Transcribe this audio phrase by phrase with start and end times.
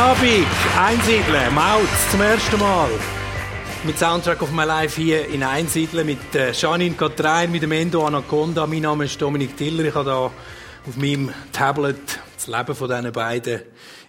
[0.00, 0.46] Abend,
[0.78, 2.88] Einsiedeln, Mautz zum ersten Mal.
[3.84, 8.06] Mit Soundtrack of My Life hier in Einsiedeln mit äh, Janine Katrein, mit dem Endo
[8.06, 8.66] Anaconda.
[8.66, 9.84] Mein Name ist Dominik Tiller.
[9.84, 10.30] Ich habe da
[10.86, 13.60] auf meinem Tablet das Leben von diesen beiden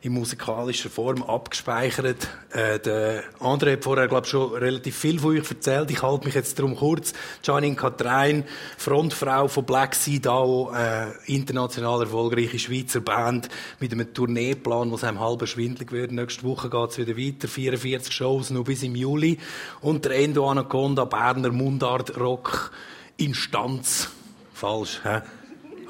[0.03, 2.27] in musikalischer Form abgespeichert.
[2.52, 5.91] Äh, der André hat vorher, glaube ich, schon relativ viel von euch erzählt.
[5.91, 7.13] Ich halte mich jetzt darum kurz.
[7.43, 8.45] Janine Katrein,
[8.77, 15.20] Frontfrau von Black Sea DAO, äh, international erfolgreiche Schweizer Band mit einem Tourneeplan, was einem
[15.20, 16.12] halb schwindlig wird.
[16.13, 17.48] Nächste Woche geht's wieder weiter.
[17.48, 19.38] 44 Shows, noch bis im Juli.
[19.82, 22.71] Und der Endo Anaconda, Berner Mundart Rock,
[23.17, 24.10] Instanz.
[24.54, 25.21] Falsch, hä?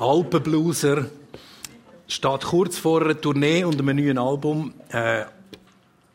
[0.01, 1.05] Alpenblueser,
[2.07, 4.73] steht kurz vor einer Tournee und einem neuen Album.
[4.89, 5.25] Äh,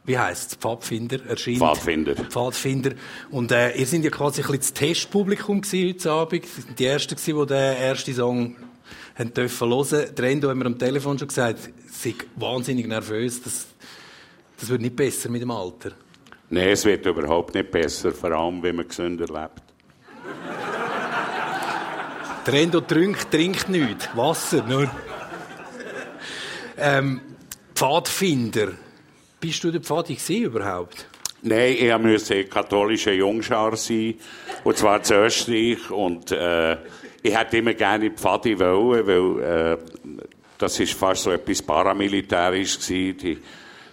[0.05, 0.59] wie heisst es?
[0.59, 1.59] Pfadfinder erscheint.
[1.59, 2.15] Pfadfinder.
[2.15, 2.93] Pfadfinder.
[3.31, 6.45] Und äh, ihr seid ja quasi ein bisschen das Testpublikum gewesen heute Abend.
[6.45, 8.56] Ihr seid die Ersten die den ersten Song
[9.17, 10.15] haben dürfen hören.
[10.17, 13.43] Der Endo hat mir am Telefon schon gesagt, sie wahnsinnig nervös.
[13.43, 13.67] Das,
[14.59, 15.93] das wird nicht besser mit dem Alter.
[16.50, 19.62] Nein, es wird überhaupt nicht besser, vor allem, wenn man gesünder lebt.
[22.47, 24.09] Der Endo trinkt, trinkt nichts.
[24.15, 24.89] Wasser, nur.
[26.79, 27.21] Ähm,
[27.75, 28.69] Pfadfinder.
[29.41, 31.07] Bist du der gewesen überhaupt?
[31.43, 34.15] Nein, ich musste katholischer Jungschar sein,
[34.63, 35.91] und zwar zu Österreich.
[35.91, 36.77] Und äh,
[37.21, 39.79] ich hätte immer gerne Pfadi wollen, weil äh,
[40.57, 43.19] das ist fast so etwas paramilitärisch gewesen.
[43.19, 43.39] Die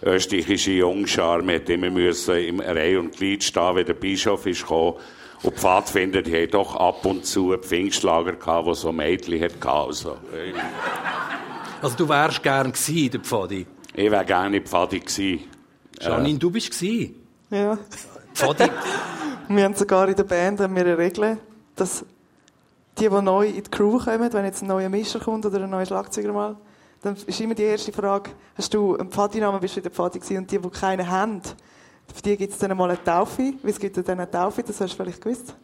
[0.02, 4.94] österreichische Jungschar, man hätte immer im Reihe und Glied stehen, wenn der Bischof gekommen.
[5.44, 9.68] Und Pfadfinder, die haben doch ab und zu Pfingstlager gehabt, wo so Mädchen hatte.
[9.70, 10.16] Also,
[11.82, 13.66] Also du wärst gern gewesen, der Pfadi.
[13.94, 15.40] ich wäre gerne Pfadi gewesen.
[16.00, 17.14] Janine, du bist gewesen.
[17.50, 17.78] Ja.
[18.32, 18.64] Pfadi.
[19.48, 21.36] Wir haben sogar in der Band haben wir eine Regel,
[21.76, 22.02] dass
[22.98, 25.68] die, die neu in die Crew kommen, wenn jetzt ein neuer Mischer kommt oder ein
[25.68, 26.56] neuer Schlagzeuger mal,
[27.02, 30.18] dann ist immer die erste Frage, hast du einen Pfadinamen, bist du in der Pfadi
[30.18, 30.38] gewesen?
[30.38, 31.42] Und die, die keinen haben,
[32.12, 33.54] für die gibt es dann mal eine Taufe.
[33.62, 35.54] Wie es gibt dann eine Taufe, das hast du vielleicht gewusst.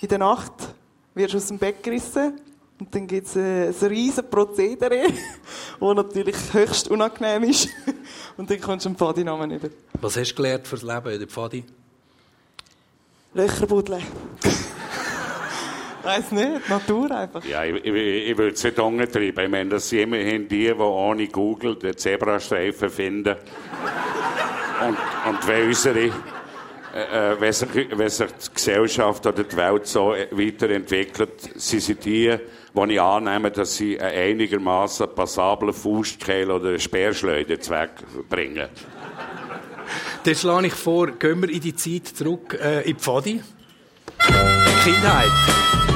[0.00, 0.52] In der Nacht
[1.14, 2.40] wirst du aus dem Bett gerissen
[2.78, 5.04] und dann gibt es ein, ein riesen Prozedere,
[5.80, 7.68] das natürlich höchst unangenehm ist.
[8.36, 9.68] Und dann kommst du einen Pfadinamen über.
[10.00, 11.64] Was hast du gelernt fürs Leben in der Pfadi?
[13.32, 14.02] Löcher buddeln.
[16.02, 17.44] Weiß nicht, Natur einfach.
[17.46, 19.44] Ja, ich, ich, ich würde es nicht umtreiben.
[19.44, 23.36] Ich meine, das sind immerhin die, die ohne Google den Zebrastreifen finden.
[24.80, 24.96] Und,
[25.28, 26.10] und wenn unsere, äh,
[27.32, 32.04] äh, wenn, sich, wenn sich die Gesellschaft oder die Welt so äh, weiterentwickelt, sie sind
[32.04, 32.36] die,
[32.74, 38.68] die ich annehme, dass sie einen einigermaßen passablen Faustkeil oder Speerschleuder zwegbringen.
[40.24, 43.42] Dann schlage ich vor, gehen wir in die Zeit zurück äh, in die Pfadi.
[44.84, 45.95] Kindheit.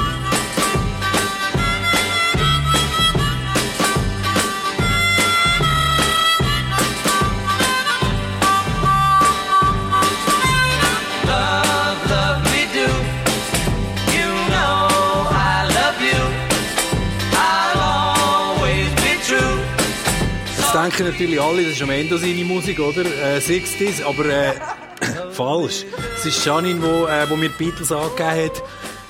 [21.00, 23.04] Denken natürlich alle, das ist am Ende seine Musik, oder?
[23.04, 24.52] Äh, 60s, aber äh,
[25.30, 25.86] falsch.
[26.16, 28.62] Es ist Janine, wo, äh, wo mir Beatles angegeben hat.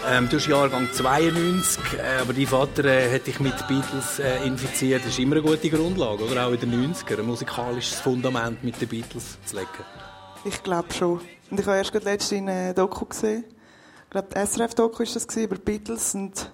[0.09, 4.47] Ähm, du bist Jahrgang 92, äh, aber dein Vater äh, hat dich mit Beatles äh,
[4.47, 5.03] infiziert.
[5.03, 6.47] Das ist immer eine gute Grundlage, oder?
[6.47, 9.69] Auch in den 90ern, ein musikalisches Fundament mit den Beatles zu legen.
[10.45, 11.21] Ich glaube schon.
[11.51, 13.45] Und ich habe erst letztens eine Doku gesehen.
[14.05, 16.15] Ich glaube, die SRF-Doku war das über Beatles.
[16.15, 16.51] Und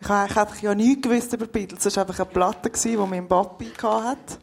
[0.00, 1.86] ich habe eigentlich ja nichts gewusst über Beatles.
[1.86, 4.38] Es war einfach eine Platte, die mein Papi hatte.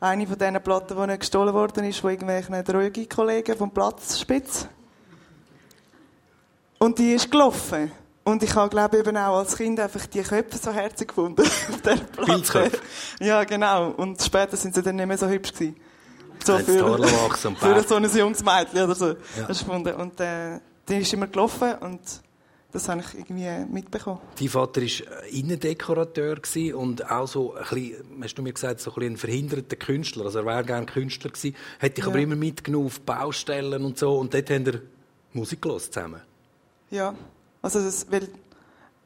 [0.00, 4.68] Eine von diesen Platten, die nicht gestohlen worden ist, von irgendwelchen Drogi-Kollegen vom Platzspitz.
[6.78, 7.90] Und die ist gelaufen.
[8.22, 11.42] Und ich habe, glaube eben auch als Kind einfach die Köpfe so herzig gefunden.
[11.68, 12.70] auf der Platte.
[13.20, 13.90] Ja, genau.
[13.90, 15.76] Und später sind sie dann nicht mehr so hübsch gewesen.
[16.44, 16.84] So für
[17.60, 17.88] Bart.
[17.88, 19.14] so ein junges Mädchen oder so.
[19.46, 19.94] Gefunden.
[19.94, 22.00] Und äh, die ist immer gelaufen und
[22.72, 24.20] das habe ich irgendwie mitbekommen.
[24.38, 28.90] Dein Vater war Innendekorateur gewesen und auch so ein bisschen, hast du mir gesagt, so
[28.90, 30.26] ein, bisschen ein verhinderter Künstler.
[30.26, 31.56] Also er wäre gerne Künstler gewesen.
[31.80, 32.22] Hat dich aber Ja.
[32.24, 34.18] immer mitgenommen auf Baustellen und so.
[34.18, 34.82] Und dort haben wir
[35.32, 36.20] Musik gehört zusammen.
[36.90, 37.14] Ja,
[37.62, 38.28] also das, weil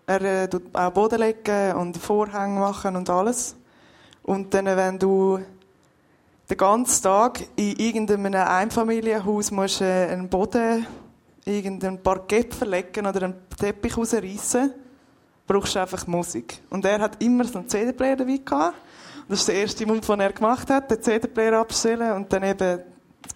[0.06, 3.55] er äh, tut auch Boden legen und Vorhänge machen und alles.
[4.25, 5.38] Und dann, wenn du
[6.50, 10.87] den ganzen Tag in irgendeinem Einfamilienhaus musst, äh, einen Boden,
[11.44, 14.72] irgendein Parkett verlegen oder einen Teppich rausreißen,
[15.46, 16.58] brauchst du einfach Musik.
[16.70, 18.76] Und er hat immer so einen CD-Player dabei gehabt.
[19.28, 22.80] Das ist der erste Mund, den er gemacht hat, den CD-Player abstellen und dann eben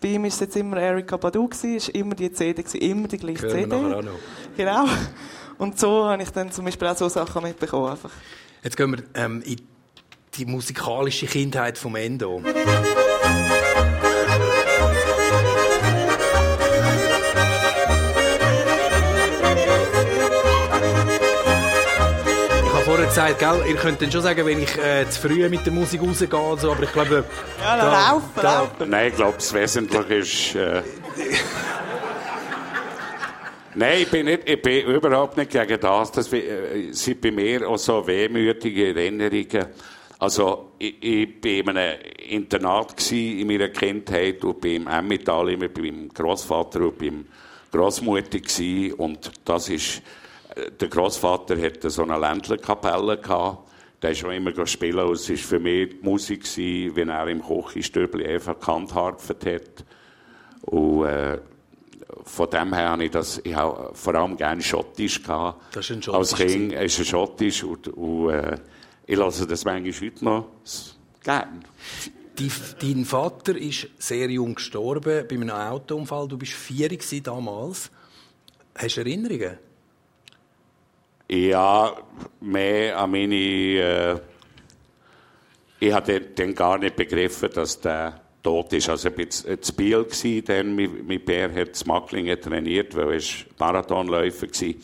[0.01, 3.49] bei ihm war es jetzt immer Erika Badu, ist immer die CD, immer die gleiche
[3.49, 3.77] CD.
[4.57, 4.85] Genau.
[5.59, 7.91] Und so habe ich dann zum Beispiel auch so Sachen mitbekommen.
[7.91, 8.11] Einfach.
[8.63, 9.61] Jetzt gehen wir ähm, in
[10.35, 12.43] die musikalische Kindheit vom Endo.
[23.17, 26.03] Gesagt, gell, ihr könnt dann schon sagen, wenn ich äh, zu früh mit der Musik
[26.03, 27.25] rausgehe und so, aber ich glaube...
[27.63, 28.91] Ja, dann laufen, laufen.
[28.91, 30.55] Nein, ich glaube, das Wesentliche ist...
[30.55, 30.83] Äh,
[33.75, 36.13] Nein, ich bin, nicht, ich bin überhaupt nicht gegen das.
[36.13, 39.67] Das äh, sind bei mir auch so wehmütige Erinnerungen.
[40.19, 41.99] Also, ich, ich bin in einem
[42.29, 47.27] Internat gewesen in meiner Kindheit und bin im Emmental immer beim Großvater und beim
[47.71, 48.95] Großmutter gewesen.
[48.95, 50.03] Und das ist,
[50.81, 53.71] der Großvater hatte so eine Ländlerkapelle gehabt.
[54.03, 54.97] Der ist schon immer gespielt.
[54.97, 59.85] Und es war für mich die Musik, gewesen, wenn er im Kochistübli einfach gehandharft hat.
[60.63, 61.39] Und, äh,
[62.25, 65.75] von dem her habe ich das, ich habe vor allem gerne Schottisch gehabt.
[65.75, 68.59] Das ist ein Als Schottisch Kind ist es Schottisch und, und äh,
[69.07, 70.49] ich lasse das manchmal heute noch
[71.23, 71.65] gern.
[72.39, 72.51] Die,
[72.81, 76.29] dein Vater ist sehr jung gestorben bei einem Autounfall.
[76.29, 76.91] Du bist vier
[77.23, 77.91] damals.
[78.75, 79.59] Hast du Erinnerungen?
[81.29, 81.93] Ja,
[82.41, 84.17] mehr an meine, äh,
[85.81, 88.89] ich hatte dann gar nicht begriffen, dass der tot ist.
[88.89, 89.17] Also ich
[89.49, 93.23] war zu Biel, gewesen, dann mein, Bär hat zu Macklingen trainiert, weil er
[93.59, 94.75] Marathonläufer war.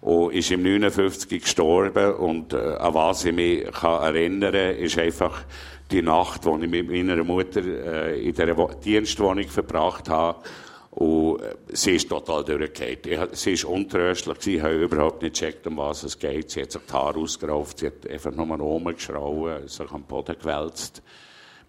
[0.00, 2.14] Und ist im 59 gestorben.
[2.14, 5.44] Und äh, an was ich mich kann erinnern kann, ist einfach
[5.90, 10.42] die Nacht, die ich mit meiner Mutter äh, in Wo- Dienstwohnung verbracht habe.
[10.90, 13.28] Und äh, sie ist total durchgefallen.
[13.32, 16.50] Sie ist untröstlich ich habe überhaupt nicht gecheckt, um was es geht.
[16.50, 21.02] Sie hat sich die Haare ausgerauft, sie hat einfach nur rumgeschrauen, sich am Boden gewälzt.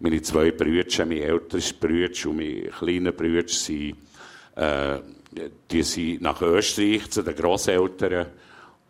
[0.00, 3.96] Meine zwei Brüder, mein älteres Brüder und mein kleiner Brüder, sind,
[4.56, 4.98] äh,
[5.70, 8.26] die sind nach Österreich zu den Grosseltern.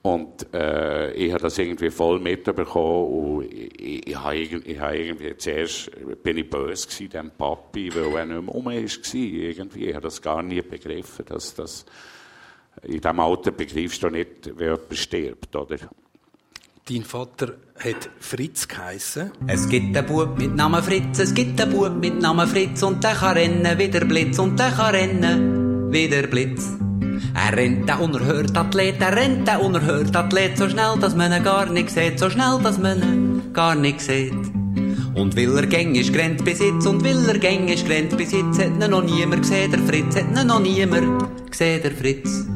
[0.03, 4.81] Und äh, ich habe das irgendwie voll mitbekommen und ich, ich, ich, habe irgendwie, ich
[4.81, 5.91] habe irgendwie zuerst
[6.25, 8.73] bin ich böse gewesen, dem Papi, weil er nicht mehr rum war.
[8.73, 9.87] Irgendwie.
[9.87, 11.87] Ich habe das gar nie begriffen, dass das
[12.83, 15.77] in diesem Alter begreifst du nicht, wie jemand stirbt, oder?
[16.89, 19.31] Dein Vater hat Fritz geheissen.
[19.47, 23.05] Es gibt einen Bub mit Namen Fritz, es gibt einen Bub mit Namen Fritz und
[23.05, 26.77] der kann rennen wie der Blitz und der kann rennen wie der Blitz.
[27.35, 31.43] Er rennt der unerhört Athlet, er rennt der unerhört Athlet so schnell, dass man ihn
[31.43, 34.33] gar sieht, so schnell, dass man ihn gar nicht sieht.
[35.15, 39.71] Und will er gängisch jetzt, und will er gängisch jetzt, hat ihn noch niemand gesehen,
[39.71, 42.47] der Fritz, hat ihn noch niemand gesehen, der Fritz.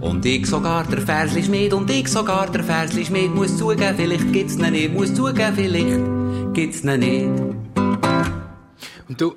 [0.00, 4.32] Und ich sogar der Versli Schmied, und ich sogar der Versli Schmied, muss zugeben, vielleicht
[4.32, 7.28] gibt's ihn nicht, muss zugeben, vielleicht gibt's ihn nicht.
[9.08, 9.34] Und du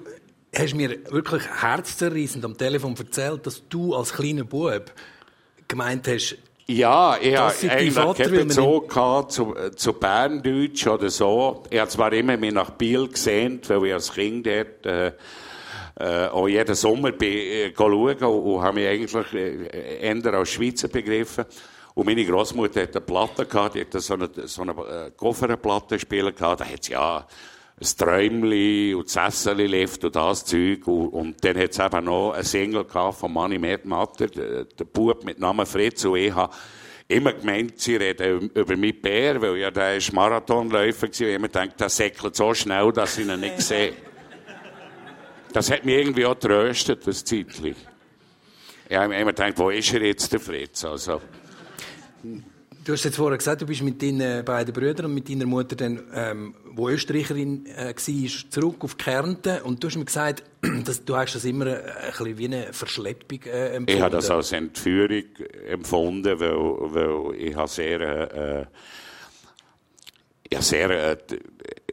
[0.58, 4.92] hast mir wirklich herzzerreißend am Telefon erzählt, dass du als kleiner Bub
[5.68, 6.38] gemeint hast,
[6.68, 11.64] Ja, ich die eigentlich keinen Bezug gehabt zu, zu Berndeutsch oder so.
[11.70, 15.12] Ich habe zwar immer mich nach Biel gesehnt, weil ich als Kind dort äh,
[15.98, 20.50] äh, auch jeden Sommer bin, äh, schauen und, und habe mich eigentlich äh, eher als
[20.50, 21.46] Schweizer begriffen.
[21.94, 26.00] Und meine Großmutter hat eine Platte gehabt, die hat so eine, so eine äh, Kofferplatte
[26.00, 26.62] spielen gehabt.
[26.62, 27.26] Da hat sie ja
[27.78, 30.88] ein Träumli und das Sesseli lift und das Zeug.
[30.88, 35.26] Und, und dann hat es eben noch ein Single von Manni Matter, der, der Bub
[35.26, 36.06] mit Namen Fritz.
[36.06, 36.54] Und ich habe
[37.08, 41.08] immer gemeint, sie reden über meinen Bär, weil ja der ist Marathonläufer.
[41.08, 43.94] Und ich immer gedacht, der säckelt so schnell, dass ich ihn nicht sehe.
[45.52, 47.78] Das hat mich irgendwie auch tröstet, das Zeitlich.
[48.88, 50.86] Ich habe immer gedacht, wo ist er jetzt, der Fritz?
[50.86, 51.22] Also,
[52.86, 55.76] du hast jetzt vorher gesagt, du bist mit deinen beiden Brüdern und mit deiner Mutter
[55.76, 60.44] dann, ähm, wo Österreicherin äh, war, zurück auf Kärnten und du hast mir gesagt,
[60.86, 63.92] dass, du hast das immer äh, ein bisschen wie eine Verschleppung äh, empfunden.
[63.92, 65.24] Ich habe das als Entführung
[65.68, 68.66] empfunden, weil, weil ich habe sehr, äh,
[70.54, 71.18] ja, sehr, äh,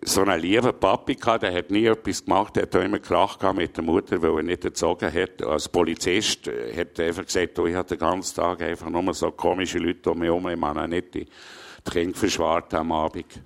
[0.04, 3.58] so einen lieben Papi gehabt, der hat nie etwas gemacht, der hat immer Krach gehabt
[3.58, 5.42] mit der Mutter, weil er nicht erzogen hat.
[5.42, 9.14] Als Polizist äh, hat er einfach gesagt, du, ich hatte den ganzen Tag einfach nur
[9.14, 11.26] so komische Leute um mich herum, ich meine nicht die,
[11.90, 13.40] Kinder verschwart am Abend.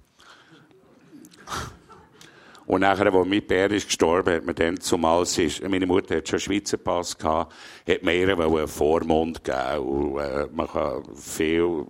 [2.66, 6.28] Und nachher, als mein Bär ist gestorben, hat man dann zumal, ist, meine Mutter hat
[6.28, 7.54] schon einen Schweizer Pass gehabt,
[7.88, 9.78] hat mir einen Vormund gegeben.
[9.78, 11.86] Und, äh, man kann viel,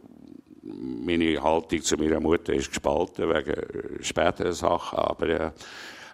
[1.05, 5.51] meine Haltung zu meiner Mutter ist gespalten wegen späteren Sachen, aber äh,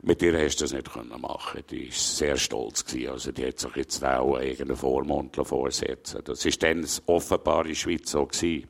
[0.03, 1.63] mit ihr hast du das nicht können machen.
[1.71, 3.11] Die ist sehr stolz gewesen.
[3.11, 6.23] Also die hat sich jetzt auch irgendeinen Vormund vorsetzen.
[6.25, 8.69] Das ist dann offenbar in der Schweiz so gewesen.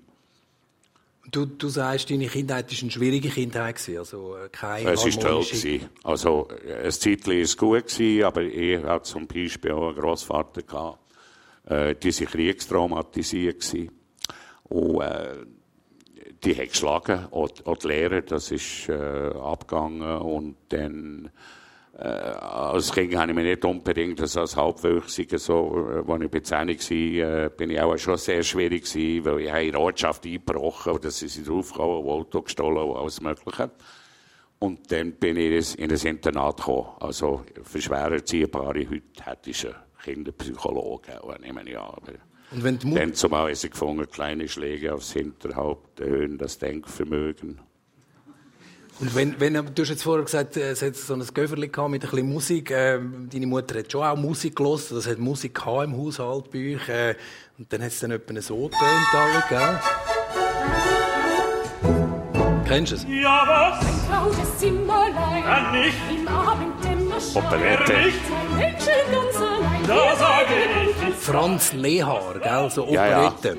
[1.30, 5.22] Du, du sagst, deine Kindheit war eine schwierige Kindheit, gewesen, also äh, keine Es war
[5.22, 5.44] toll.
[5.44, 5.88] Gewesen.
[6.02, 9.96] Also, äh, ein Zeitchen war es gut, gewesen, aber ich hatte zum Beispiel auch einen
[9.96, 10.98] Grossvater, gehabt,
[11.64, 13.60] äh, die waren kriegstraumatisiert.
[13.60, 13.90] Gewesen.
[14.64, 15.36] Und äh,
[16.44, 20.18] die hat geschlagen, auch, auch die Lehrer, das ist äh, abgegangen.
[20.18, 21.30] Und dann
[21.98, 26.30] Äh, als Kind habe ich mich nicht unbedingt als als Halbwüchsiger, so, äh, als ich
[26.30, 29.76] bei 10 war, äh, bin ich auch schon sehr schwierig gewesen, weil ich in die
[29.76, 33.70] Ortschaft eingebrochen und sind sie draufgekommen, Auto gestohlen und alles Mögliche.
[34.58, 36.88] Und dann bin ich in ein Internat gekommen.
[37.00, 42.31] Also, für schwer Erziehbare, heute hätte ich einen Kinderpsychologen, nehme ich an.
[42.54, 46.58] Und wenn die Mutter dann zumal haben sie gefunden, kleine Schläge aufs Hinterhaupt erhöhen das
[46.58, 47.60] Denkvermögen.
[49.00, 51.90] Und wenn, wenn, du hast jetzt vorher gesagt, äh, es hat so ein Göverli gehabt
[51.90, 52.70] mit ein bisschen Musik.
[52.70, 54.90] Ähm, deine Mutter hat schon auch Musik gehört.
[54.90, 56.88] Das hat Musik gehabt im Haushalt bei euch.
[56.88, 57.14] Äh,
[57.58, 59.80] und dann hat es dann etwa so getönt, alle, gell?
[62.66, 63.06] Kennst du es?
[63.08, 64.08] Ja, was?
[64.08, 65.42] Trautes Zimmerlein.
[65.42, 65.96] Kann nicht.
[66.10, 67.44] Im Abenddämmerschein.
[67.44, 67.92] Operette.
[67.92, 69.86] Sein Mädchen ganz allein.
[69.86, 70.81] Da sage ich.
[71.26, 72.68] Franz Lehaar, gell?
[72.70, 73.26] So Ja, ja.
[73.28, 73.56] Operette.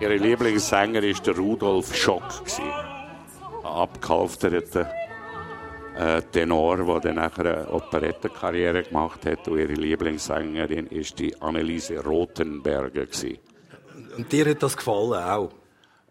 [0.00, 2.28] Ihre Lieblingssänger war der Rudolf Schock.
[2.40, 2.64] gewesen.
[3.62, 4.90] Ein abgehalfterter
[5.96, 9.46] äh, Tenor, der dann nachher eine Operettenkarriere gemacht hat.
[9.46, 13.06] Und ihre Lieblingssängerin war die Anneliese Rothenberger.
[13.06, 13.38] gewesen.
[14.16, 15.50] Und dir hat das gefallen auch?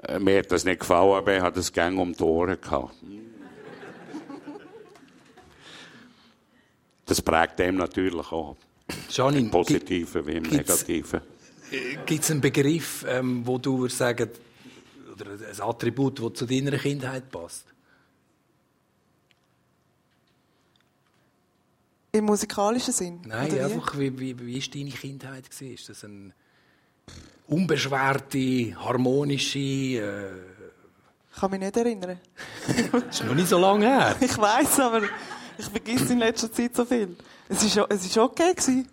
[0.07, 2.93] Äh, Mir hat das nicht gefallen, aber er hat das Gang um die Ohren gehabt.
[7.05, 8.55] Das prägt ihm natürlich auch.
[9.09, 11.21] Janine, Im Positiven wie im Negativen.
[12.05, 14.29] Gibt es einen Begriff, ähm, wo du würdest sagen,
[15.13, 17.65] oder ein Attribut, das zu deiner Kindheit passt?
[22.11, 23.21] Im musikalischen Sinn?
[23.25, 23.73] Nein, oder wie?
[23.73, 25.49] einfach, wie, wie, wie ist deine Kindheit?
[25.49, 25.73] Gewesen?
[25.73, 26.33] Ist das eine
[27.47, 29.59] unbeschwerte, harmonische...
[29.59, 30.31] Äh,
[31.33, 32.19] Ich kann mich nicht erinnern.
[32.91, 34.15] das ist noch nicht so lange her.
[34.21, 35.01] Ich weiß, aber
[35.57, 37.17] ich vergesse in letzter Zeit so viel.
[37.49, 38.87] Es ist, o- es ist okay gewesen.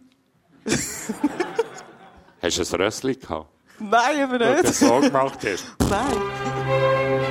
[2.42, 4.64] Hast du ein Rössli gehabt, Nein, aber weil du nicht.
[4.68, 5.64] das so gemacht hast?
[5.90, 7.22] Nein.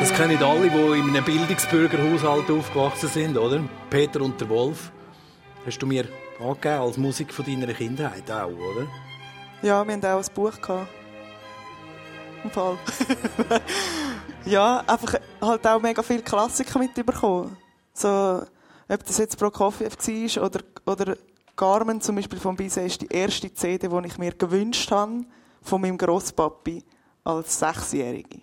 [0.00, 3.60] Das kennen alle, die in einem Bildungsbürgerhaushalt aufgewachsen sind, oder?
[3.90, 4.92] Peter und der Wolf.
[5.66, 6.06] Hast du mir
[6.38, 8.86] angegeben als Musik von deiner Kindheit auch, oder?
[9.62, 10.60] Ja, wir hatten auch ein Buch.
[10.60, 10.88] Gehabt.
[12.44, 12.78] Im Fall.
[14.44, 17.56] ja, einfach halt auch mega viele Klassiker mitbekommen.
[17.92, 18.42] So,
[18.88, 19.96] ob das jetzt Prokofiev
[20.36, 21.16] war oder, oder
[21.56, 25.24] Carmen zum Beispiel von Bise ist die erste CD, die ich mir gewünscht habe
[25.62, 26.84] von meinem Grosspapi
[27.24, 28.40] als Sechsjährige.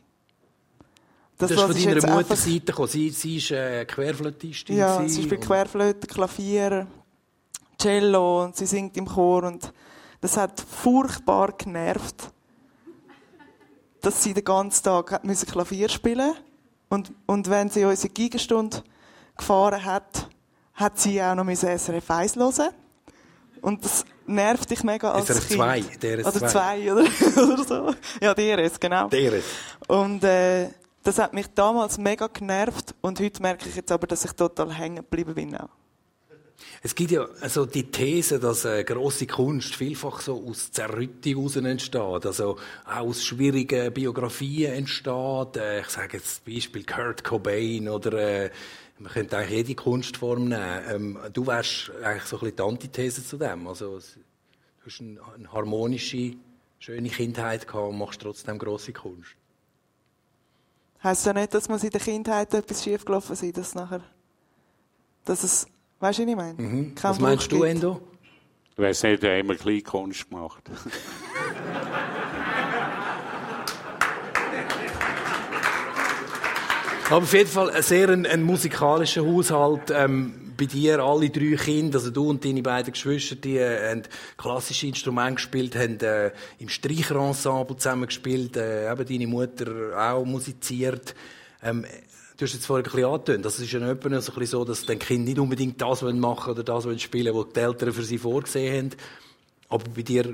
[1.37, 2.87] Das, ist was von ist deiner jetzt Mutter einfach- Seite gekommen.
[2.89, 4.77] Sie, sie ist äh, Querflötistin.
[4.77, 6.87] Ja, sie spielt Querflöte, Klavier,
[7.83, 9.73] Cello und sie singt im Chor und
[10.21, 12.31] das hat furchtbar genervt,
[14.01, 16.33] dass sie den ganzen Tag hat müssen Klavier spielen
[16.89, 18.83] und und wenn sie unsere Gigenstunde
[19.37, 20.29] gefahren hat,
[20.75, 22.69] hat sie auch noch müssen SRF 1 hören.
[23.61, 25.59] Und das nervt dich mega als SRF Kind.
[25.59, 26.47] 2, DRS Oder 2.
[26.47, 27.01] 2, oder,
[27.53, 27.95] oder so.
[28.21, 29.07] Ja, DRS, genau.
[29.07, 29.41] Der.
[29.87, 30.69] Und äh,
[31.03, 34.73] das hat mich damals mega genervt und heute merke ich jetzt aber, dass ich total
[34.73, 35.69] hängen geblieben bin auch.
[36.81, 41.55] Es gibt ja also die These, dass äh, grosse Kunst vielfach so aus Zerrüttung heraus
[41.55, 45.57] entsteht, also auch aus schwierigen Biografien entsteht.
[45.57, 48.49] Äh, ich sage jetzt zum Beispiel Kurt Cobain oder äh,
[48.99, 50.83] man könnte eigentlich jede Kunstform nehmen.
[50.89, 53.67] Ähm, du wärst eigentlich so ein bisschen die Antithese zu dem.
[53.67, 56.35] Also du hast eine, eine harmonische,
[56.79, 59.35] schöne Kindheit gehabt und machst trotzdem grosse Kunst.
[61.03, 64.01] Heißt ja nicht, dass man in der Kindheit etwas schiefgelaufen ist, dass nachher,
[65.25, 65.67] dass es,
[66.03, 66.55] weißt du, was ich meine?
[66.55, 67.75] Kein Was meinst Bruch du, gibt.
[67.75, 68.01] Endo?
[68.75, 70.63] Ich weiss nicht, er hat immer Kleinkunst gemacht.
[77.09, 79.91] Aber auf jeden Fall ein sehr ein, ein musikalischer Haushalt.
[79.91, 84.03] Ähm, bei dir alle drei Kinder, also du und deine beiden Geschwister, die äh, haben
[84.37, 89.67] klassische Instrumente gespielt, haben äh, im Streicherensemble zusammen gespielt, äh, eben deine Mutter
[89.97, 91.15] auch musiziert.
[91.61, 91.85] Ähm,
[92.43, 94.65] du hast jetzt vorhin ein bisschen angetönt, das ist ja etwa so, ein bisschen so,
[94.65, 97.93] dass die Kinder nicht unbedingt das wollen machen oder das wollen spielen, was die Eltern
[97.93, 98.99] für sie vorgesehen haben.
[99.69, 100.29] Aber bei dir,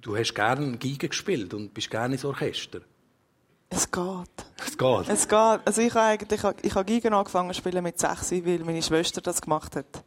[0.00, 2.80] du hast gerne Geige gespielt und bist gerne ins Orchester.
[3.70, 4.04] Es geht.
[4.66, 5.08] Es geht.
[5.08, 5.60] Es geht.
[5.64, 9.20] Also ich habe eigentlich, ich habe Gigen angefangen zu spielen mit 6, weil meine Schwester
[9.20, 10.04] das gemacht hat.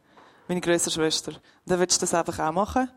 [0.48, 1.32] Meine größere Schwester.
[1.32, 2.90] Und dann willst du das einfach auch machen.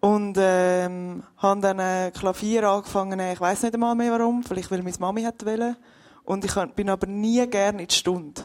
[0.00, 4.70] Und, ähm, habe dann äh, Klavier angefangen, äh, ich weiß nicht einmal mehr warum, vielleicht
[4.70, 5.76] weil meine Mami hat wollen.
[6.26, 8.44] Und ich bin aber nie gerne in die Stunde.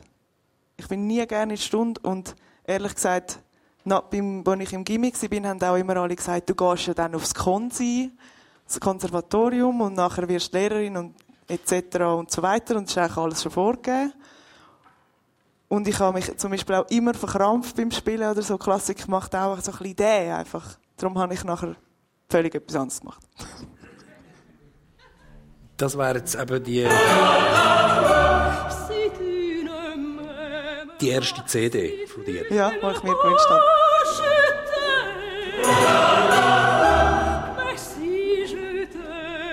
[0.78, 3.40] Ich bin nie gerne in die Stunde und ehrlich gesagt,
[3.84, 7.34] als ich im Gimmick war, haben auch immer alle gesagt, du gehst ja dann aufs
[7.34, 8.12] Konsi,
[8.68, 11.16] das Konservatorium und nachher wirst du Lehrerin und
[11.48, 11.98] etc.
[12.02, 14.14] und so weiter und das ist eigentlich alles schon vorgegeben.
[15.68, 18.58] Und ich habe mich zum Beispiel auch immer verkrampft beim Spielen oder so.
[18.58, 20.78] Klassik macht auch so ein bisschen Idee einfach.
[20.98, 21.76] Darum habe ich nachher
[22.30, 23.24] völlig etwas anderes gemacht.
[25.82, 26.88] Das wäre jetzt eben die,
[31.02, 32.46] die erste CD von dir.
[32.52, 33.64] Ja, was ich mir gewünscht habe.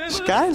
[0.06, 0.52] Ist geil.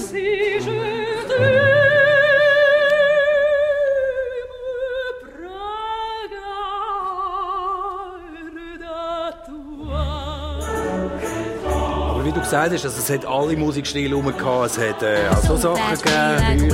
[12.23, 14.71] Aber wie du gesagt hast, also es hat alle Musikstile rum gehabt.
[14.71, 16.71] Es hat äh, also Sachen gegeben.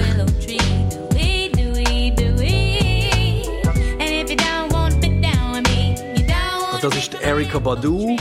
[6.72, 8.16] Und das ist Erika Badu.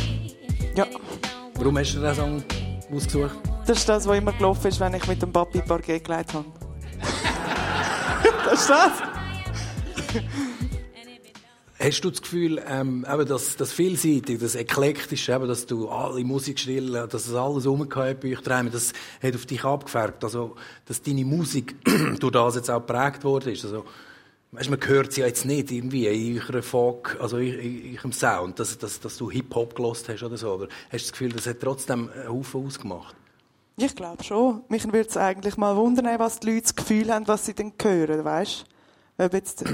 [0.74, 0.86] Ja,
[1.56, 2.42] Warum hast du den Song
[2.90, 3.36] ausgesucht?
[3.66, 6.46] das ist das, was immer gelaufen ist, wenn ich mit dem Papi Parquet gelegt habe.
[8.46, 8.92] das ist das.
[11.80, 16.24] Hast du das Gefühl, ähm, eben das, das Vielseitige, das Eklektische, eben, dass du alle
[16.24, 18.92] Musikstile, dass es alles rumgehabt bei euch daheim, das
[19.22, 20.24] hat auf dich abgefärbt.
[20.24, 20.56] Also,
[20.86, 21.76] dass deine Musik
[22.18, 23.64] durch das jetzt auch geprägt worden ist.
[23.64, 23.84] Also,
[24.50, 28.12] weißt, man hört sie ja jetzt nicht irgendwie in eurer Folk, also in, in eurem
[28.12, 30.54] Sound, dass, dass, dass du Hip-Hop gelost hast oder so.
[30.54, 33.14] Oder hast du das Gefühl, das hat trotzdem einen Haufen ausgemacht?
[33.76, 34.62] Ich glaube schon.
[34.68, 37.72] Mich würde es eigentlich mal wundern, was die Leute das Gefühl haben, was sie dann
[37.80, 38.64] hören, weißt?
[39.18, 39.64] Ob jetzt,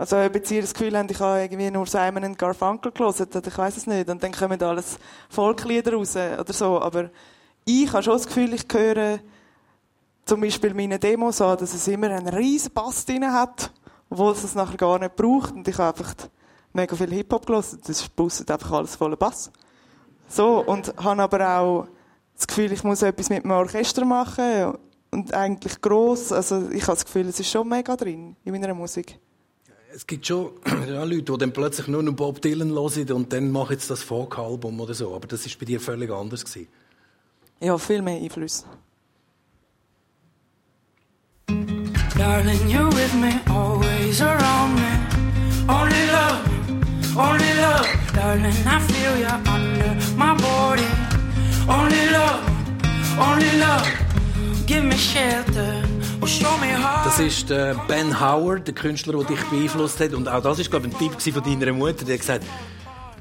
[0.00, 3.26] also ob jetzt ihr das Gefühl habt, ich habe irgendwie nur Simon und Garfunkel gelesen,
[3.34, 7.10] oder ich weiß es nicht, und dann kommen alles Volklieder raus oder so, aber
[7.66, 9.18] ich habe schon das Gefühl, ich höre
[10.24, 13.70] zum Beispiel meine Demos an, dass es immer einen riesen Bass drin hat,
[14.08, 16.14] obwohl es es nachher gar nicht braucht, und ich habe einfach
[16.72, 19.50] mega viel Hip-Hop gelesen, das busset einfach alles voller Bass.
[20.30, 21.88] So, und habe aber auch
[22.36, 24.78] das Gefühl, ich muss etwas mit dem Orchester machen
[25.10, 26.32] und eigentlich gross.
[26.32, 29.20] Also ich habe das Gefühl, es ist schon mega drin in meiner Musik.
[29.92, 30.52] Es gibt schon
[30.88, 34.02] ja, Leute, die dann plötzlich nur noch Bob Dylan hören und dann machen jetzt das
[34.02, 35.14] Folk-Album oder so.
[35.14, 36.68] Aber das ist bei dir völlig anders gewesen.
[37.60, 38.64] Ja, viel mehr Einfluss.
[42.16, 44.92] Darling, you're with me, always around me.
[45.68, 46.44] Only love,
[47.16, 47.88] only love.
[48.14, 50.86] Darling, I feel you under my body.
[51.68, 52.40] Only love,
[53.18, 53.88] only love.
[54.66, 55.82] Give me shelter,
[56.20, 60.12] Das ist der Ben Howard, der Künstler, der dich beeinflusst hat.
[60.12, 62.04] Und auch das ist, glaube ich, ein Tipp von deiner Mutter.
[62.04, 62.44] Die hat gesagt,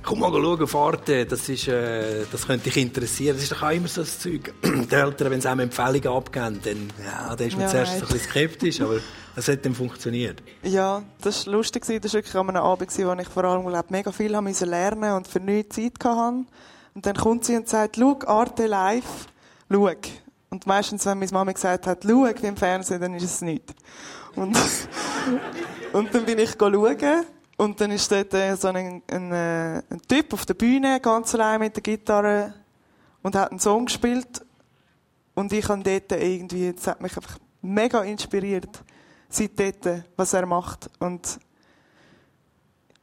[0.03, 3.35] komm mal schauen Arte, das, ist, äh, das könnte dich interessieren.
[3.35, 4.53] Das ist doch auch immer so das Zeug.
[4.63, 8.05] Die Eltern, wenn sie einem Empfehlungen abgeben, dann, ja, dann ist man Ja, zuerst so
[8.05, 8.97] ein bisschen skeptisch, aber
[9.35, 10.43] es hat dann funktioniert.
[10.63, 11.85] Ja, das war lustig.
[11.85, 14.69] Das war wirklich an einem Abend, wo ich vor allem glaub, mega viel haben müssen
[14.69, 16.45] lernen und für nichts Zeit hatte.
[16.95, 19.27] Und dann kommt sie und sagt, schau, Arte live,
[19.71, 19.89] schau.
[20.49, 23.73] Und meistens, wenn meine Mama gesagt hat, schau wie im Fernsehen, dann ist es nicht.
[24.35, 24.57] Und,
[25.93, 27.25] und dann bin ich schauen.
[27.57, 31.59] Und dann ist dort so ein, ein, äh, ein Typ auf der Bühne, ganz allein
[31.59, 32.53] mit der Gitarre,
[33.21, 34.45] und hat einen Song gespielt.
[35.35, 38.81] Und ich habe dort irgendwie, das hat mich einfach mega inspiriert,
[39.27, 40.89] seit dort, was er macht.
[40.99, 41.39] Und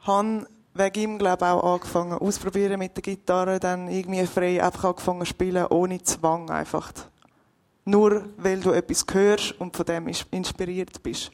[0.00, 4.84] habe wegen ihm, glaube ich, auch angefangen ausprobieren mit der Gitarre, dann irgendwie frei einfach
[4.84, 6.92] angefangen zu spielen, ohne Zwang einfach.
[7.86, 11.30] Nur weil du etwas hörst und von dem inspiriert bist.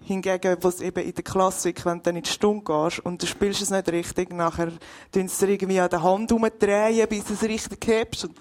[0.00, 3.26] Hingegen, was eben in der Klassik, wenn du dann in die Stunde gehst und du
[3.26, 4.70] spielst es nicht richtig, nachher
[5.10, 8.24] tun sie irgendwie an der Hand umdrehen, bis du es richtig hebst.
[8.26, 8.36] Und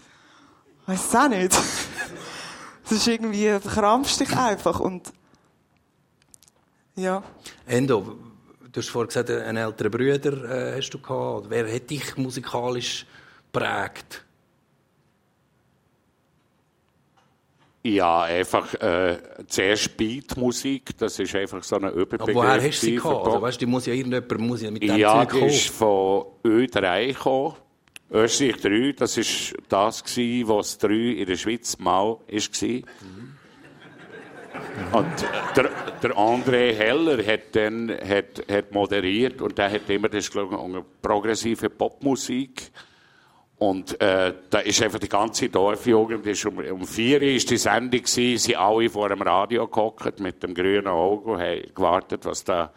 [0.85, 1.57] es auch nicht.
[2.89, 5.11] Es ist irgendwie, du verkrampfst dich einfach und,
[6.95, 7.21] ja.
[7.65, 8.17] Endo,
[8.71, 11.49] du hast vorhin gesagt, einen älteren Bruder äh, hast du gehabt.
[11.49, 13.05] Wer hat dich musikalisch
[13.51, 14.23] geprägt?
[17.93, 22.21] Ja, einfach äh, zuerst Beatmusik, das ist einfach so eine Überbegriff.
[22.21, 23.25] Aber woher hast du sie gewesen gehabt?
[23.27, 25.49] Also, weißt, die muss ja irgendjemand muss ja mit dem Ja, Zeug die kommen.
[25.51, 27.55] ist von Ö3 gekommen.
[28.09, 32.83] Österreich 3, das ist das gsi, was 3 in der Schweiz mal ist gsi.
[34.91, 35.05] Und
[35.55, 35.69] der,
[36.01, 40.57] der André Heller hat dann hat, hat moderiert und der hat immer das glaub ich,
[40.57, 42.71] eine progressive Popmusik.
[43.59, 47.57] Und äh, da ist einfach die ganze Dorfjugend, ist um, um vier Uhr ist die
[47.57, 52.25] Sendung gewesen, sie alle vor dem Radio gehockt mit dem grünen Auge und haben gewartet,
[52.25, 52.71] was da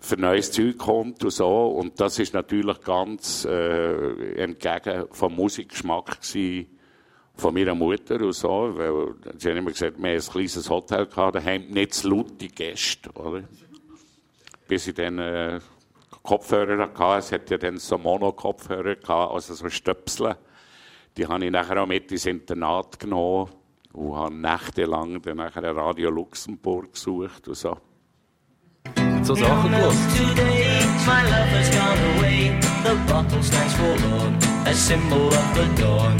[0.00, 1.68] für neues Zeug kommt und so.
[1.68, 6.66] Und das ist natürlich ganz äh, entgegen vom Musikgeschmack gewesen
[7.34, 11.06] von meiner Mutter und so, weil sie haben immer gesagt, wir haben ein kleines Hotel
[11.06, 13.44] gehabt, daheim nicht zu laute Gäste, oder?
[14.66, 15.60] Bis ich dann äh,
[16.28, 20.36] Kopfhörer hatte, es hat ja dann so Mono-Kopfhörer gehabt, also so Stöpsel.
[21.16, 23.48] Die habe ich nachher auch mit ins Internat genommen
[23.94, 27.78] und habe nächtelang dann nachher Radio Luxemburg gesucht und so.
[29.22, 29.94] So Sachen gehört.
[30.18, 32.52] Today, my love has gone away.
[32.84, 34.36] The bottle stands forlorn,
[34.66, 36.14] a symbol of the dawn.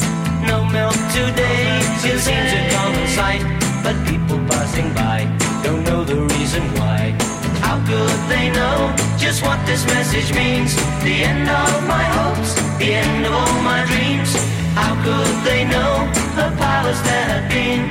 [0.47, 3.43] No milk today, it seems a common sight.
[3.83, 5.27] But people passing by
[5.63, 7.38] don't know the reason why.
[7.69, 10.75] How could they know just what this message means?
[11.05, 14.31] The end of my hopes, the end of all my dreams.
[14.75, 15.93] How could they know
[16.35, 17.83] the palace there had been?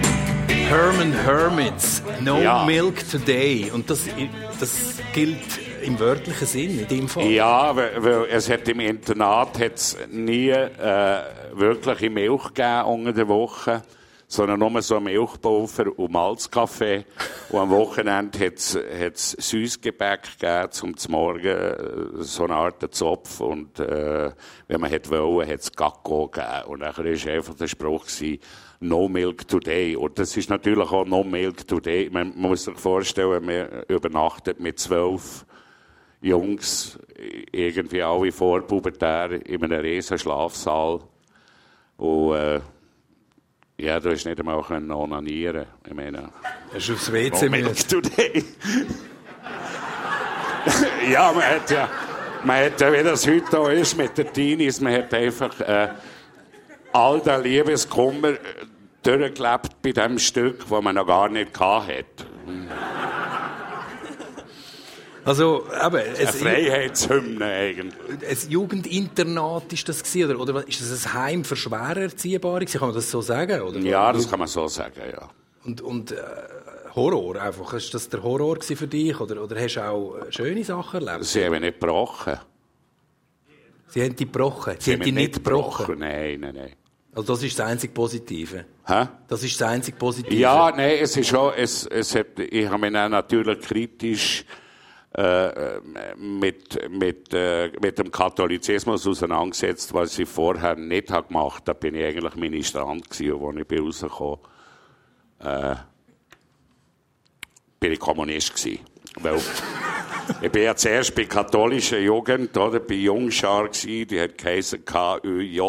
[0.68, 2.66] Herman Hermits, No Ja.
[2.66, 3.70] Milk Today.
[3.72, 4.08] Und das,
[4.60, 5.38] das gilt
[5.84, 7.28] im wörtlichen Sinn in dem Fall.
[7.28, 11.22] Ja, weil, weil es hat im Internat hat's nie äh,
[11.54, 13.84] wirkliche Milch gegeben unter der Woche,
[14.28, 17.06] sondern nur so Milchpulver und Malzkaffee.
[17.50, 23.40] Und am Wochenende hat's hat's Süßgebäck gegeben, zum Morgen äh, so eine Art Zopf.
[23.40, 24.32] Und äh,
[24.68, 26.64] wenn man hätte wollen, hat's Gacko gegeben.
[26.68, 28.40] Und dann war einfach der Spruch gewesen,
[28.82, 29.96] No Milk Today.
[29.96, 32.10] Und das ist natürlich auch No Milk Today.
[32.12, 35.46] Man muss sich vorstellen, man übernachtet mit zwölf
[36.20, 37.00] Jungs,
[37.52, 41.00] irgendwie alle vorpubertär, in einem riesen Schlafsaal.
[41.98, 42.60] Und, äh,
[43.80, 45.66] ja, du hast nicht einmal können onanieren.
[45.86, 46.30] Ich meine,
[46.74, 47.48] Hast du aufs WC
[47.88, 48.44] today.
[51.12, 51.90] ja, man hat ja,
[52.44, 55.90] man hat ja, wie das heute da ist mit den Teenies, man hat einfach äh,
[56.94, 58.38] all den Liebeskummer äh,
[59.04, 62.26] durchgelebt bei dem Stück, das man noch gar nicht hatte.
[65.28, 68.46] Also, eben, Eine es, Freiheitshymne eigentlich.
[68.46, 72.64] ein Jugendinternat ist das gewesen, oder, oder ist das ein Heim für schwer Erziehbare?
[72.66, 73.62] Kann man das so sagen?
[73.62, 73.78] Oder?
[73.80, 75.30] Ja, das kann man so sagen, ja.
[75.66, 76.16] Und, und äh,
[76.96, 77.74] Horror einfach.
[77.74, 79.20] Ist das der Horror für dich?
[79.20, 81.26] Oder, oder hast du auch äh, schöne Sachen erlebt?
[81.26, 82.40] Sie haben mich nicht gebrochen.
[83.88, 84.76] Sie haben dich gebrochen.
[84.80, 86.00] Sie, haben dich nicht gebrochen.
[86.00, 86.74] Nein, nein, nein.
[87.14, 88.64] Also das ist das einzig Positive.
[88.86, 89.08] Hä?
[89.28, 90.36] Das ist das einzig Positive.
[90.36, 94.46] Ja, nein, es ist schon, es, es hat, ich habe mich natürlich kritisch
[96.18, 101.66] mit, mit, äh, mit dem Katholizismus auseinandergesetzt, was ich vorher nicht habe gemacht habe.
[101.66, 104.40] Da bin ich eigentlich Ministrant gewesen, und als ich bin rausgekommen
[105.40, 105.76] äh,
[107.80, 108.70] bin ich Kommunist.
[109.22, 109.42] Weil,
[110.42, 115.62] ich bin ja zuerst bei katholischer Jugend, oder, bei Jungschar die hat geheißen KÖJ.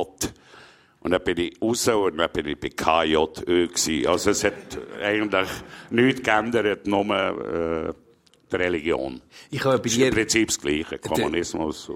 [1.00, 3.68] Und dann bin ich raus und dann bin ich bei KJÖ.
[4.08, 5.48] Also es hat eigentlich
[5.90, 8.07] nichts geändert, nur äh,
[8.52, 9.20] die Religion.
[9.50, 11.90] Ich habe bei Es ist im dir, Prinzip das Gleiche, Kommunismus.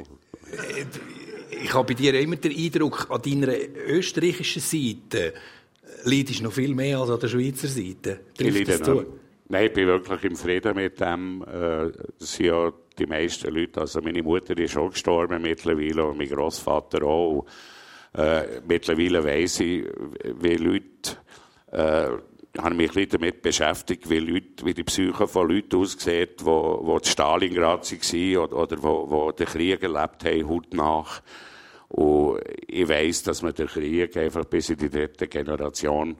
[1.62, 3.54] ich habe bei dir immer den Eindruck, an deiner
[3.86, 5.34] österreichischen Seite
[6.04, 8.20] leidest du noch viel mehr als an der Schweizer Seite.
[8.32, 8.84] Ich Trifft leide nicht.
[8.84, 9.06] zu?
[9.48, 11.42] Nein, ich bin wirklich im Frieden mit dem.
[11.42, 13.80] Äh, Das sind ja die meisten Leute.
[13.82, 17.44] Also meine Mutter ist schon gestorben mittlerweile und mein Großvater auch.
[18.14, 19.84] Äh, mittlerweile weiss ich,
[20.40, 21.16] wie Leute,
[21.70, 22.08] äh,
[22.58, 26.98] habe mich ein damit beschäftigt, wie, Leute, wie die Psyche von Leuten aussieht, wo, wo
[26.98, 31.22] in Stalingrad waren oder, oder wo, wo den Krieg erlebt haben, hautnach.
[31.88, 36.16] Und ich weiss, dass man den Krieg einfach bis in die dritte Generation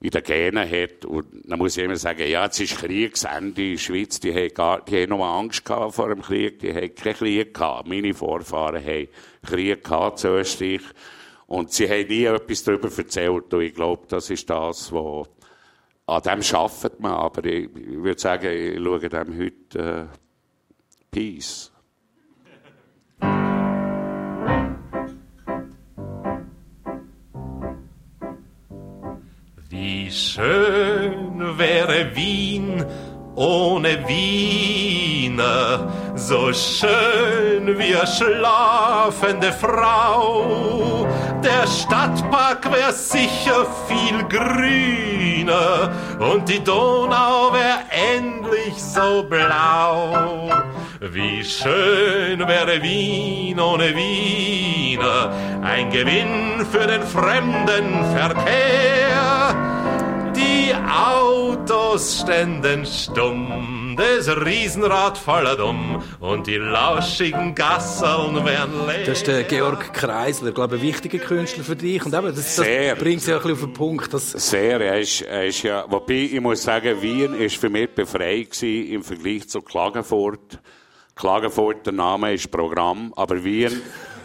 [0.00, 1.04] in den Genen hat.
[1.04, 4.20] Und dann muss ich immer sagen, ja, jetzt ist Kriegsende in der Schweiz.
[4.20, 6.58] Die haben, gar, die Angst gehabt vor dem Krieg.
[6.60, 7.88] Die haben keinen Krieg gehabt.
[7.88, 9.08] Meine Vorfahren haben
[9.44, 10.82] Krieg gehabt zu Österreich.
[11.46, 13.54] Und sie haben nie etwas darüber erzählt.
[13.54, 15.28] Und ich glaube, das ist das, was
[16.06, 17.12] an dem arbeitet man.
[17.12, 20.16] Aber ich, ich würde sagen, ich schaue dem heute äh,
[21.10, 21.72] Peace.
[29.68, 32.84] Wie schön wäre Wien
[33.34, 41.06] ohne Wiener, so schön wie eine schlafende Frau.
[41.44, 47.80] Der Stadtpark wär sicher viel grüner und die Donau wär
[48.16, 50.50] endlich so blau.
[51.00, 55.30] Wie schön wäre Wien ohne Wiener,
[55.62, 59.54] ein Gewinn für den Fremdenverkehr.
[60.34, 69.06] Die Autos ständen stumm, das Riesenrad voller dumm und die lauschigen Gasseln wären leer.
[69.06, 72.04] Das ist der Georg Kreisler, glaube ich, ein wichtiger Künstler für dich.
[72.04, 72.66] Und eben, das, das
[72.98, 75.84] bringt es ja ein bisschen auf den Punkt, dass Sehr, er ist, er ist ja,
[75.88, 80.60] wobei, ich muss sagen, Wien ist für mich befreit gewesen im Vergleich zu Klagenfurt.
[81.14, 83.80] Klagenfurt, der Name ist Programm, aber Wien,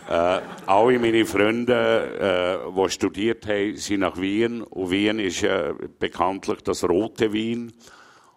[0.10, 4.62] äh, alle meine Freunde, äh, die studiert haben, sind nach Wien.
[4.62, 7.72] Und Wien ist ja bekanntlich das rote Wien.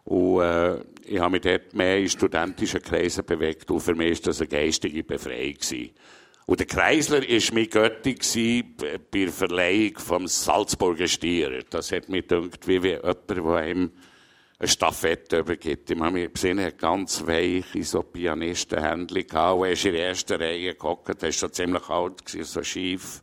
[0.04, 4.26] Und äh, ich habe mich dort mehr in studentischen Kreisen bewegt und für mich ist
[4.26, 5.90] das eine geistige Befreiung gewesen.
[6.46, 11.62] Und der Kreisler war mein Götti bei der Verleihung vom Salzburger Stier.
[11.70, 13.92] Das hat mich gedacht, wie, wie jemand, der einem
[14.58, 15.90] eine Stafette übergibt.
[15.90, 19.58] Ich habe mich gesehen, er ganz weiche, so Pianistenhändchen gehabt.
[19.58, 23.22] Und er ist in der ersten Reihe gehockt, er war schon ziemlich alt, so schief.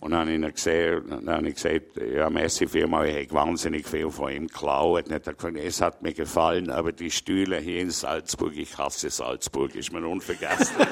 [0.00, 3.86] Und dann habe ich ihn gesehen, dann habe ich gesagt, ja, vielmal, ich habe wahnsinnig
[3.86, 5.06] viel von ihm geklaut.
[5.06, 9.10] Und er gesagt, es hat mir gefallen, aber die Stühle hier in Salzburg, ich hasse
[9.10, 10.76] Salzburg, ist mir unvergessen.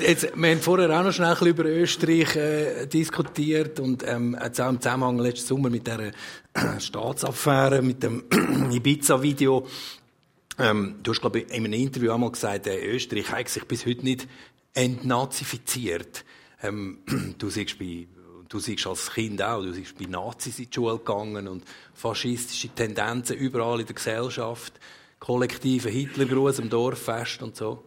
[0.00, 4.36] Jetzt, wir haben vorher auch noch schnell ein bisschen über Österreich äh, diskutiert und ähm,
[4.42, 6.12] jetzt auch im Zusammenhang letzten Sommer mit der äh,
[6.78, 8.24] Staatsaffäre, mit dem
[8.72, 9.66] Ibiza-Video.
[10.58, 13.64] Ähm, du hast, glaube ich, in einem Interview auch mal gesagt, äh, Österreich hat sich
[13.64, 14.26] bis heute nicht
[14.72, 16.24] entnazifiziert.
[16.64, 16.98] Ähm,
[17.38, 18.06] du siehst bei
[18.48, 22.68] Du siehst als Kind auch, du siehst bei Nazis in die Schule gegangen und faschistische
[22.68, 24.74] Tendenzen überall in der Gesellschaft,
[25.18, 27.82] kollektive Hitlergruß am Dorffest und so.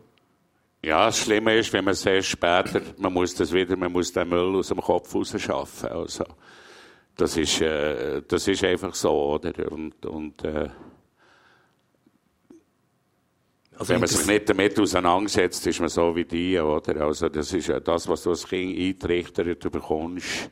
[0.83, 4.29] Ja, das Schlimme ist, wenn man sehr später, man muss das wieder, man muss den
[4.29, 5.89] Müll aus dem Kopf rausschaffen.
[5.89, 6.25] Also,
[7.15, 9.71] das ist, äh, das ist einfach so, oder?
[9.71, 10.69] Und, und äh,
[13.79, 17.01] Also wenn man sich nicht damit auseinandersetzt, ist man so wie die, oder?
[17.01, 20.49] Also, das ist ja das, was du als Kind eintrichtert bekommst.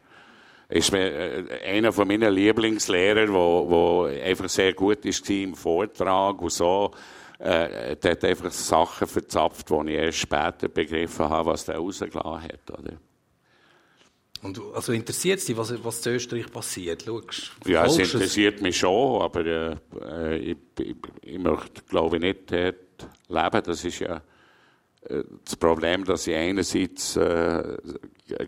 [0.70, 6.40] Ist mir, äh, einer von meinen Lieblingslehrer, wo, wo einfach sehr gut ist im Vortrag
[6.42, 6.92] und so,
[7.40, 12.44] äh, der hat einfach Sachen verzapft, die ich erst später begriffen habe, was der rausgelassen
[12.44, 12.94] hat, oder?
[14.42, 17.04] Und also interessiert es dich, was, was in Österreich passiert?
[17.04, 22.22] Schaust, Ja, es interessiert mich schon, aber äh, äh, ich, ich, ich möchte, glaube ich,
[22.22, 22.76] nicht dort
[23.28, 23.64] leben.
[23.64, 24.22] Das ist ja
[25.10, 27.78] äh, das Problem, dass ich einerseits, äh,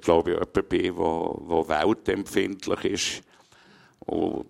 [0.01, 3.21] glaube ich, jemand bin, wo, wo weltempfindlich ist
[3.99, 4.45] und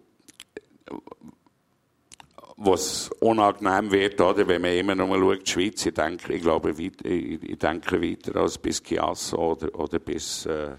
[2.58, 6.42] was unangenehm wird, oder, wenn man immer noch mal schaut, die Schweiz, ich denke, ich
[6.42, 10.72] glaube, ich, ich denke weiter als bis Chiasso oder, oder bis äh,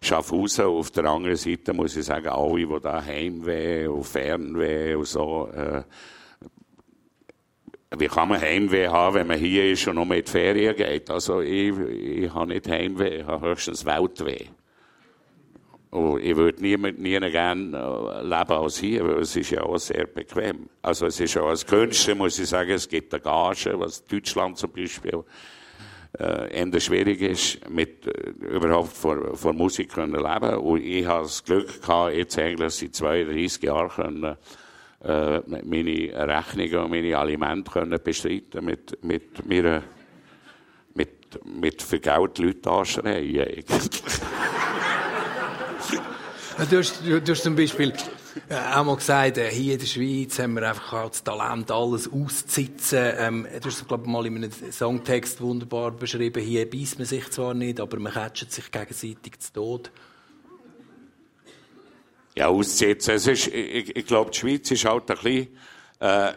[0.00, 0.64] Schaffhausen.
[0.64, 5.48] Auf der anderen Seite muss ich sagen, alle, die da Heimweh und Fernweh und so,
[5.48, 5.82] äh,
[7.98, 11.10] wie kann man Heimweh haben, wenn man hier ist und noch mit Ferien geht?
[11.10, 14.46] Also ich, ich habe nicht Heimweh, ich habe höchstens Weltweh.
[15.90, 19.76] Und ich würde nie, nie gerne äh, leben als hier, weil es ist ja auch
[19.76, 20.70] sehr bequem.
[20.80, 24.56] Also es ist auch als Künstler, muss ich sagen, es gibt eine Gage, was Deutschland
[24.56, 25.22] zum Beispiel
[26.18, 30.56] äh, schwierig ist, mit äh, überhaupt vor, vor Musik können leben.
[30.60, 34.36] Und ich habe das Glück gehabt, jetzt eigentlich seit 32 Jahren können,
[35.02, 39.82] äh, meine Rechnungen und meine Alimente können bestreiten mit, mit mir,
[40.94, 43.64] mit, mit für Geld Leute anschreien,
[46.70, 47.92] Du hast, du, du hast zum Beispiel
[48.48, 52.12] äh, auch mal gesagt, äh, hier in der Schweiz haben wir einfach das Talent, alles
[52.12, 53.12] auszusitzen.
[53.18, 56.42] Ähm, du hast es, glaube ich, mal in einem Songtext wunderbar beschrieben.
[56.42, 59.90] Hier beißt man sich zwar nicht, aber man catcht sich gegenseitig zu Tod.
[62.34, 63.14] Ja, auszusetzen.
[63.14, 65.48] Es ist, ich, ich glaube, die Schweiz ist halt ein bisschen,
[66.00, 66.32] äh,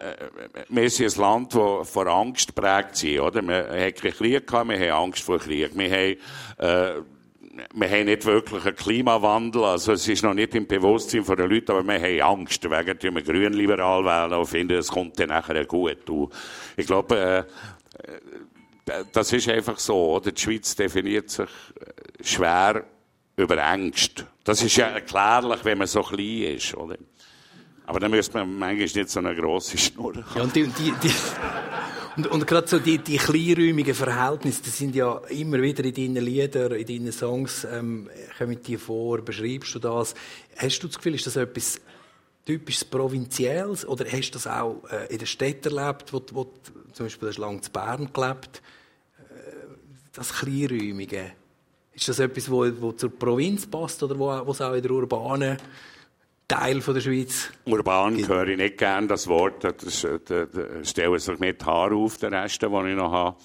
[0.70, 3.42] wir sind ein Land, das vor Angst geprägt ist, oder?
[3.42, 5.72] Wir haben keinen Krieg gehabt, wir haben Angst vor Krieg.
[5.74, 6.18] Wir haben,
[6.58, 7.02] äh,
[7.74, 11.74] wir haben nicht wirklich einen Klimawandel, also es ist noch nicht im Bewusstsein der Leute,
[11.74, 12.64] aber wir haben Angst.
[12.64, 16.10] Deswegen tun wir grünliberal wählen und finden, es kommt dann nachher gut.
[16.10, 16.34] Und
[16.76, 17.40] ich glaube, äh,
[18.92, 20.32] äh, das ist einfach so, oder?
[20.32, 22.84] Die Schweiz definiert sich äh, schwer
[23.38, 24.28] über Ängste.
[24.44, 26.98] Das ist ja erklärlich, wenn man so klein ist, oder?
[27.86, 30.26] Aber dann müsste man manchmal nicht so eine grosse Schnur haben.
[30.36, 31.12] Ja, und, die, die, die,
[32.18, 36.26] und, und gerade so die, die kleinräumigen Verhältnisse, die sind ja immer wieder in deinen
[36.26, 40.16] Liedern, in deinen Songs, ähm, kommen die vor, beschreibst du das.
[40.58, 41.80] Hast du das Gefühl, ist das etwas
[42.46, 46.54] typisches Provinzielles oder hast du das auch äh, in der Stadt erlebt, wo, wo
[46.94, 48.62] zum Beispiel hast du lange in Bern gelebt,
[49.20, 49.24] äh,
[50.14, 51.34] das Kleinräumige?
[51.96, 54.92] Ist das etwas, wo, wo zur Provinz passt oder wo, wo es auch in der
[54.92, 55.58] urbanen
[56.48, 59.64] Teil von der Schweiz Urban höre ich nicht gern, das Wort.
[59.64, 60.20] Das, äh,
[60.84, 63.38] stellen sich nicht die Haare auf, der Rest, den ich noch habe.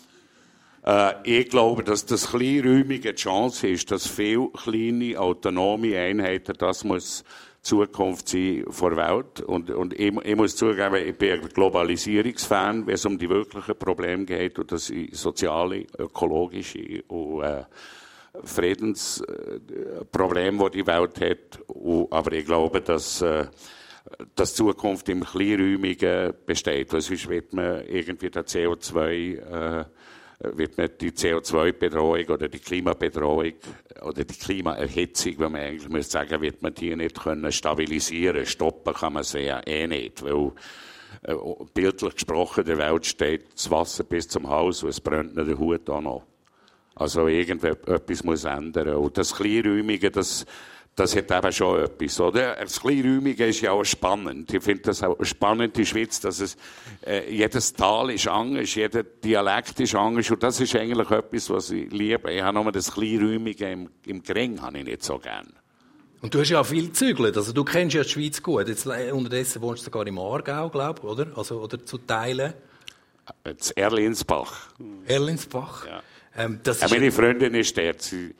[1.24, 7.24] Äh, ich glaube, dass das kleinräumige Chance ist, dass viele kleine, autonome Einheiten, das muss
[7.62, 9.40] Zukunft sein vor der Welt.
[9.40, 13.76] Und, und ich, ich muss zugeben, ich bin ein Globalisierungsfan, wenn es um die wirklichen
[13.76, 17.64] Probleme geht, und das sind soziale, ökologische und äh,
[18.44, 21.58] Friedensprobleme, die die Welt hat.
[22.10, 23.46] Aber ich glaube, dass äh,
[24.34, 26.92] dass die Zukunft im Kleinräumigen besteht.
[26.92, 29.84] Weil sonst wird man irgendwie der CO2, äh,
[30.56, 33.52] wird man die CO2-Bedrohung oder die Klimabedrohung
[34.02, 38.46] oder die Klimaerhitzung, wenn man eigentlich müsste sagen, wird man die nicht können stabilisieren.
[38.46, 40.52] Stoppen kann man sie ja eh nicht, weil
[41.22, 41.34] äh,
[41.74, 45.58] bildlich gesprochen, der Welt steht das Wasser bis zum Haus und es brennt nicht der
[45.58, 46.29] Hut auch noch.
[47.00, 48.96] Also irgendetwas muss ändern.
[48.96, 50.44] Und das Kleinräumige, das,
[50.94, 52.56] das hat eben schon etwas, oder?
[52.56, 54.52] Das Kleinräumige ist ja auch spannend.
[54.52, 56.58] Ich finde das auch spannend in der Schweiz, dass es,
[57.06, 61.70] äh, jedes Tal ist anders, jeder Dialekt ist anders und das ist eigentlich etwas, was
[61.70, 62.30] ich liebe.
[62.34, 65.54] Ich habe nur das Kleinräumige im, im Gering habe ich nicht so gern.
[66.20, 67.34] Und du hast ja auch viel gezügelt.
[67.34, 68.68] Also du kennst ja die Schweiz gut.
[68.68, 71.28] Jetzt, äh, unterdessen wohnst du sogar im Aargau, glaube ich, oder?
[71.34, 72.52] Also, oder zu Teilen.
[73.42, 74.68] Das Erlinsbach.
[75.06, 75.86] Erlinsbach.
[75.86, 76.02] Ja.
[76.36, 78.02] Ähm, das Ja, ist meine Freundin ist dort.
[78.02, 78.34] Sie,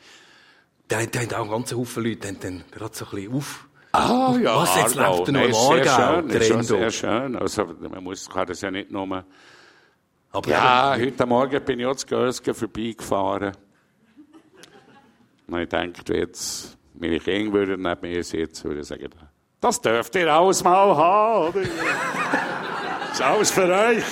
[0.88, 3.66] Da, da haben auch ganz Haufen Leute dann gerade so ein bisschen auf.
[3.92, 5.16] Ah, ja, Was, jetzt Aargau.
[5.18, 7.37] lebt er noch Nein, im Aargau, der ist sehr schön.
[7.37, 9.24] Also, man muss, kann das ja nicht nur...
[10.33, 13.53] Aber Ja, eben, heute Morgen bin ich auch zu Gösgen vorbeigefahren.
[15.48, 19.09] Und ich dachte, jetzt, meine Kinder würden neben mir sitzen, würde ich sagen,
[19.61, 21.68] das dürft ihr alles mal haben,
[23.09, 24.05] das ist alles für euch.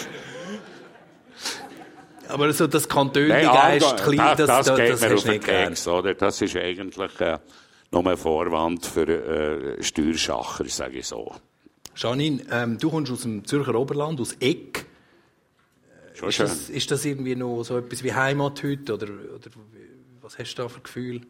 [2.29, 5.15] Aber so das Kantönli Nein, Geist, Aargau, klein, das, das, das, das, geht das mir
[5.15, 5.41] auf du den.
[5.41, 6.15] Keks, oder?
[6.15, 7.39] Das ist eigentlich äh,
[7.91, 11.35] nur ein Vorwand für äh, Steuerschacher, sage ich so.
[11.97, 14.87] Janine, ähm, du kommst aus dem Zürcher Oberland, aus Eck.
[16.15, 16.47] Schon Ist schön.
[16.47, 18.95] das, ist das irgendwie noch so etwas wie Heimat heute?
[18.95, 19.51] Oder, oder
[20.21, 21.21] was hast du da für Gefühl?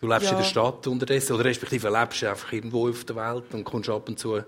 [0.00, 0.32] Du lebst Ja.
[0.32, 3.90] in der Stadt unterdessen, oder respektive lebst du einfach irgendwo auf der Welt und kommst
[3.90, 4.40] ab und zu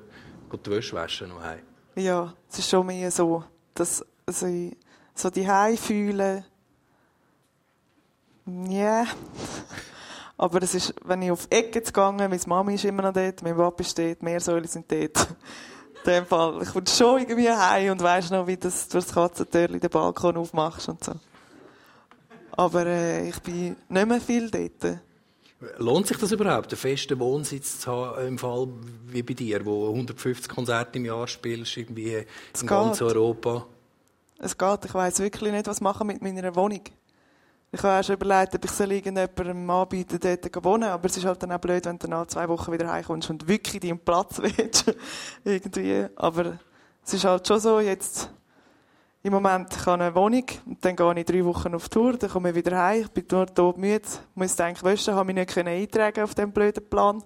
[0.64, 1.60] die Wäsche waschen noch heim.
[1.96, 4.76] Ja, es ist schon mehr so, dass also ich
[5.14, 6.44] so die Hause fühle.
[8.68, 9.06] Ja.
[10.36, 13.42] Aber es ist, wenn ich auf die Ecke gegangen, meine Mami ist immer noch dort,
[13.42, 15.28] mein Papa ist dort, mehr Säule sind dort.
[16.04, 19.14] In dem Fall, ich komme schon irgendwie heim und weisst noch, wie das durch das
[19.14, 21.12] Katzentürchen den Balkon aufmachst und so.
[22.52, 24.98] Aber äh, ich bin nicht mehr viel dort.
[25.78, 28.66] Lohnt sich das überhaupt, einen festen Wohnsitz zu haben, im Fall
[29.06, 33.06] wie bei dir, wo 150 Konzerte im Jahr spielst, irgendwie in Es ganz geht.
[33.06, 33.66] Europa?
[34.38, 36.82] Es geht, ich weiss wirklich nicht, was machen mit meiner Wohnung.
[37.74, 41.24] Ich habe schon überlegt, ob ich soll irgendjemandem anbieten dort zu wohnen, aber es ist
[41.24, 44.38] halt dann auch blöd, wenn du nach zwei Wochen wieder heimkommst und wirklich deinen Platz
[44.42, 44.94] willst.
[45.42, 46.06] Irgendwie.
[46.16, 46.58] Aber
[47.04, 48.30] es ist halt schon so, jetzt
[49.22, 52.28] im Moment ich habe eine Wohnung und dann gehe ich drei Wochen auf Tour, dann
[52.28, 54.02] komme ich wieder heim, ich bin nur tot müde,
[54.34, 57.22] muss eigentlich waschen, habe mich nicht eintragen auf diesem blöden Plan,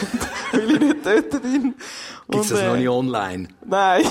[0.52, 1.74] weil ich nicht dort bin.
[2.30, 3.48] Gibt es das noch äh, nicht online?
[3.64, 4.04] Nein.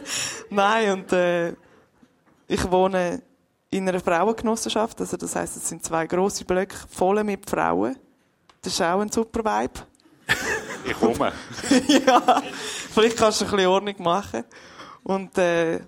[0.50, 1.52] Nein, und äh,
[2.48, 3.22] ich wohne
[3.70, 5.00] in einer Frauengenossenschaft.
[5.00, 7.96] Also das heisst, es sind zwei grosse Blöcke voll mit Frauen.
[8.62, 9.80] Das ist auch ein super Vibe.
[10.84, 11.32] Ich komme.
[12.06, 12.42] ja,
[12.92, 14.44] vielleicht kannst du ein bisschen Ordnung machen.
[15.02, 15.80] Und äh,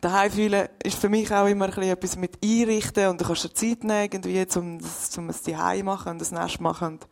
[0.00, 3.44] daheim fühlen ist für mich auch immer ein bisschen etwas mit einrichten und du kannst
[3.44, 6.88] dir Zeit nehmen, irgendwie, um, das, um es daheim machen und das Nest machen.
[6.88, 7.08] Und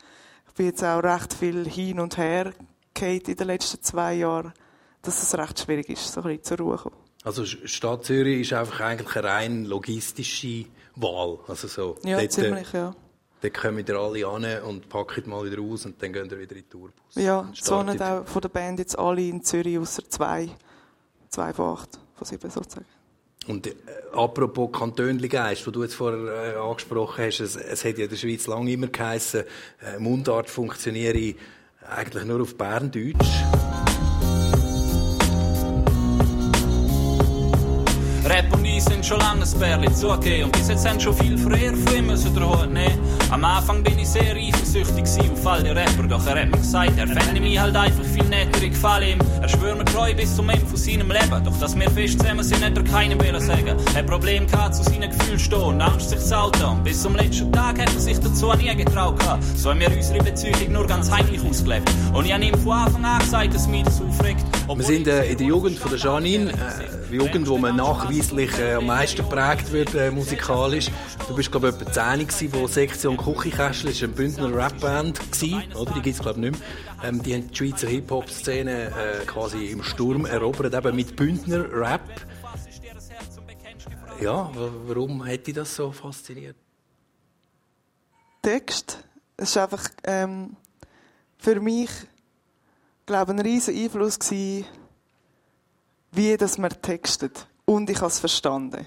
[0.48, 2.52] ich bin jetzt auch recht viel hin und her
[3.00, 4.52] in den letzten zwei Jahren,
[5.00, 7.09] dass es recht schwierig ist, so ein bisschen zur Ruhe zu kommen.
[7.22, 10.64] Also Stadt Zürich ist einfach eigentlich eine rein logistische
[10.96, 11.38] Wahl.
[11.48, 12.94] Also so, Ja, dort, äh, ziemlich, ja.
[13.42, 16.56] Dort kommen wieder alle an und packen mal wieder raus und dann gehen wir wieder
[16.56, 17.14] in den Tourbus.
[17.14, 20.48] Ja, es wohnen auch von der Band jetzt alle in Zürich, außer zwei.
[21.28, 22.86] Zwei von acht, von sieben sozusagen.
[23.46, 23.74] Und äh,
[24.12, 28.16] apropos Kantönli-Geist, wo du jetzt vorher äh, angesprochen hast, es, es hat ja in der
[28.16, 29.44] Schweiz lange immer geheissen,
[29.80, 31.34] äh, Mundart funktioniere
[31.88, 33.44] eigentlich nur auf Berndeutsch.
[39.00, 42.34] Sind schon lange ein Bärli zugegeben und bis jetzt haben schon viel früher ihm müssen
[42.34, 42.68] den Hut.
[43.30, 46.98] Am Anfang bin ich sehr eifersüchtig auf all die Rapper, doch er hat mir gesagt,
[46.98, 49.18] er fände mich halt einfach viel netter, ich gefalle ihm.
[49.40, 52.44] Er schwört mir treu bis zum Ende von seinem Leben, doch dass wir fest zusammen
[52.44, 53.74] sind, hat er keinem wollen sagen.
[53.94, 56.64] Er Problem gehabt, zu seinen Gefühlen stehen und Angst sich zu outen.
[56.64, 59.42] Und bis zum letzten Tag hat er sich dazu nie getraut gehabt.
[59.56, 61.90] So haben wir unsere Beziehung nur ganz heimlich ausgelebt.
[62.12, 64.44] Und ich habe ihm von Anfang an gesagt, dass mich das aufregt.
[64.68, 68.74] Wir sind äh, in der Jugend von der Janine, äh, Jugend, wo man nachweislich äh,
[68.74, 70.88] am meisten geprägt wird äh, musikalisch.
[71.28, 75.72] Du bist glaube ich etwa 10 gewesen, wo Sektion Küchenkästchen, ist eine Bündner Rapband gewesen,
[75.74, 75.92] oder?
[75.92, 77.08] Die gibt's glaube ich nicht mehr.
[77.08, 82.00] Ähm, die haben die Schweizer Hip-Hop-Szene äh, quasi im Sturm erobert, eben mit Bündner Rap.
[84.20, 86.56] Ja, wa- warum hat dich das so fasziniert?
[88.42, 88.98] Text,
[89.36, 90.56] es war einfach ähm,
[91.38, 91.90] für mich,
[93.06, 94.18] glaube ein riesen Einfluss
[96.12, 97.46] wie das man textet.
[97.64, 98.86] Und ich habe es verstanden.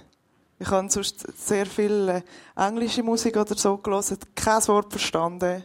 [0.59, 2.21] Ich habe sonst sehr viel äh,
[2.55, 5.63] englische Musik oder so gelesen, kein Wort verstanden.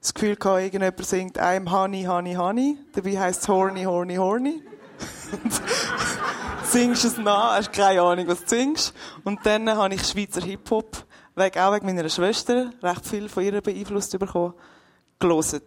[0.00, 2.78] Das Gefühl gehabt, irgendjemand singt I'm honey, honey, honey.
[2.92, 4.62] Dabei heisst es horny, horny, horny.
[6.64, 8.94] singst es nach, hast keine Ahnung, was du singst.
[9.24, 11.04] Und dann habe ich Schweizer Hip-Hop,
[11.36, 14.54] auch wegen meiner Schwester, recht viel von ihr beeinflusst bekommen,
[15.18, 15.62] gelesen.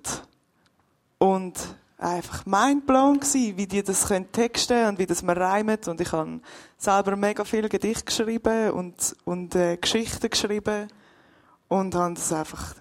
[1.18, 1.54] Und
[2.02, 5.88] einfach mindblown gsi, wie die das können texten und wie das man reimt.
[5.88, 6.40] Und ich habe
[6.78, 10.88] selber mega viel Gedicht geschrieben und, und äh, Geschichten geschrieben
[11.68, 12.76] und habe das einfach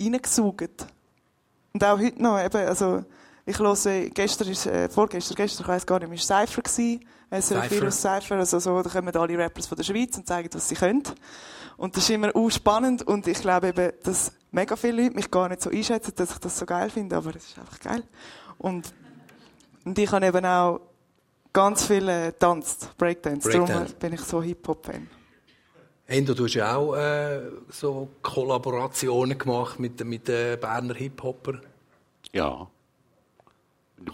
[0.00, 0.86] reingesaugt.
[1.72, 3.04] Und auch heute noch, eben, also,
[3.44, 3.74] ich höre,
[4.10, 7.04] gestern ist, äh, vorgestern, gestern, ich weiss gar nicht mehr, ist Cypher gewesen.
[7.30, 7.70] SRF Cypher.
[7.70, 10.74] Virus Cypher, also so, da kommen alle Rappers von der Schweiz und zeigen, was sie
[10.74, 11.02] können.
[11.76, 15.30] Und das ist immer auch spannend und ich glaube eben, dass mega viele Leute mich
[15.30, 18.04] gar nicht so einschätzen, dass ich das so geil finde, aber es ist einfach geil.
[18.58, 18.92] Und,
[19.84, 20.80] und ich habe eben auch
[21.52, 23.94] ganz viel äh, getanzt, Breakdance, darum Breakdance.
[23.96, 25.08] bin ich so Hip-Hop-Fan.
[26.06, 27.40] Endo, du hast ja auch äh,
[27.70, 31.60] so Kollaborationen gemacht mit, mit den Berner Hip-Hopper.
[32.32, 32.68] Ja.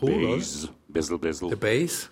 [0.01, 1.49] Cool, Bass, bisschen, bisschen.
[1.49, 2.11] Der Bass.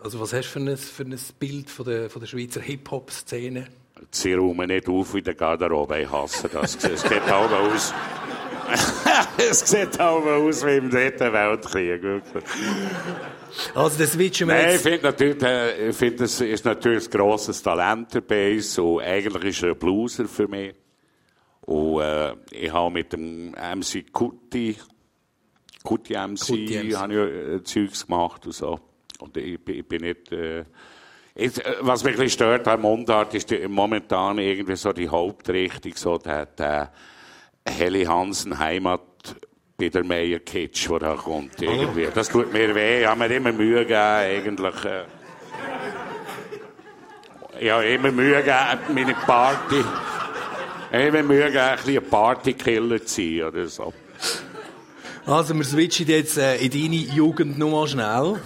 [0.00, 3.66] Also was hast du für ein, für ein Bild von der, von der Schweizer Hip-Hop-Szene?
[4.10, 6.00] Sie räumen nicht auf in der Garderobe.
[6.02, 6.76] Ich hasse das.
[6.84, 7.94] Es sieht auch aus.
[9.38, 12.02] es sieht auch aus wie im Dritten Weltkrieg.
[12.02, 12.44] Wirklich.
[13.74, 17.10] Also das switchen wir Nein, ich finde natürlich, äh, ich finde, es ist natürlich ein
[17.10, 20.74] grosses Talent Bass und eigentlich ist er ein Blueser für mich.
[21.62, 24.76] Und äh, ich habe mit dem MC Kuti,
[25.82, 26.96] Kuti MC, Kuti MC.
[26.96, 28.78] habe ich äh, Zeugs gemacht und so.
[29.20, 30.30] Und ich, bin- ich bin nicht...
[30.32, 30.64] Äh,
[31.38, 35.08] Jetzt, äh, was mich ein bisschen stört an Mundart, ist die, momentan irgendwie so die
[35.08, 36.90] Hauptrichtung, so der, der
[37.64, 39.02] Heli Hansen Heimat
[39.76, 41.62] bei der Meier Kitsch, der da kommt.
[41.62, 42.08] Irgendwie.
[42.12, 43.02] Das tut mir weh.
[43.02, 44.84] Ich habe mir immer Mühe gegeben, eigentlich.
[44.84, 45.04] Äh,
[47.70, 49.84] habe immer Mühe gegeben, meine Party.
[50.90, 53.92] Immer Mühe gegeben, ein bisschen ein Partykiller zu sein oder so.
[55.24, 58.40] Also wir switchen jetzt äh, in deine Jugend noch mal schnell.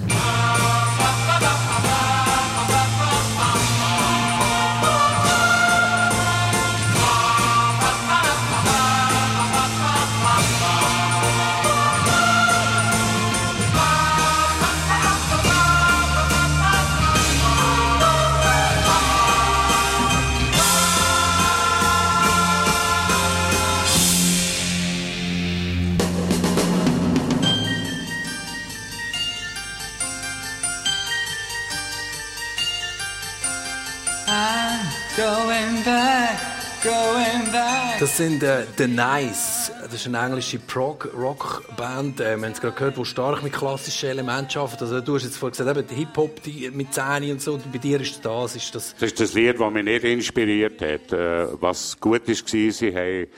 [38.03, 39.71] Das sind äh, The Nice.
[39.81, 42.19] Das ist eine englische Prog-Rock-Band.
[42.19, 44.83] Äh, wir haben es gerade gehört, die stark mit klassischen Elementen arbeitet.
[44.83, 46.41] Also, du hast jetzt vorhin gesagt, eben, Hip-Hop
[46.73, 47.61] mit Zähne und so.
[47.71, 48.95] Bei dir ist das, ist das...
[48.95, 51.13] Das ist das Lied, das mich nicht inspiriert hat.
[51.13, 53.29] Äh, Was gut war, sie haben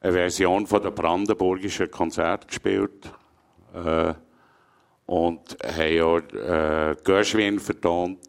[0.00, 3.10] eine Version von der Brandenburgischen Konzert gespielt.
[3.74, 4.14] Äh,
[5.06, 8.20] und haben auch äh, Gershwin vertont.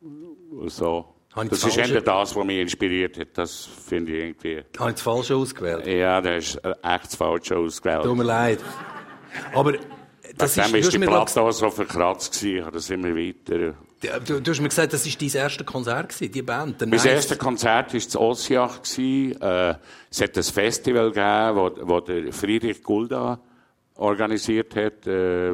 [0.00, 1.13] Und So.
[1.34, 3.28] Das das ist eher das, was mich inspiriert hat.
[3.34, 4.62] Das finde ich irgendwie.
[4.78, 5.86] Habe ich das Falsche ausgewählt?
[5.86, 8.04] Ja, das ist äh, echt das Falsche ausgewählt.
[8.04, 8.60] Tut mir leid.
[9.52, 9.72] Aber
[10.36, 10.72] das ist...
[10.74, 12.68] ist Du die Platte auch so verkratzt gewesen.
[12.72, 13.74] Das immer weiter.
[14.26, 16.80] du, du hast mir gesagt, das war dein erstes Konzert, gewesen, die Band.
[16.80, 17.04] Mein Nice.
[17.04, 18.80] erstes Konzert war zu Ossiach.
[18.98, 19.74] Äh,
[20.10, 23.40] es hat ein Festival gegeben, wo, wo der Friedrich Gulda
[23.96, 25.06] organisiert hat.
[25.06, 25.50] Äh,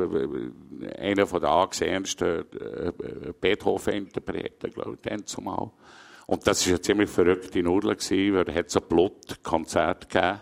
[0.98, 5.70] einer von der angesehensten äh, Beethoven-Interpreten, glaube ich, dann zumal.
[6.26, 10.40] Und das war eine ziemlich verrückte Nudel, gewesen, weil er hat so ein Blutkonzert gegeben.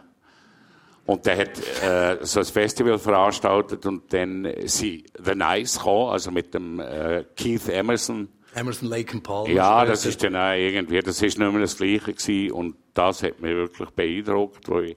[1.07, 6.31] Und der hat äh, so ein Festival veranstaltet und dann sind The Nice gekommen, also
[6.31, 8.29] mit dem äh, Keith Emerson.
[8.55, 9.49] Emerson, Lake and Palmer.
[9.49, 13.23] Ja, das ist dann auch irgendwie, das ist nicht mehr das Gleiche gewesen und das
[13.23, 14.97] hat mich wirklich beeindruckt, weil ich,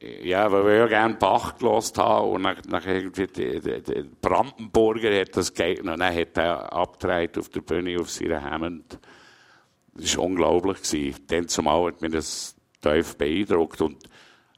[0.00, 4.10] ja, weil wir ja gerne Bach gelost haben und nach, nach irgendwie, die, die, die
[4.20, 8.98] Brandenburger hat das gegeben und dann hat er abgedreht auf der Bühne auf seiner Hammond.
[9.94, 11.24] Das war unglaublich gewesen.
[11.26, 14.08] Dann zumal hat mich das tief beeindruckt und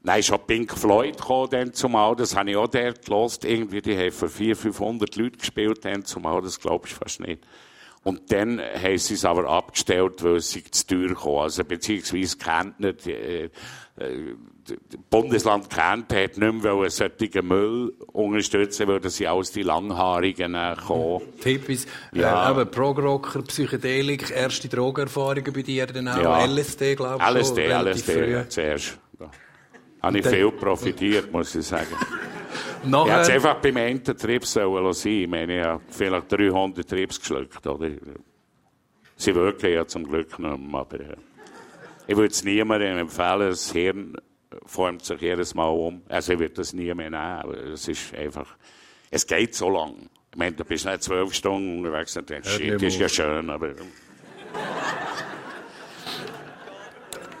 [0.03, 2.15] Nein, ist auch Pink Floyd gekommen, dann zumal.
[2.15, 3.45] Das habe ich auch dort gelost.
[3.45, 6.41] Irgendwie, die haben für 400, 500 Leute gespielt, dann zumal.
[6.41, 7.45] Das glaubst du fast nicht.
[8.03, 11.35] Und dann haben sie es aber abgestellt, weil sich zu teuer kam.
[11.35, 13.49] Also, beziehungsweise Kärntner, die, äh,
[13.97, 14.35] äh,
[15.09, 20.55] Bundesland Kärnten hat nicht mehr wollen solchen Müll unterstützen, weil das sind alles die Langhaarigen
[20.55, 21.21] äh, kommen.
[21.43, 22.49] Hippies, Ja.
[22.49, 26.45] äh, eben Prog-Rocker, Psychedelik, erste Drogenerfahrungen bei dir dann auch, Ja.
[26.45, 28.47] LSD, glaube ich LSD, schon, LSD, früh.
[28.49, 28.99] zuerst.
[29.19, 29.29] Da
[30.07, 31.87] habe ich viel profitiert, muss ich sagen.
[32.83, 35.07] Ich hätte es einfach beim einen Trip sollen lassen.
[35.09, 37.89] Ich meine, ich habe vielleicht 300 Trips geschluckt, oder?
[39.15, 41.15] Sie wirken ja zum Glück nicht mehr, aber äh,
[42.07, 43.49] ich würde es niemandem empfehlen.
[43.51, 44.17] Das Hirn
[44.65, 46.01] formt sich jedes Mal um.
[46.09, 48.55] Also ich würde das nie mehr nehmen, aber es ist einfach,
[49.09, 50.09] es geht so lang.
[50.31, 53.49] Ich meine, du bist nicht zwölf Stunden unterwegs und denkst, shit, das ist ja schön,
[53.49, 53.69] aber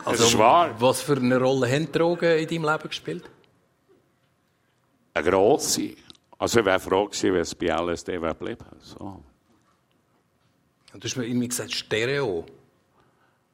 [0.05, 0.75] also, ist wahr.
[0.79, 3.29] was für eine Rolle haben Drogen in deinem Leben gespielt?
[5.13, 5.95] eine grosse.
[6.37, 8.65] Also ich wäre froh gewesen, wenn es bei LSD geblieben.
[8.79, 9.23] So.
[10.93, 12.45] Du hast mir irgendwie gesagt, Stereo.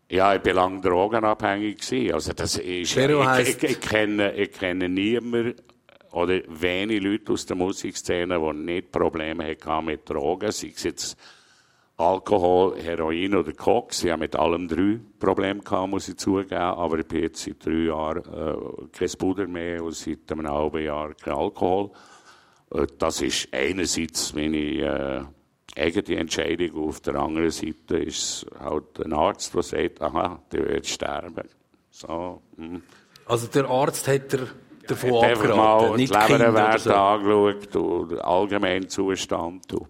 [0.09, 2.13] Ja, ich bin lange drogenabhängig gewesen.
[2.13, 5.55] Also das ist, Vero ich, ich, ich, kenne, ich kenne niemanden
[6.11, 11.17] oder wenige Leute aus der Musikszene, die nicht Probleme hatten mit Drogen, sei es jetzt
[11.97, 14.03] Alkohol, Heroin oder Koks.
[14.03, 16.53] Ich habe mit allem drei Probleme gehabt, muss ich zugeben.
[16.53, 20.83] Aber ich bin jetzt seit drei Jahren äh, kein Puder mehr und seit einem halben
[20.83, 21.89] Jahr kein Alkohol.
[22.71, 25.23] Äh, Das ist einerseits meine äh,
[25.77, 26.89] eigene Entscheidung.
[26.89, 31.47] Auf der anderen Seite ist halt ein Arzt, der sagt, aha, der wird sterben.
[31.89, 32.81] So, hm.
[33.25, 34.47] Also der Arzt hat er
[34.87, 36.93] davon mal abgeraten, die nicht die oder Leberwerte so.
[36.93, 39.73] angeschaut und den allgemeinen Zustand.
[39.73, 39.87] Und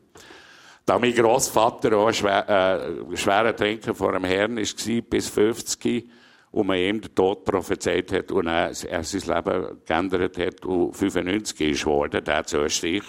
[0.86, 6.10] da mein Grossvater auch schwer, äh, schwerer Trinker vor dem Herrn war, bis 50,
[6.52, 10.94] und man ihm den Tod prophezeit hat und er, er sein Leben geändert hat und
[10.96, 13.04] 95 ist geworden, der zu Österreich,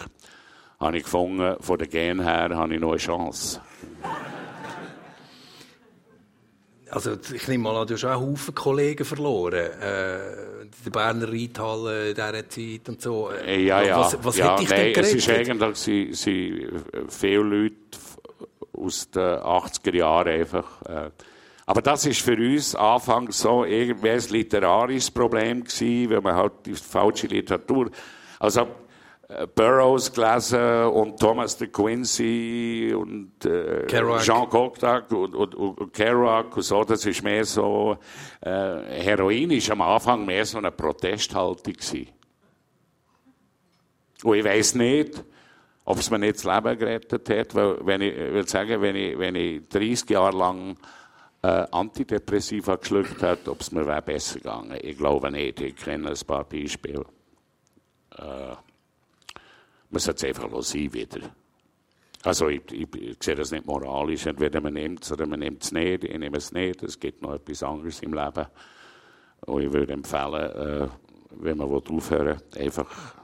[0.81, 3.61] habe ich gefunden, von den Gen her habe ich noch eine Chance.
[6.91, 9.55] Also ich nehme mal an, du hast auch einen Haufen Kollegen verloren.
[9.55, 10.18] Äh,
[10.85, 13.31] der Berner Reithalle in dieser Zeit und so.
[13.31, 14.01] Äh, Ja, ja.
[14.01, 15.62] Was, was ja, hätte ich nein, denn es ist gerettet?
[15.62, 16.68] eigentlich, sie, sie,
[17.09, 17.74] viele Leute
[18.72, 20.83] aus den 80er Jahren einfach.
[20.83, 21.11] Äh,
[21.66, 26.53] aber das ist für uns anfangs so irgendwie ein literarisches Problem gewesen, weil man halt
[26.64, 27.91] die falsche Literatur,
[28.41, 28.66] also
[29.55, 33.87] Burroughs gelesen und Thomas de Quincey und äh.
[33.87, 37.99] Jean Cocteau und, und, und, Kerouac und so, das ist mehr so,
[38.41, 42.09] äh, Heroin ist am Anfang mehr so eine Protesthaltung gewesen.
[44.24, 45.22] Und ich weiss nicht,
[45.85, 48.97] ob es mir nicht das Leben gerettet hat, weil, wenn ich, ich will sagen, wenn
[48.97, 50.79] ich, wenn ich 30 Jahre lang
[51.43, 54.79] äh, Antidepressiva geschluckt hätte, ob es mir wäre besser gegangen.
[54.81, 55.61] Ich glaube nicht.
[55.61, 57.05] Ich kenne ein paar Beispiele.
[58.16, 58.57] Äh,
[59.91, 61.30] man sollte es einfach sein wieder.
[62.22, 64.26] Also ich, ich, ich sehe das nicht moralisch.
[64.26, 66.05] Entweder man nimmt es oder man nimmt es nicht.
[66.05, 66.82] Ich nehme es nicht.
[66.82, 68.47] Es gibt noch etwas anderes im Leben.
[69.43, 70.89] Und ich würde empfehlen, äh,
[71.30, 73.14] wenn man aufhören will, einfach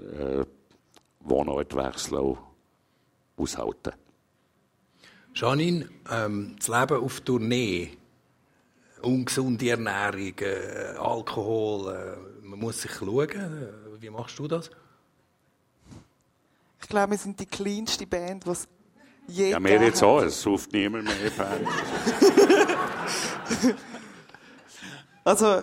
[0.00, 0.44] äh,
[1.20, 2.38] Wohnort wechseln und
[3.36, 3.92] aushalten.
[5.34, 7.90] Janine, ähm, das Leben auf Tournee,
[9.02, 13.68] ungesunde Ernährung, äh, Alkohol, äh, man muss sich schauen.
[14.00, 14.70] Wie machst du das?
[16.88, 18.66] Ich glaube, wir sind die kleinste Band, die es
[19.26, 20.22] je Ja, mir jetzt auch.
[20.22, 21.30] Es sauft niemand mehr.
[21.36, 21.68] Band.
[25.22, 25.60] Also,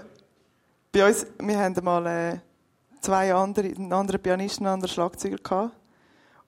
[0.91, 2.37] bei uns, wir haben mal äh,
[3.01, 5.75] zwei andere, einen anderen Pianisten, einen anderen Schlagzeuger gehabt.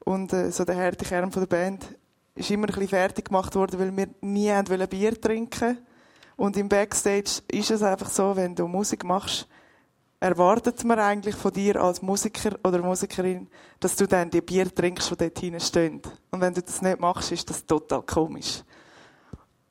[0.05, 1.83] Und äh, so der harte Kern von der Band
[2.35, 5.79] ist immer ein bisschen fertig gemacht worden, weil wir nie haben Bier trinken
[6.35, 9.47] Und im Backstage ist es einfach so, wenn du Musik machst,
[10.19, 13.47] erwartet man eigentlich von dir als Musiker oder Musikerin,
[13.79, 16.01] dass du dann die Bier trinkst, die dort hinten stehen.
[16.31, 18.63] Und wenn du das nicht machst, ist das total komisch.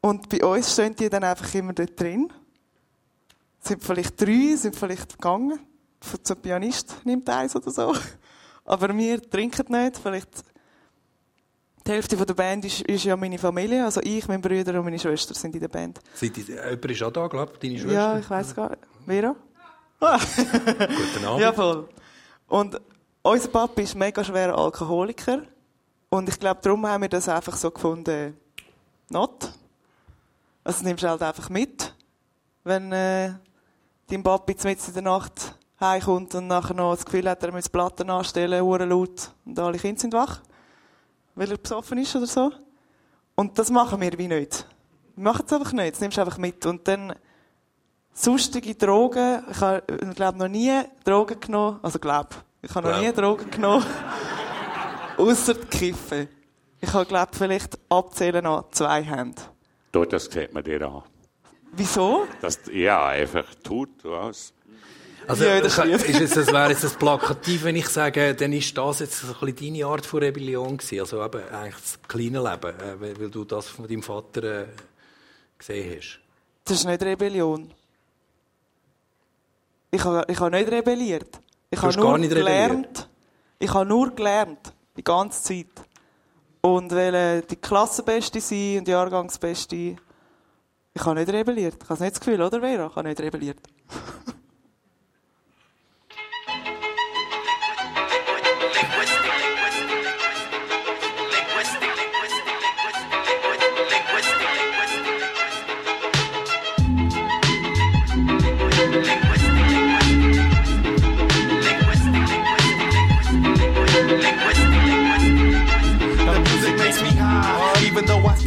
[0.01, 2.32] Und bei uns stehen die dann einfach immer dort drin
[3.66, 5.59] sind vielleicht drei, sind vielleicht gegangen.
[6.22, 7.94] Zum Pianist nimmt eins oder so.
[8.64, 9.99] Aber wir trinken nicht.
[9.99, 10.44] Vielleicht
[11.86, 13.84] die Hälfte der Band ist, ist ja meine Familie.
[13.84, 16.01] Also ich, mein Bruder und meine Schwester sind in der Band.
[16.14, 17.92] Seid ihr, jemand ist auch da, glaube ich, deine Schwester?
[17.92, 18.82] Ja, ich weiß gar nicht.
[19.05, 19.36] Vera?
[20.01, 21.40] Guten Abend.
[21.40, 21.88] Ja, voll.
[22.49, 22.80] Und
[23.22, 25.42] unser Papa ist mega schwerer Alkoholiker.
[26.11, 28.36] Und ich glaube, darum haben wir das einfach so gefunden,
[29.09, 29.51] not.
[30.62, 31.94] Also nimmst du halt einfach mit,
[32.64, 33.34] wenn äh,
[34.09, 37.68] dein Papi mitten in der Nacht heimkommt und nachher noch das Gefühl hat, er muss
[37.68, 40.40] Platten anstellen, hure laut und alle Kinder sind wach,
[41.34, 42.53] weil er besoffen ist oder so.
[43.34, 44.66] Und das machen wir wie nicht.
[45.14, 46.64] Wir machen es einfach nicht, das nimmst du einfach mit.
[46.66, 47.14] Und dann
[48.17, 49.83] sonstige Drogen, ich habe,
[50.14, 50.73] glaube noch nie
[51.05, 52.31] Drogen genommen, also glaube,
[52.62, 53.85] ich habe noch nie Drogen genommen,
[55.17, 56.29] außer Kiffen.
[56.81, 59.41] Ich habe, glaube vielleicht abzählen an zwei Hände.
[59.93, 61.03] Dort, das sieht man dir an.
[61.73, 62.27] Wieso?
[62.41, 64.53] Das, ja, einfach tut was.
[65.29, 68.77] Also, Ja, das ist es, das wäre jetzt das plakativ, wenn ich sage, dann ist
[68.79, 71.01] das jetzt so ein bisschen deine Art von Rebellion gewesen.
[71.01, 74.67] Also eben eigentlich das kleine Leben, äh, weil, weil du das von deinem Vater äh,
[75.59, 76.21] gesehen hast.
[76.64, 77.73] Das ist nicht Rebellion.
[79.91, 81.41] Ich habe, ich habe nicht rebelliert.
[81.70, 83.09] Ich habe nur gelernt.
[83.59, 84.72] Ich habe nur gelernt.
[84.97, 85.87] Die ganze Zeit.
[86.61, 89.97] Und weil die Klassenbeste sein und die Jahrgangsbeste.
[90.95, 91.76] Ich habe nicht rebelliert.
[91.82, 92.87] Ich habe nicht das Gefühl, oder Vera?
[92.87, 93.59] Ich habe nicht rebelliert.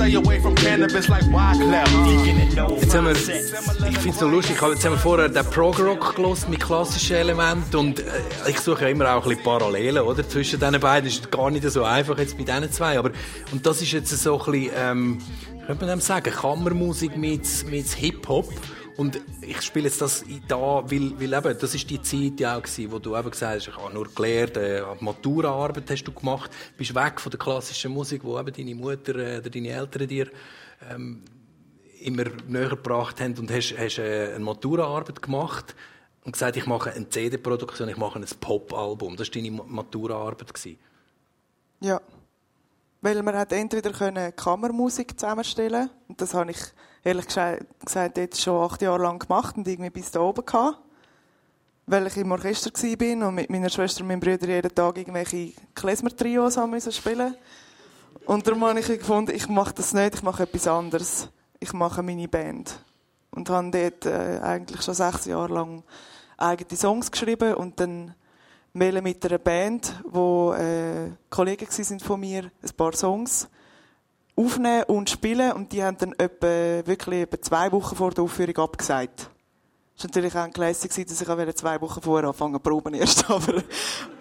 [0.10, 2.82] stay away from cannabis like Wyclef.
[2.82, 5.46] Jetzt haben wir, ich finde es noch lustig, ich habe- jetzt haben wir vorher den
[5.46, 8.04] Prog-Rock gehört mit klassischen Elementen und äh,
[8.48, 10.28] ich suche ja immer auch ein bisschen Parallelen, oder?
[10.28, 13.12] Zwischen diesen beiden ist gar nicht so einfach jetzt bei diesen zwei, aber
[13.52, 15.18] und das ist jetzt so ein bisschen, ähm,
[15.68, 18.48] könnte man dem sagen, Kammermusik mit, mit Hip-Hop
[19.00, 22.62] und ich spiele jetzt das da, weil, weil eben, das ist die Zeit ja auch
[22.62, 26.52] gewesen, wo du eben gesagt hast, ich habe nur gelernt, äh, Maturaarbeit hast du gemacht,
[26.78, 30.28] bist weg von der klassischen Musik, wo eben deine Mutter äh, oder deine Eltern dir
[30.92, 31.24] ähm,
[32.02, 35.76] immer näher gebracht haben und hast, hast äh, eine Maturaarbeit gemacht
[36.26, 39.16] und gesagt, ich mache eine CD-Produktion, ich mache ein Pop-Album.
[39.16, 40.54] Das war deine Ma- Maturaarbeit.
[41.80, 42.02] Ja.
[43.02, 46.60] Weil man hat entweder können Kammermusik zusammenstellen und das habe ich
[47.04, 50.80] ehrlich gesagt, jetzt schon acht Jahre lang gemacht und irgendwie bis da oben gehabt.
[51.86, 55.54] Weil ich im Orchester war und mit meiner Schwester und meinem Bruder jeden Tag irgendwelche
[55.74, 56.58] Klezmer-Trios
[56.96, 57.36] spielen.
[58.26, 61.30] Und darum habe ich gefunden, ich mache das nicht, ich mache etwas anderes.
[61.60, 62.80] Ich mache meine Band.
[63.32, 65.84] Und habe dort äh, eigentlich schon sechs Jahre lang
[66.38, 68.14] eigene Songs geschrieben und dann
[68.74, 73.50] mit einer Band, wo äh, Kollegen sind von mir, ein paar Songs
[74.40, 75.52] aufnehmen und spielen.
[75.52, 79.30] Und die haben dann etwa, wirklich etwa zwei Wochen vor der Aufführung abgesagt.
[79.96, 83.30] Das war natürlich auch ein Classic, dass ich auch zwei Wochen vorher anfangen proben erst,
[83.30, 83.62] aber,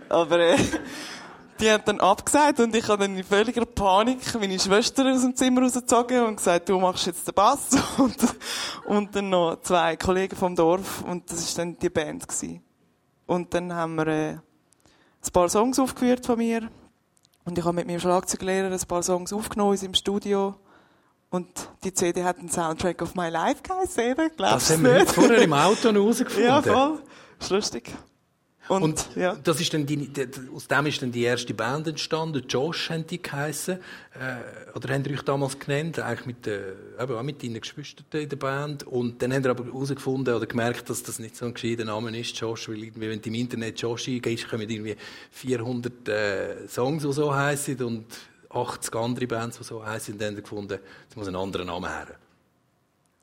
[0.08, 0.56] aber äh,
[1.60, 5.34] die haben dann abgesagt und ich habe dann in völliger Panik meine Schwester aus dem
[5.34, 7.70] Zimmer rausgezogen und gesagt, du machst jetzt den Bass.
[7.98, 8.16] Und,
[8.86, 11.02] und dann noch zwei Kollegen vom Dorf.
[11.02, 12.62] Und das ist dann die Band gewesen.
[13.26, 16.70] Und dann haben wir äh, ein paar Songs aufgeführt von mir
[17.48, 20.54] und ich habe mit meinem Schlagzeuglehrer ein paar Songs aufgenommen in seinem Studio
[21.30, 21.48] und
[21.82, 25.42] die CD hat einen Soundtrack of My Life geheißen, glaubst Das haben du wir vorher
[25.42, 26.44] im Auto noch herausgefunden.
[26.44, 26.98] Ja, voll.
[27.40, 27.90] Ist lustig.
[28.68, 29.34] Und, Und ja.
[29.34, 32.44] das ist dann die, die, aus dem ist dann die erste Band entstanden.
[32.46, 33.78] Josh haben die geheissen.
[34.78, 35.98] Oder haben ihr euch damals genannt?
[35.98, 36.70] Eigentlich mit, äh,
[37.00, 38.86] eben auch mit deinen Geschwistern in der Band.
[38.86, 42.16] Und dann haben ihr aber herausgefunden oder gemerkt, dass das nicht so ein gescheiter Name
[42.16, 42.68] ist, Josh.
[42.68, 44.94] Weil irgendwie, wenn du im Internet Josh eingehst, kommen irgendwie
[45.32, 48.06] 400 äh, Songs, die so heissen und
[48.50, 50.12] 80 andere Bands, die so heissen.
[50.12, 50.78] Und dann haben wir gefunden,
[51.10, 52.06] es muss ein anderer Name her.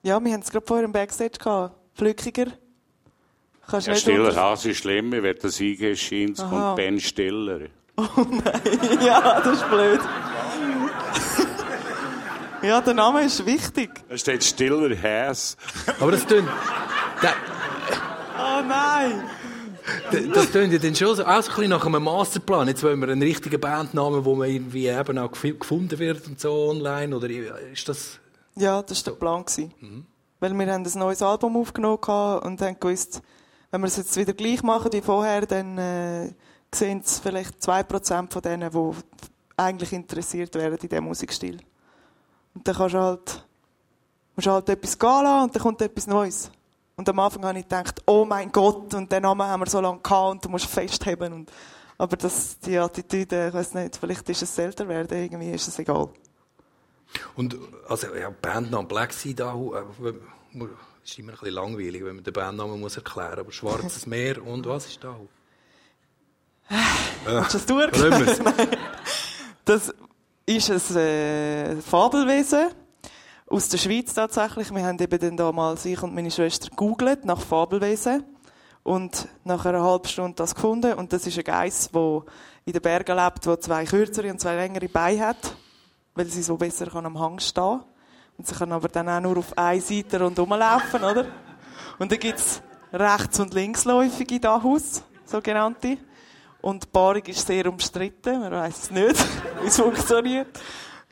[0.03, 1.74] ja, wir haben es gerade vorher im Backstage gehabt.
[1.93, 2.47] Flückiger.
[3.66, 7.62] Kannst du Ja, nicht Stiller Hase ist schlimm, wenn das eingehst, kommt Ben Stiller.
[9.06, 10.01] ja, das ist blöd.
[12.61, 13.89] ja, der Name ist wichtig.
[14.09, 15.55] Da steht Stiller Hase.
[15.99, 16.47] Aber das tönt,
[18.38, 19.24] Oh nein!
[20.11, 22.68] D- Das tönt ja dann schon so, auch so ein bisschen nach einem Masterplan.
[22.68, 26.39] Jetzt wollen wir einen richtigen Bandnamen, wo man irgendwie eben auch gef- gefunden wird und
[26.39, 27.16] so online.
[27.16, 28.20] Oder ist das...
[28.55, 29.45] Ja, das war der Plan.
[29.45, 30.05] gewesen.
[30.39, 33.22] Weil wir haben ein neues Album aufgenommen und haben gewusst,
[33.72, 36.32] wenn wir es jetzt wieder gleich machen wie vorher, dann äh,
[36.74, 38.91] sehen es vielleicht 2% von denen, die
[39.58, 41.60] eigentlich interessiert wären in diesem Musikstil.
[42.53, 43.45] Und dann kannst du halt,
[44.36, 46.51] musst du halt etwas gehen lassen und dann kommt etwas Neues.
[46.95, 49.82] Und am Anfang habe ich gedacht, oh mein Gott, und den Namen haben wir so
[49.82, 51.34] lange gehabt und du musst festheben.
[51.34, 51.51] Und,
[51.97, 55.78] aber das, die Attitüde, ich weiß nicht, vielleicht ist es älter werden, irgendwie ist es
[55.80, 56.10] egal.
[57.36, 60.14] Und also, ja, Bandname Black Sea da, äh,
[61.03, 64.66] ist immer ein bisschen langweilig, wenn man den Bandnamen muss erklären Aber Schwarzes Meer und
[64.66, 65.16] was ist da?
[67.26, 68.39] Willst du das du wir's.
[68.39, 68.78] Nein.
[69.66, 69.91] Das
[70.45, 72.68] ist ein äh, Fabelwesen
[73.47, 74.72] aus der Schweiz tatsächlich.
[74.72, 78.24] Wir haben eben dann damals, ich und meine Schwester, gegoogelt nach Fabelwesen
[78.84, 80.93] und nach einer halben Stunde das gefunden.
[80.93, 82.22] Und das ist ein Geiss, der
[82.66, 85.55] in den Bergen lebt, der zwei kürzere und zwei längere Beine hat,
[86.13, 87.80] weil sie so besser kann am Hang stehen
[88.38, 91.26] Und sie kann aber dann auch nur auf einer Seite rundherum laufen, oder?
[91.97, 92.61] Und dann gibt's
[92.93, 95.97] rechts- und linksläufige Dachhaus, sogenannte.
[96.66, 98.39] Und die Paarung ist sehr umstritten.
[98.39, 99.16] Man weiß es nicht,
[99.61, 100.47] wie es funktioniert.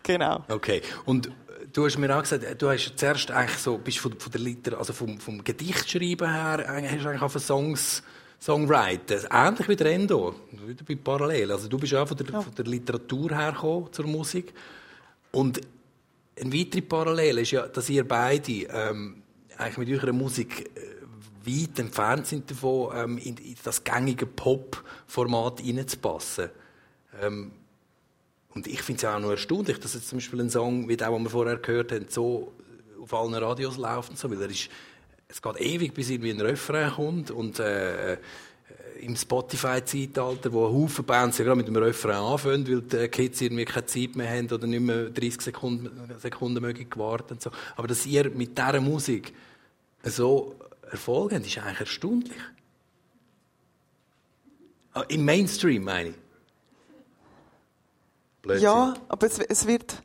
[0.02, 0.44] Genau.
[0.50, 0.82] Okay.
[1.06, 1.32] Und äh,
[1.72, 4.42] du hast mir auch gesagt, äh, du hast zuerst eigentlich so, bist von, von der
[4.42, 8.02] Liter, also vom, vom Gedichtschreiben her, eigentlich- hast du eigentlich auf Songs,
[8.42, 9.20] Songwriten.
[9.30, 10.34] Ähnlich wie der Endo.
[10.66, 11.52] Wieder bei Parallel.
[11.52, 14.56] Also du bist auch von der, von der Literatur hergekommen zur Musik.
[15.34, 15.62] Und
[16.42, 19.22] eine weitere Parallele ist ja, dass ihr beide ähm,
[19.56, 20.93] eigentlich mit eurer Musik äh,
[21.46, 26.50] weit entfernt sind davon, ähm, in, in das gängige Pop-Format hineinzupassen.
[27.22, 27.52] Ähm,
[28.56, 30.98] und ich finde es ja auch noch erstaunlich, dass jetzt zum Beispiel ein Song, wie
[30.98, 32.54] der, den wir vorher gehört haben, so
[33.02, 34.70] auf allen Radios läuft und so, weil er ist,
[35.28, 38.18] es geht ewig, bis irgendwie ein Refrain kommt und äh, äh,
[39.02, 43.66] im Spotify-Zeitalter, wo Haufen Bands ja gerade mit dem Refrain anfangen, weil die Kids irgendwie
[43.66, 45.90] keine Zeit mehr haben oder nicht mehr 30 Sekunden,
[46.20, 47.52] Sekunden mögen warten und so.
[47.76, 49.34] Aber dass ihr mit dieser Musik
[50.04, 50.56] so
[50.94, 52.42] Erfolg habt, ist eigentlich erstaunlich.
[54.94, 56.16] Ah, Im Mainstream, meine ich.
[58.42, 58.64] Blödsinn.
[58.64, 60.04] Ja, aber es, es wird,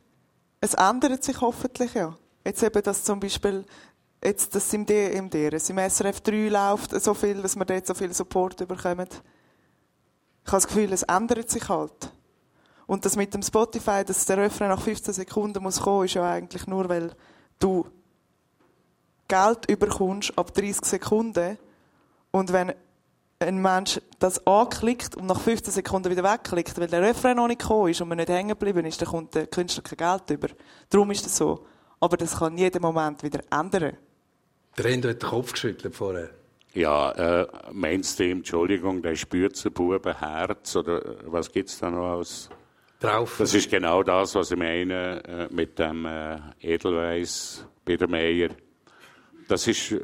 [0.61, 2.17] es ändert sich hoffentlich ja.
[2.43, 3.65] Jetzt eben, dass zum Beispiel
[4.23, 8.13] jetzt das im DMD, im SRF 3 läuft so viel, dass wir dort so viel
[8.13, 9.07] Support bekommen.
[9.09, 12.11] Ich habe das Gefühl, es ändert sich halt.
[12.87, 16.27] Und das mit dem Spotify, dass der Refrain nach 15 Sekunden muss kommen, ist ja
[16.27, 17.11] eigentlich nur, weil
[17.59, 17.85] du
[19.29, 21.57] Geld überkommst ab 30 Sekunden
[22.31, 22.73] und wenn
[23.39, 27.61] ein Mensch das anklickt und nach 15 Sekunden wieder wegklickt, weil der Refrain noch nicht
[27.61, 30.49] gekommen ist und man nicht hängen geblieben ist, dann kommt der Künstler kein Geld über.
[30.89, 31.65] Darum ist das so.
[32.01, 33.97] Aber das kann jeden Moment wieder ändern.
[34.77, 36.29] Der Endo hat den Kopf geschüttelt vorher.
[36.73, 42.49] Ja, äh, Mainstream, Entschuldigung, der spürt Bubenherz oder äh, was gibt's da noch aus?
[42.99, 43.37] Drauf.
[43.39, 48.49] Das ist genau das, was ich meine äh, mit dem äh, Edelweiss Biedermeier.
[49.49, 49.99] Das ist, äh,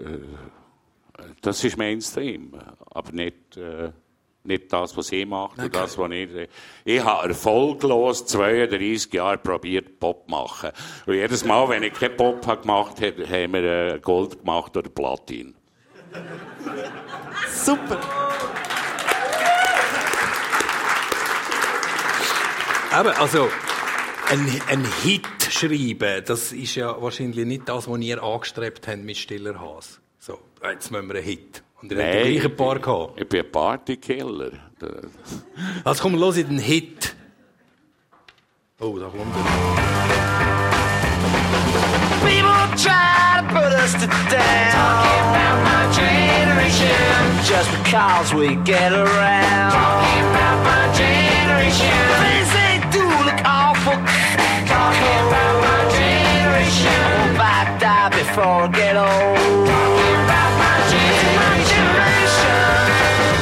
[1.39, 2.51] das ist Mainstream,
[2.89, 3.91] aber nicht, äh,
[4.43, 6.49] nicht das, was ich mache, und das, was ich...
[6.83, 10.71] Ich habe erfolglos 32 Jahre probiert, Pop zu machen.
[11.05, 14.75] Und jedes Mal, wenn ich keinen Pop habe gemacht habe, haben wir äh, Gold gemacht
[14.75, 15.53] oder Platin.
[17.47, 17.99] Super.
[22.99, 23.49] Eben, also,
[24.29, 29.17] ein, ein Hit schreiben, das ist ja wahrscheinlich nicht das, was ihr angestrebt habt mit
[29.17, 29.99] Stiller Haas.
[30.19, 31.63] So, jetzt müssen wir einen Hit.
[31.81, 33.19] Und ihr habt den gleichen Paar gehabt.
[33.19, 34.51] Ich bin ein Partykiller.
[35.83, 37.15] Also komm, los in den Hit.
[38.79, 39.43] Oh, da kommt er.
[42.25, 44.71] People try to put us to down.
[44.73, 46.97] Talking about my generation.
[47.45, 49.71] Just because we get around.
[49.71, 52.34] Talking about my generation.
[58.09, 59.67] Die before I get old.
[59.67, 61.33] Talking about my generation.
[61.41, 62.55] My generation.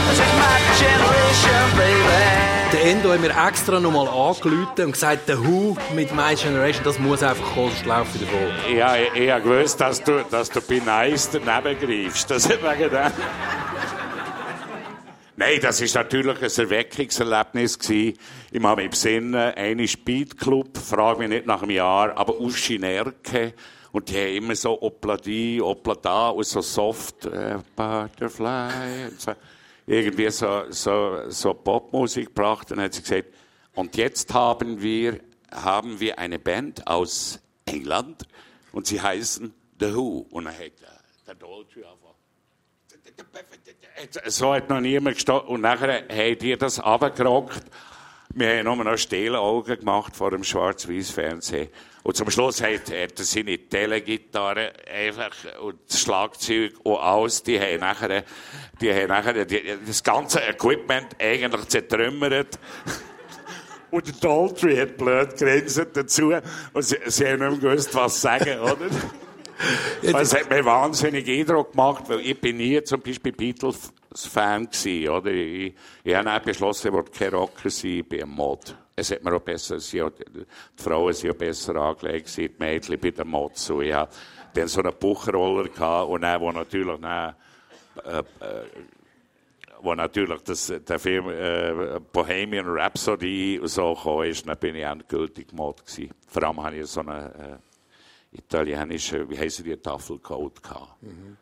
[0.08, 2.72] This is my generation, baby.
[2.72, 6.98] Der Endo hat mir extra nochmal angerufen und gesagt, der Who mit My Generation, das
[6.98, 8.74] muss einfach kommen, sonst läuft wieder vor.
[8.74, 12.32] Ja, ich, ich habe gewusst, dass du, dass du bei Nice daneben greifst.
[12.32, 13.12] Das ist wegen dem.
[15.36, 18.18] Nein, das ist natürlich ein Erweckungserlebnis gewesen.
[18.52, 23.54] Ich habe mich besinnen, eine Speedclub, frage mich nicht nach einem Jahr, aber aus Schinerke.
[23.94, 29.12] Und die haben immer so Opladi, Oplada und so soft, äh, Butterfly.
[29.20, 29.34] So.
[29.86, 32.72] Irgendwie so, so, so Popmusik gebracht.
[32.72, 33.26] Und dann hat sie gesagt,
[33.76, 35.20] und jetzt haben wir,
[35.52, 38.24] haben wir eine Band aus England
[38.72, 40.26] und sie heißen The Who.
[40.32, 40.72] Und dann hat
[41.28, 42.14] der, Dolce angefangen.
[44.26, 45.50] So hat noch niemand gestanden.
[45.50, 47.64] Und nachher haben die das runtergerockt.
[48.34, 51.70] Wir haben nur noch stille Augen gemacht vor dem Schwarz-Weiß-Fernsehen.
[52.04, 57.80] Und zum Schluss hat er seine Telegitarre einfach und das Schlagzeug und alles, die haben
[57.80, 58.24] nachher,
[58.82, 62.60] die haben nachher die, das ganze Equipment eigentlich zertrümmert.
[63.92, 66.34] Und der Daltrey hat blöd grinset dazu.
[66.74, 68.90] Und sie, sie haben nicht mehr gewusst, was sagen, oder?
[70.02, 73.32] Es hat mir wahnsinnig Eindruck gemacht, weil ich bin nie zum Beispiel
[74.14, 75.32] Beatles-Fan gewesen, oder?
[75.32, 78.76] Ich, ich habe dann beschlossen, ich wollte kein Rocker sein, ich bin ein Mod.
[78.96, 80.46] Es hat mir auch besser, sie die
[80.76, 83.70] Frauen sind auch besser angelegt die Mädchen bei den Mods.
[83.72, 84.16] Und ich hatte
[84.54, 87.36] dann so einen Buchroller gehabt, und dann, wo natürlich dann,
[88.06, 88.24] äh, äh,
[89.82, 95.52] wo natürlich das, der Film äh, Bohemian Rhapsody so gekommen ist, dann bin ich endgültig
[95.54, 96.14] Mod gewesen.
[96.28, 97.60] Vor allem hatte ich so eine
[98.32, 101.02] äh, italienische, wie heisst die, Tafelcode gehabt.
[101.02, 101.38] Mhm.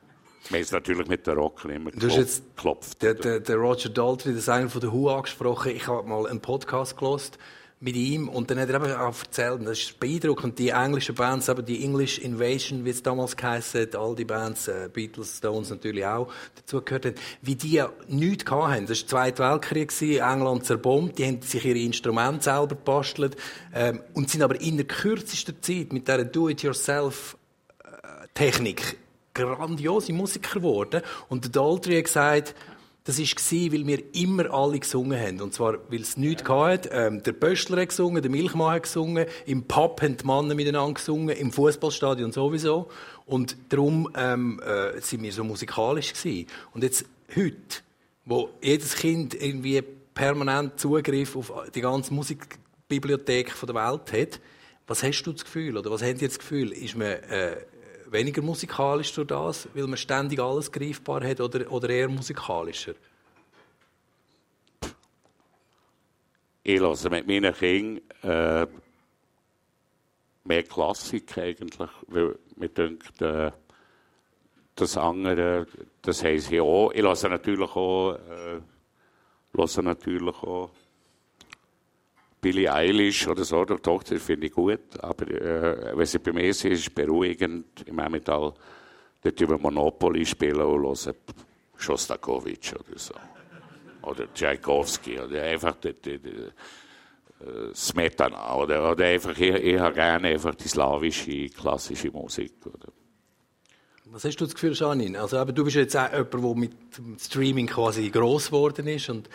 [0.50, 3.02] Wir haben es natürlich mit den Rockern immer Du hast jetzt geklopft.
[3.02, 5.76] der, der, der Roger Daltrey, der Sänger von der Who, angesprochen.
[5.76, 7.38] Ich habe mal einen Podcast gelost
[7.84, 11.50] mit ihm und dann hat er eben auch erzählt, das ist beeindruckend, die englischen Bands,
[11.50, 15.72] aber die English Invasion, wie es damals geheißen hat, all die Bands, äh, Beatles, Stones
[15.72, 18.86] natürlich auch dazu gehört haben, wie die ja nichts haben.
[18.86, 23.36] Das war der Zweite Weltkrieg, England zerbombt, die haben sich ihre Instrumente selber gebastelt
[23.74, 28.98] ähm, und sind aber in der kürzesten Zeit mit dieser Do-it-yourself-Technik
[29.34, 31.02] grandiose Musiker geworden.
[31.30, 32.56] Und der Daltrey hat gesagt,
[33.04, 35.42] das war, weil wir immer alle gesungen haben.
[35.42, 36.90] Und zwar, weil es nichts gehabt hat.
[36.92, 40.94] Ähm, der Böschler hat gesungen, der Milchmann hat gesungen, im Pub haben die Männer miteinander
[40.94, 42.90] gesungen, im Fußballstadion sowieso.
[43.26, 46.48] Und darum ähm, äh, sind wir so musikalisch gewesen.
[46.74, 47.06] Und jetzt,
[47.36, 47.56] heute,
[48.26, 49.82] wo jedes Kind irgendwie
[50.14, 54.40] permanent Zugriff auf die ganze Musikbibliothek der Welt hat,
[54.86, 56.72] was hast du das Gefühl, oder was habt ihr das Gefühl?
[56.72, 57.56] Ist man äh,
[58.12, 62.93] weniger musikalisch durch das, weil man ständig alles greifbar hat, oder, oder eher musikalischer?
[66.64, 68.68] Ich höre mit meinen Kindern äh,
[70.43, 73.51] mehr Klassik eigentlich, weil mir denkt, äh,
[74.76, 75.66] das andere,
[76.01, 76.91] das haben sie auch.
[76.91, 78.62] Ich höre natürlich auch, äh,
[79.53, 80.70] höre natürlich auch
[82.42, 85.00] Billie Eilish oder so, doch das finde ich gut.
[85.00, 87.84] Aber äh, wenn sie bei mir ist, ist beruhigend.
[87.86, 88.54] Im Emmental
[89.22, 91.16] dort über Monopoly spielen und hören
[91.78, 93.14] Shostakovich oder so.
[94.02, 95.20] Oder Tchaikovsky.
[95.20, 96.48] Oder einfach die, die, die,
[97.74, 98.56] Smetana.
[98.56, 102.54] Oder, oder einfach, ich, ich habe gerne einfach die slawische, klassische Musik.
[102.66, 102.92] Oder.
[104.06, 105.20] Was hast du das Gefühl, Janine?
[105.20, 106.74] Also, eben, du bist jetzt auch jemand, der mit
[107.20, 109.30] Streaming quasi gross geworden ist und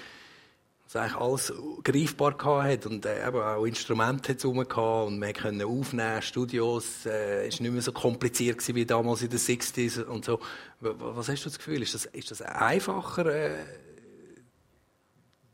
[0.86, 5.20] das eigentlich alles greifbar gehabt hat und äh, eben auch Instrumente hat rum gehabt und
[5.20, 9.38] wir können aufnehmen, Studios, äh, ist nicht mehr so kompliziert gewesen wie damals in den
[9.38, 10.38] 60s und so.
[10.80, 11.82] Was hast du das Gefühl?
[11.82, 13.64] Ist das, ist das einfacher, äh,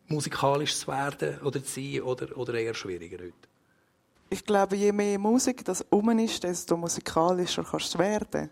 [0.07, 3.33] musikalisch zu werden oder zu sein oder, oder eher schwieriger heute?
[4.28, 8.51] Ich glaube, je mehr Musik das um ist, desto musikalischer kannst du werden.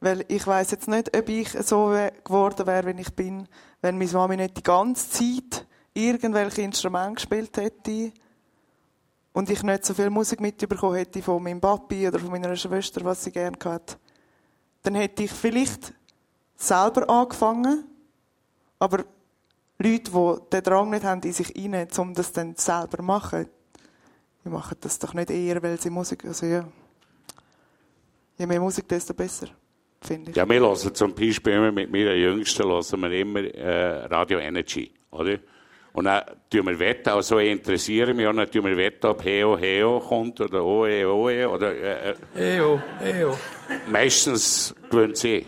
[0.00, 1.94] Weil ich weiß jetzt nicht, ob ich so
[2.24, 3.48] geworden wäre, wie ich bin,
[3.80, 8.12] wenn meine Mami nicht die ganze Zeit irgendwelche Instrumente gespielt hätte
[9.32, 13.04] und ich nicht so viel Musik mitbekommen hätte von meinem Papi oder von meiner Schwester,
[13.04, 13.96] was sie gerne hatte.
[14.82, 15.92] Dann hätte ich vielleicht
[16.56, 17.84] selber angefangen,
[18.78, 19.04] aber
[19.78, 23.48] Leute, die den Drang nicht haben in sich rein, um das dann selber zu machen,
[24.44, 26.64] die machen das doch nicht eher, weil sie Musik, also ja.
[28.36, 29.48] Je mehr Musik, desto besser,
[30.00, 30.36] finde ich.
[30.36, 34.90] Ja, wir hören zum Beispiel immer mit meiner Jüngsten hören wir immer äh, Radio Energy,
[35.10, 35.38] oder?
[35.92, 39.24] Und dann tun wir wetten, also ich interessiere mich, und dann tun wir wetten, ob
[39.24, 43.36] Heo Heo kommt oder Oe Oe oder äh, äh, Eo, eo.
[43.90, 45.44] meistens gewinnt sie.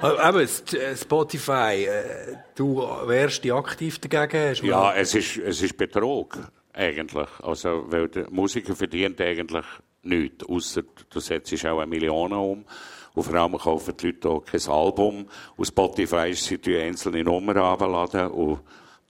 [0.00, 4.66] Aber eben, äh, Spotify, äh, du wärst die aktiv dagegen?
[4.66, 6.38] Ja, es ist, es ist Betrug,
[6.72, 7.28] eigentlich.
[7.40, 9.64] Also, weil der Musiker verdient eigentlich
[10.02, 12.64] nichts, außer du setzt auch eine Million um.
[13.12, 15.26] Und vor allem kaufen die Leute auch kein Album.
[15.56, 18.30] Und Spotify ist sie die einzelne Nummer runterladen.
[18.30, 18.60] Und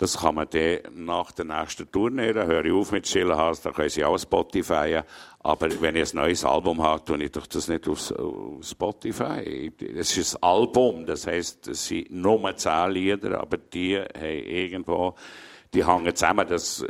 [0.00, 3.74] das kann man dann nach der nächsten Tournee, dann höre ich auf mit Schillerhaus, dann
[3.74, 5.02] können sie auch Spotify.
[5.40, 9.70] Aber wenn ich ein neues Album habe, tue ich doch das nicht auf, auf Spotify.
[9.94, 15.14] Es ist ein Album, das heisst, es sind nur zehn Lieder, aber die haben irgendwo,
[15.74, 16.82] die hängen zusammen, das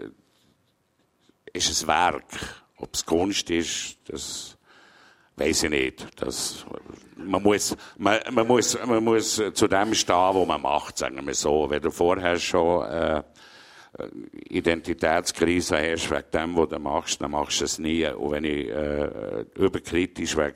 [1.53, 2.63] ist ein Werk.
[2.81, 4.57] Ob es Kunst ist, das
[5.37, 6.07] weiß ich nicht.
[6.17, 6.65] Das,
[7.17, 11.35] man, muss, man, man, muss, man muss zu dem stehen, was man macht, sagen wir
[11.35, 11.69] so.
[11.69, 13.23] Wenn du vorher schon äh,
[14.49, 18.07] Identitätskrise hast wegen dem, was du machst, dann machst du es nie.
[18.07, 20.51] Und wenn ich äh, überkritisch war,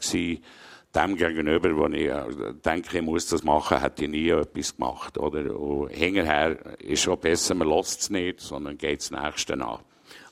[0.95, 5.19] dem gegenüber, wo ich äh, denke, ich muss das machen, hätte ich nie etwas gemacht.
[5.19, 5.59] Oder?
[5.59, 9.81] Und hinterher ist schon besser, man lässt es nicht, sondern geht das Nächste an.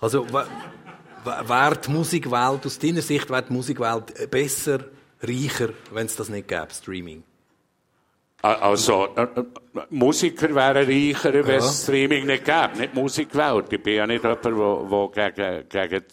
[0.00, 0.26] Also,
[1.24, 4.80] wäre die Musikwelt, aus deiner Sicht, wäre die Musikwelt besser,
[5.22, 7.22] reicher, wenn es das nicht gäbe, Streaming?
[8.42, 9.44] Also, äh, äh,
[9.90, 11.56] Musiker wären reicher, wenn Ja.
[11.58, 13.72] es Streaming nicht gäbe, nicht Musikwelt.
[13.72, 16.04] Ich bin ja nicht jemand, der gegen, gegen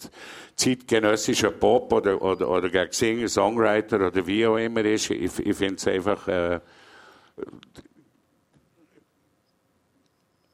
[0.54, 5.10] zeitgenössischen Pop oder, oder, oder gegen Singer, Songwriter oder wie auch immer ist.
[5.10, 6.60] Ich, ich finde es einfach, äh,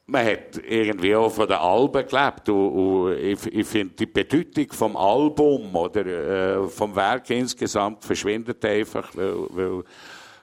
[0.07, 2.49] man hat irgendwie auch von den Alben gelebt.
[2.49, 8.63] Und, und ich, ich finde, die Bedeutung vom Album oder äh, vom Werk insgesamt verschwindet
[8.63, 9.83] einfach, weil, weil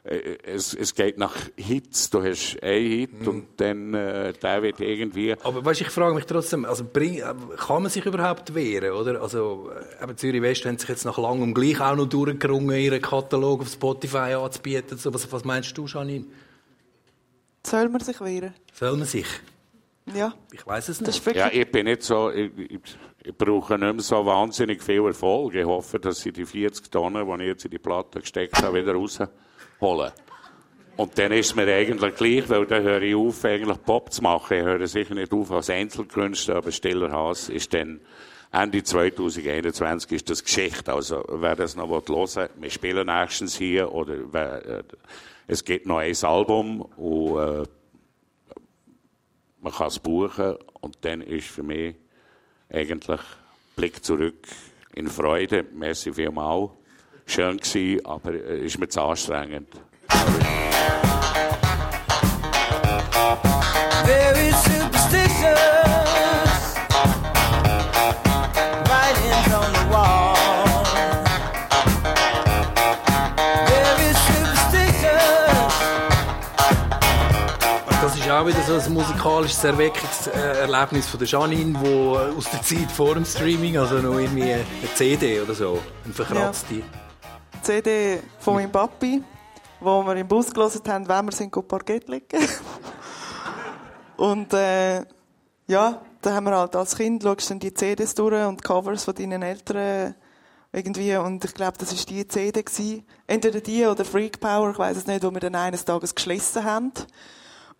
[0.04, 2.10] äh, es, es geht nach Hits.
[2.10, 5.34] Du hast einen Hit und dann äh, der wird irgendwie...
[5.42, 9.22] Aber weißt, ich frage mich trotzdem, also bring, äh, kann man sich überhaupt wehren, oder?
[9.22, 13.00] Also, äh, eben Zürich West haben sich jetzt nach langem gleich auch noch durchgerungen, ihren
[13.00, 14.98] Katalog auf Spotify anzubieten.
[14.98, 16.26] So, was, was meinst du, Janine?
[17.66, 18.52] Soll man sich wehren?
[18.74, 19.26] Soll man sich?
[20.12, 20.34] Ja.
[20.52, 21.34] Ich weiß es nicht.
[21.34, 22.80] Ja, ich bin nicht so, ich, ich,
[23.22, 25.54] ich brauche nicht mehr so wahnsinnig viel Erfolg.
[25.54, 28.82] Ich hoffe, dass ich die 40 Tonnen, die ich jetzt in die Platte gesteckt habe,
[28.82, 30.12] wieder raushole.
[30.96, 34.22] Und dann ist es mir eigentlich gleich, weil dann höre ich auf, eigentlich Pop zu
[34.22, 34.58] machen.
[34.58, 38.00] Ich höre sicher nicht auf als Einzelkünstler, aber Stiller Haas ist dann
[38.52, 40.92] Ende 2021 ist das Geschichte.
[40.92, 44.82] Also, wer das noch hören will, wir spielen nächstens hier oder wer, äh,
[45.48, 47.64] es gibt noch ein Album und äh,
[49.64, 51.96] man kann es buchen und dann ist für mich
[52.68, 53.20] eigentlich
[53.74, 54.46] Blick zurück
[54.94, 55.64] in Freude.
[55.72, 56.68] Merci vielmal.
[57.26, 59.68] Schön gewesen, aber äh, ist mir zu anstrengend.
[64.04, 64.43] Very
[78.40, 83.14] auch wieder so ein musikalisches Erweckungserlebnis von der Janine, wo äh, aus der Zeit vor
[83.14, 84.64] dem Streaming, also noch irgendwie eine
[84.94, 86.82] CD oder so, eine verkratzte.
[87.62, 89.22] CD von meinem Papi,
[89.80, 92.48] wo wir im Bus gelesen haben, wenn wir sind, Parkett legen.
[94.16, 95.04] Und äh,
[95.66, 99.14] ja, da haben wir halt als Kind, dann die CDs durch und die Covers von
[99.14, 100.14] deinen Eltern
[100.72, 103.04] irgendwie und ich glaube, das ist die CD gewesen.
[103.26, 106.64] Entweder die oder Freak Power, ich weiß es nicht, wo wir dann eines Tages geschlossen
[106.64, 106.92] haben.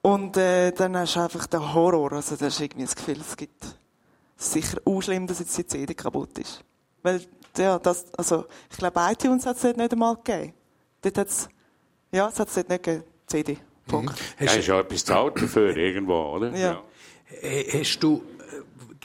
[0.04, 3.18] Und äh, dann hast du einfach den Horror, also da hast du irgendwie das Gefühl,
[3.18, 6.62] es gibt es ist sicher auch schlimm, dass jetzt die CD kaputt ist.
[7.02, 7.22] Weil,
[7.56, 10.52] ja, das, also, ich glaube, iTunes hat es dort nicht einmal gegeben.
[11.00, 11.48] Dort hat's,
[12.12, 13.04] ja, es hat es dort nicht gegeben.
[13.26, 13.56] CD.
[13.86, 14.14] Punkt.
[14.38, 16.54] Ja, ist ja etwas zahlt dafür irgendwo, oder?
[16.54, 16.82] Ja.
[17.40, 18.22] Äh, Hast du,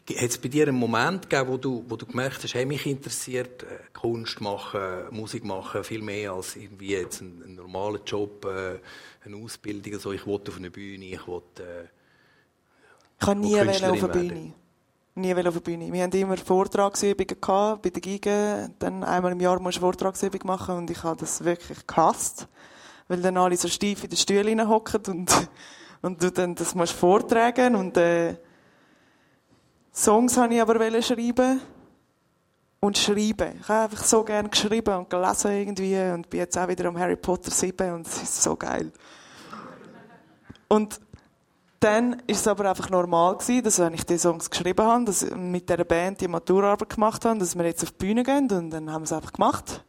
[0.09, 2.65] äh, hat es bei dir einen Moment gegeben, wo du, wo du gemerkt hast, hey,
[2.65, 4.81] mich interessiert äh, Kunst machen,
[5.11, 8.79] Musik machen viel mehr als irgendwie jetzt ein, ein normaler Job, äh,
[9.25, 11.83] eine Ausbildung, also ich wollte auf eine Bühne, ich wollte, äh,
[13.19, 14.11] Ich kann nie auf werden.
[14.11, 14.53] Bühne.
[15.15, 15.91] Nie auf der Bühne.
[15.91, 18.69] Wir haben immer Vortragsübungen gehabt, bei der Giga.
[18.79, 22.47] Dann einmal im Jahr musst du eine Vortragsübung machen und ich habe das wirklich gehasst.
[23.07, 25.49] Weil dann alle so steif in den Stühlen hocken und,
[26.01, 28.37] und du dann das musst vortragen und, äh,
[29.93, 31.59] Songs habe ich aber schreiben.
[32.81, 33.59] Und schreiben.
[33.59, 36.97] Ich habe einfach so gerne geschrieben und gelesen irgendwie und bin jetzt auch wieder am
[36.97, 38.91] Harry Potter 7 und es ist so geil.
[40.69, 41.01] Und
[41.79, 45.23] dann ist es aber einfach normal gewesen, dass wenn ich die Songs geschrieben habe, dass
[45.23, 48.49] ich mit dieser Band die Maturarbeit gemacht haben, dass wir jetzt auf die Bühne gehen
[48.51, 49.83] und dann haben wir es einfach gemacht.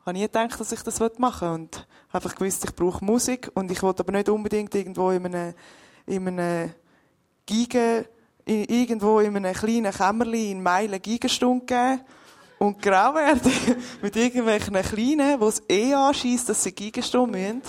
[0.00, 3.50] Ich habe nie gedacht, dass ich das machen will und einfach gewusst, ich brauche Musik
[3.54, 5.54] und ich wollte aber nicht unbedingt irgendwo in einem,
[6.06, 6.74] in einem
[7.46, 8.06] Giga, in,
[8.46, 12.00] irgendwo in einem kleinen Kämmerli in Meilen Gigenstunde geben
[12.58, 13.52] und grau werden
[14.02, 17.62] mit irgendwelchen Kleinen, die es eh anschießt, dass sie Gigenstunde müssen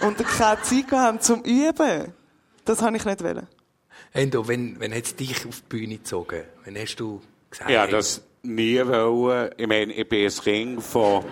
[0.00, 2.12] und keine Zeit haben zum Üben.
[2.64, 3.46] Das habe ich nicht wollen.
[4.12, 6.42] Endo, wenn, wenn hat es dich auf die Bühne gezogen?
[6.64, 9.50] Wenn hast du gesagt, Ja, das nie wollen.
[9.56, 11.24] Ich meine, ich bin ein Kind von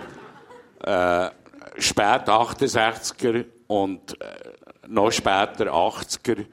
[0.83, 1.29] äh,
[1.77, 4.25] spät 68er und äh,
[4.87, 6.45] noch später 80er.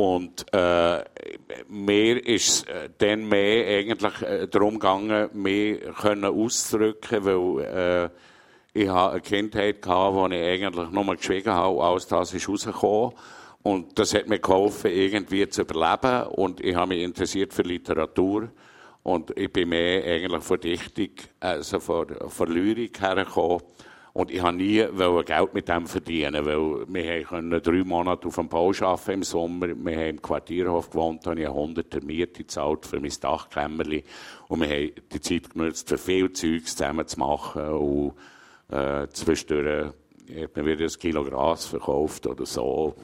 [0.00, 1.04] Und äh,
[1.68, 8.10] mir ist es äh, dann mehr eigentlich äh, darum gegangen, mich können auszudrücken, weil äh,
[8.72, 13.12] ich eine Kindheit gehabt, wo ich eigentlich nur geschwiegen habe, alles das ist rausgekommen.
[13.62, 16.28] Und das hat mir geholfen, irgendwie zu überleben.
[16.28, 18.48] Und ich habe mich interessiert für Literatur.
[19.02, 23.60] Und ich bin mehr eigentlich von Dichtung, also von, von Lyrik hergekommen.
[24.20, 24.84] Und ich habe nie
[25.24, 29.68] Geld mit dem verdienen, weil wir können drei Monate auf dem Bau arbeiten im Sommer.
[29.68, 34.04] Wir haben im Quartierhof gewohnt, habe ich 100 Miete gezahlt für mein Dachkämmerli.
[34.48, 37.62] Und wir haben die Zeit genutzt, für viel Zeugs zusammen zu machen.
[37.62, 38.12] Und
[38.70, 39.86] äh, zwischendurch
[40.38, 42.94] hat man wieder ein Kilo Gras verkauft oder so.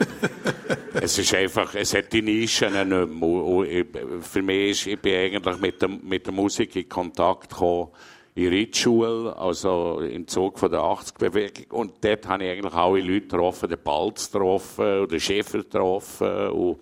[0.94, 3.30] es ist einfach, es hat die Nischen nicht mehr.
[3.44, 3.86] Und ich-
[4.22, 7.90] Für mich ist, ich bin eigentlich mit der, mit der Musik in Kontakt gekommen
[8.38, 11.64] in Ritschule, also im Zug von der 80-Bewegung.
[11.70, 16.50] Und dort habe ich eigentlich alle Leute getroffen, den Balz getroffen, und den Schäfer getroffen,
[16.50, 16.78] und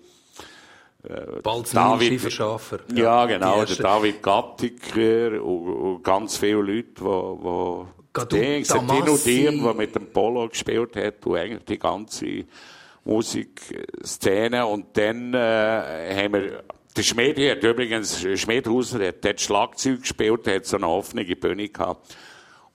[1.03, 2.79] äh, Balz David- Schafer.
[2.93, 7.87] Ja, genau, der David Gattiker und, und ganz viele Leute,
[8.31, 9.35] die, Dings, der Damassi.
[9.49, 12.45] Diem, der mit dem Polo gespielt hat, und eigentlich die ganze
[13.03, 14.63] Musikszene.
[14.63, 16.63] Und dann äh, haben wir,
[16.97, 21.69] der Schmiedi hat übrigens, Schmiedhauser hat dort Schlagzeug gespielt, der hat so eine offene Bühne
[21.69, 22.17] gehabt.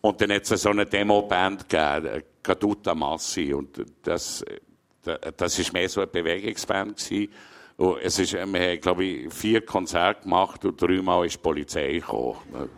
[0.00, 3.52] Und dann hat es so eine Demo-Band gegeben, Caduta Massi.
[3.52, 4.44] Und das,
[5.36, 7.32] das ist mehr so eine Bewegungsband gewesen.
[7.76, 11.94] Und es ist, wir haben, glaube ich, vier Konzerte gemacht und dreimal ist die Polizei
[11.94, 12.70] gekommen.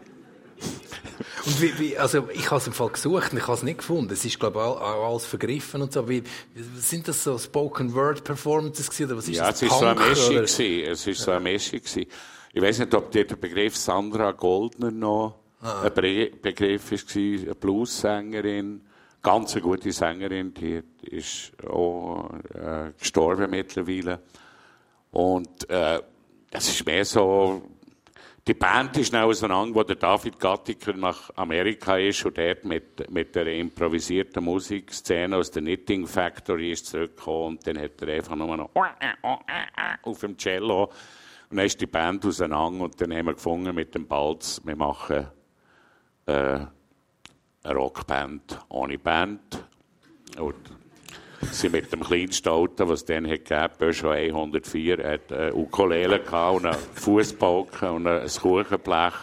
[1.46, 3.78] Und wie, wie, also ich habe es im Fall gesucht und ich habe es nicht
[3.78, 4.12] gefunden.
[4.12, 6.08] Es ist glaube ich auch, alles vergriffen und so.
[6.08, 6.22] Wie,
[6.76, 9.62] sind das so Spoken Word Performances gewesen, oder was ist ja, das?
[9.62, 10.36] es ist so eine Mischung.
[10.36, 11.80] Es ist so eine Mischung.
[11.84, 15.80] Ich weiß nicht, ob der Begriff Sandra Goldner noch Ah.
[15.82, 17.46] ein Bre Begriff ist gewesen.
[17.46, 18.82] Eine Blues-Sängerin.
[19.22, 20.52] Ganz eine gute Sängerin.
[20.52, 24.20] Die ist auch äh, gestorben mittlerweile.
[25.10, 26.00] Und äh,
[26.50, 27.62] es ist mehr so,
[28.46, 33.10] die Band ist schnell auseinander, wo der David Gattiker nach Amerika ist und dort mit,
[33.10, 38.36] mit der improvisierten Musikszene aus der Knitting Factory ist zurückgekommen und dann hat er einfach
[38.36, 38.70] nur noch
[40.02, 40.90] auf dem Cello.
[41.48, 44.76] Und dann ist die Band auseinander und dann haben wir gefunden mit dem Balz, wir
[44.76, 45.26] machen
[46.26, 49.64] äh, eine Rockband ohne Band.
[50.38, 50.73] Und
[51.52, 56.56] sind mit dem kleinsten Auto, was es dann gegeben, Peugeot 104, hat eine Ukulele gehabt
[56.56, 59.14] und einen Fußbalken und ein Kuchenblech,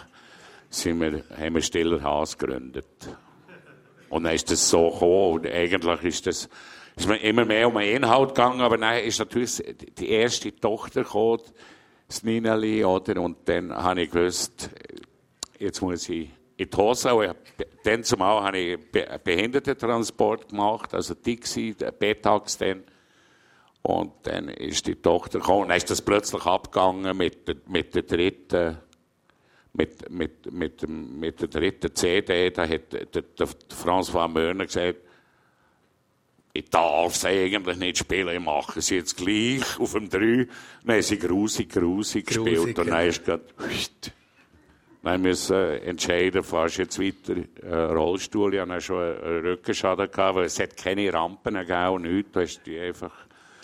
[0.69, 2.88] sind wir, haben wir Stiller Haas gegründet.
[4.09, 6.49] Und dann ist das so gekommen und eigentlich ist das,
[6.95, 9.63] ist mir immer mehr um den Inhalt gegangen, aber dann ist natürlich
[9.97, 11.41] die erste Tochter gekommen,
[12.07, 14.69] das Nineli, oder, und dann habe ich gewusst,
[15.59, 16.30] jetzt muss ich
[16.62, 22.84] in ich- Dann zumal habe ich Be- Behindertentransport gemacht, also Dixie, Betax dann.
[23.84, 28.03] Und dann ist die Tochter gekommen, dann ist das plötzlich abgegangen mit der, mit der
[28.03, 28.78] dritten,
[29.74, 32.51] mit, mit, mit, mit der dritten CD.
[32.51, 34.99] Da hat der, der, François Mörner gesagt,
[36.53, 40.47] ich darf sie eigentlich nicht spielen, ich mache sie jetzt gleich auf dem 3.
[40.86, 43.45] Dann haben sie grusig, grusig gespielt und dann ist gerade,
[45.04, 48.54] dann müssen wir entscheiden, fahrst du jetzt weiter äh, Rollstuhl.
[48.54, 52.32] Ich hatte schon einen Rückenschaden, gehabt, weil es hat keine Rampen gegeben und nichts.
[52.34, 53.14] Da ist die einfach...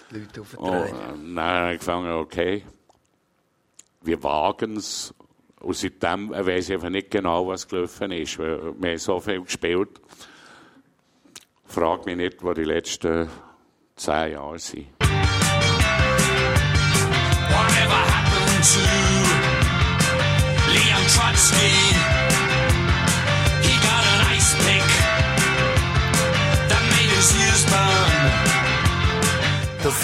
[0.09, 0.91] Leute auf Oh, äh,
[1.35, 2.63] habe ich gefangen, okay,
[4.01, 5.13] wir wagen es.
[5.59, 8.39] Und seitdem weiß ich einfach nicht genau, was gelaufen ist.
[8.39, 9.89] Weil wir haben so viel gespielt.
[11.65, 13.29] Frag mich nicht, wo die letzten
[13.95, 14.87] zehn Jahre sind.
[17.49, 19.26] Whatever happened to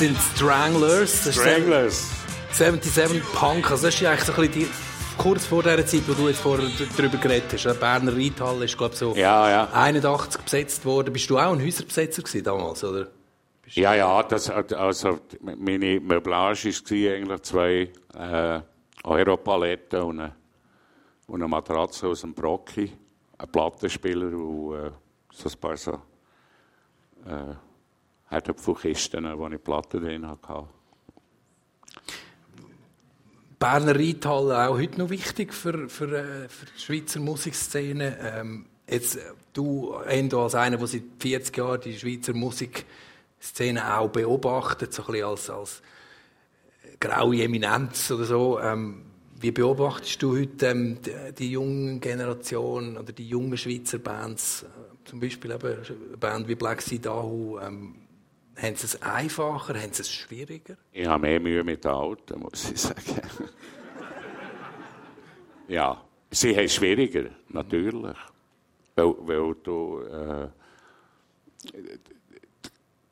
[0.03, 1.33] sind Stranglers.
[1.33, 2.11] Stranglers.
[2.51, 3.71] 77 Punk.
[3.71, 4.67] Also das ist ja eigentlich so ein bisschen die,
[5.17, 7.63] kurz vor der Zeit, wo du jetzt vorher darüber geredet hast.
[7.63, 9.69] Der Berner Reithal ist, glaube ich, so Ja, ja.
[9.71, 11.13] 81 besetzt worden.
[11.13, 13.07] Bist du auch ein Häuserbesetzer gewesen damals, oder?
[13.67, 18.59] Ja, ja, das, also meine Möblage war eigentlich zwei äh,
[19.05, 20.35] Europaletten und eine,
[21.27, 22.91] und eine Matratze aus dem Brocki,
[23.37, 24.91] ein Plattenspieler und äh,
[25.31, 25.93] so ein paar so
[27.25, 27.55] äh,
[28.33, 30.67] Herdöpfelkisten, wo ich Platten drin hatte.
[33.59, 38.17] Berner Reithal auch heute noch wichtig für, für, äh, für die Schweizer Musikszene.
[38.19, 39.21] Ähm, jetzt, äh,
[39.53, 45.11] du, Endo, als einer, der seit 40 Jahren die Schweizer Musikszene auch beobachtet, so ein
[45.11, 45.81] bisschen als, als
[46.99, 48.59] graue Eminenz oder so.
[48.59, 49.03] Ähm,
[49.39, 55.07] wie beobachtest du heute ähm, die, die junge Generation oder die jungen Schweizer Bands, äh,
[55.07, 57.95] zum Beispiel eben eine Band wie Black Sea Dahoo, ähm,
[58.57, 60.77] haben sie es einfacher, haben sie es schwieriger?
[60.91, 63.01] Ich habe mehr Mühe mit den Alten, muss ich sagen.
[65.67, 68.17] ja, sie haben es schwieriger, natürlich.
[68.95, 70.47] Weil, weil du, äh,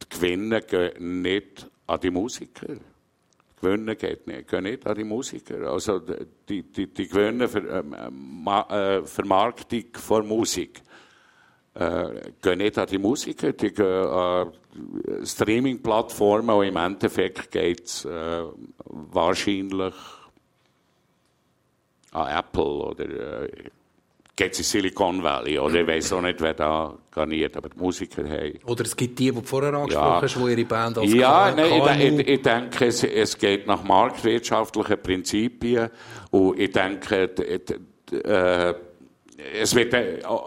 [0.02, 2.68] die Gewinne gehen nicht an die Musiker.
[2.68, 5.72] Die Gewinne geht nicht, gehen nicht an die Musiker.
[5.72, 10.82] Also die, die, die Gewinne für ähm, äh, Vermarktung von Musik
[11.74, 14.52] gehen nicht an die Musiker, die gehen an
[15.24, 18.44] Streaming-Plattformen und im Endeffekt geht es äh,
[18.86, 19.94] wahrscheinlich
[22.12, 23.50] an Apple oder äh,
[24.36, 25.82] geht es in Silicon Valley oder?
[25.82, 28.60] Ich weiß auch nicht, wer da garniert, aber die Musiker haben.
[28.66, 32.20] Oder es gibt die, die du vorher angesprochen hast, die ihre Band als Ja, nein,
[32.20, 35.90] ich, ich, denke, es, es geht nach marktwirtschaftlichen Prinzipien.
[36.32, 38.74] Und ich denke, d- d- äh,
[39.54, 39.94] es wird,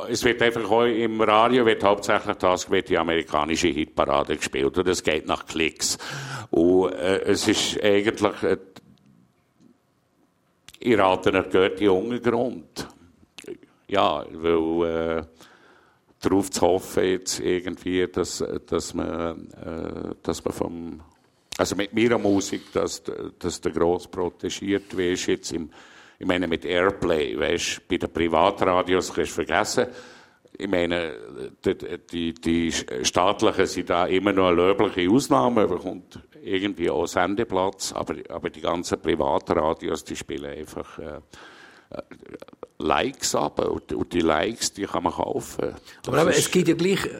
[0.08, 4.76] es wird einfach auch im Radio wird hauptsächlich das wird die amerikanische Hitparade gespielt.
[4.78, 5.98] Und es geht nach Klicks.
[6.50, 8.56] Und äh, es ist eigentlich äh,
[10.84, 12.86] ich rate nach gehört die Grund
[13.88, 15.22] ja weil äh,
[16.20, 21.00] darauf zu hoffen jetzt irgendwie dass dass man äh, dass man vom
[21.56, 23.02] also mit meiner Musik dass
[23.38, 25.70] dass der gross protegiert ist jetzt im
[26.18, 29.86] ich meine, mit Airplay, weißt, bei den Privatradios kannst du vergessen.
[30.56, 31.14] Ich meine,
[31.64, 32.72] die, die, die
[33.02, 38.60] staatlichen sind da immer noch eine löbliche Ausnahme, bekommt irgendwie auch Sendeplatz, aber, aber die
[38.60, 41.20] ganzen Privatradios, die spielen einfach äh,
[42.78, 45.74] Likes ab und, die Likes, die kann man kaufen.
[46.06, 47.10] Aber Das eben, ist- es gibt ja gleich, äh,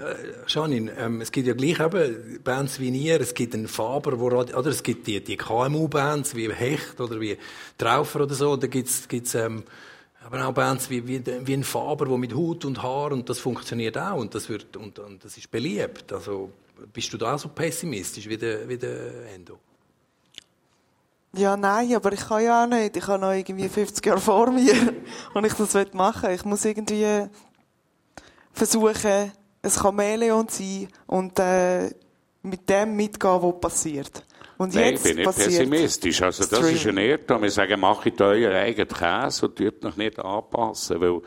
[0.48, 4.26] Janine, ähm, es gibt ja gleich eben Bands wie ihr, es gibt einen Faber, wo,
[4.26, 7.38] oder es gibt die, die KMU-Bands wie Hecht oder wie
[7.78, 9.62] Traufer oder so, da gibt's gibt's ähm,
[10.26, 13.38] aber auch Bands wie, wie, wie ein Faber, wo mit Hut und Haar und das
[13.38, 16.12] funktioniert auch und das wird und, und das ist beliebt.
[16.12, 16.50] Also
[16.92, 19.58] bist du da auch so pessimistisch wie der, wie der Endo?
[21.36, 22.96] Ja, nein, aber ich kann ja auch nicht.
[22.96, 24.74] Ich habe noch irgendwie 50 Jahre vor mir
[25.34, 26.34] und ich das machen will.
[26.36, 27.28] Ich muss irgendwie
[28.52, 29.32] versuchen,
[29.62, 31.90] ein Chamäleon zu sein und äh,
[32.42, 34.24] mit dem mitgehen, was passiert.
[34.56, 36.22] Und Nein, ich bin nicht pessimistisch.
[36.22, 36.76] Also, das Streaming.
[36.76, 37.42] ist ein Irrtum.
[37.42, 41.20] Wir sagen, macht euren eigenen Käse und tut noch nicht anpassen, weil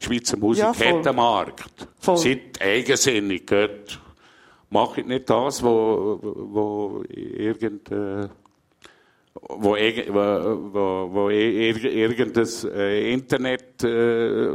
[0.00, 0.86] die Schweizer Musik Ja, voll.
[0.98, 1.88] hat einen Markt.
[1.98, 2.18] Voll.
[2.18, 3.98] Seid eigensinnig, geht.
[4.68, 8.28] Macht nicht das, wo, wo irgend, äh,
[9.48, 14.48] wo, wo, wo, wo ir- irgendein äh, Internet äh,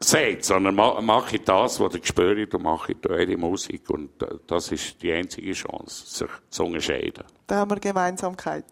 [0.00, 3.88] sagt, sondern ma, mache das, was ihr spürt und mache eure Musik.
[3.90, 7.24] Und äh, das ist die einzige Chance, sich zu unterscheiden.
[7.46, 8.64] Da haben wir Gemeinsamkeit.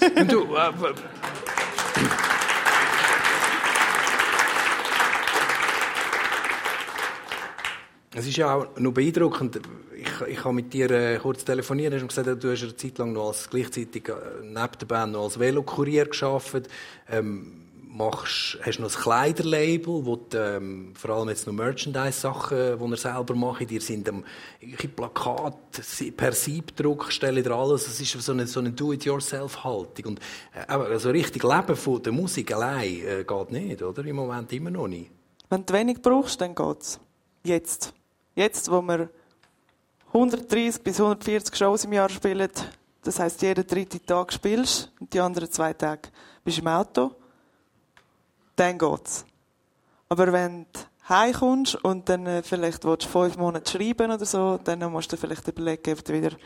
[0.00, 0.20] Eben.
[0.20, 0.72] Und du, äh,
[8.14, 9.60] es ist ja auch noch beeindruckend.
[10.02, 13.12] Ich ich, habe mit dir äh, kurz telefoniert, mir gesagt, du hast eine Zeit lang
[13.12, 14.12] noch als, gleichzeitig äh,
[14.42, 16.68] neben der Band noch als Velokurier gearbeitet.
[17.08, 17.56] Ähm,
[17.92, 22.96] machst, hast noch ein Kleiderlabel, wo du, ähm, vor allem jetzt noch Merchandise-Sachen, die ihr
[22.96, 23.70] selber macht.
[23.70, 24.24] Ihr sind am
[25.82, 27.88] si- per Siebdruck, stellen ihr alles.
[27.88, 30.04] Es ist so eine, so eine Do-it-yourself-Haltung.
[30.12, 30.20] Und
[30.54, 34.04] äh, aber so richtig Leben von der Musik allein äh, geht nicht, oder?
[34.04, 35.10] Im Moment immer noch nicht.
[35.48, 37.00] Wenn du wenig brauchst, dann geht's.
[37.44, 37.92] Jetzt.
[38.36, 39.10] Jetzt, wo wir
[40.12, 42.50] 130 bis 140 Shows im Jahr spielen,
[43.02, 46.08] das heisst, jeden dritten Tag spielst und die anderen zwei Tage
[46.44, 47.12] bist du im Auto,
[48.56, 49.24] dann geht's.
[50.08, 54.80] Aber wenn du heimkommst und dann äh, vielleicht willst fünf Monate schreiben oder so, dann
[54.90, 56.36] musst du vielleicht überlegen, ob du wieder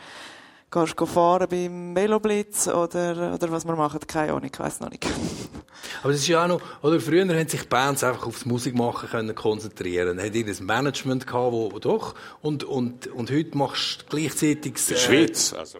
[0.74, 4.90] gehst go fahren beim Veloblitz oder, oder was wir machen, keine Ahnung, ich weiss noch
[4.90, 5.06] nicht.
[6.02, 9.34] Aber es ist ja auch noch, oder früher haben sich Bands einfach aufs Musikmachen können
[9.34, 10.20] konzentrieren.
[10.20, 14.88] Hat ihr ein Management gehabt, wo, doch, und, und, und heute machst du gleichzeitig, In
[14.88, 15.78] der Schweiz, also.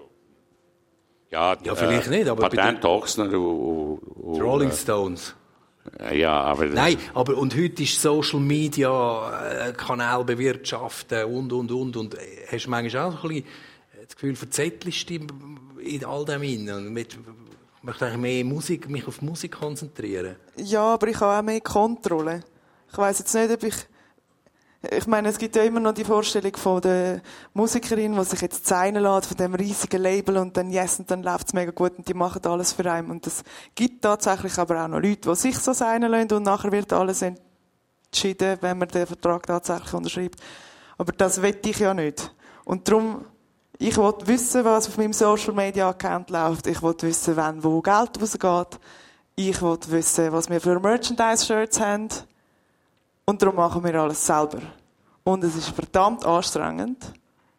[1.31, 5.35] Ja, Ja, vielleicht nicht, aber bei Patent Ochsner und, und, Rolling äh, Stones.
[6.13, 6.67] Ja, aber.
[6.67, 12.15] Nein, aber und heute ist Social Media, äh, Kanal bewirtschaften und, und, und, und.
[12.15, 12.19] äh,
[12.51, 13.45] Hast du manchmal auch ein bisschen
[14.07, 15.21] das Gefühl, verzettelst dich
[15.81, 20.37] in all dem hinein und mit, ich möchte eigentlich mehr Musik, mich auf Musik konzentrieren.
[20.57, 22.41] Ja, aber ich habe auch mehr Kontrolle.
[22.91, 23.75] Ich weiß jetzt nicht, ob ich...
[24.91, 27.23] Ich meine, es gibt ja immer noch die Vorstellung von der
[27.55, 31.23] Musikerin, die sich jetzt zeichnen lässt von dem riesigen Label und dann yes, und dann
[31.23, 33.11] läuft es mega gut und die machen alles für einen.
[33.11, 33.43] Und es
[33.75, 37.23] gibt tatsächlich aber auch noch Leute, die sich so sein lassen und nachher wird alles
[37.23, 40.41] entschieden, wenn man den Vertrag tatsächlich unterschreibt.
[40.99, 42.35] Aber das will ich ja nicht.
[42.67, 43.25] Und darum,
[43.87, 46.67] ich will wissen, was auf meinem Social Media Account läuft.
[46.67, 48.81] Ich will wissen, wann wo Geld rausgeht.
[49.37, 52.09] Ich will wissen, was wir für Merchandise-Shirts haben.
[53.27, 54.63] Und darum machen wir alles selber.
[55.23, 57.13] Und es ist verdammt anstrengend.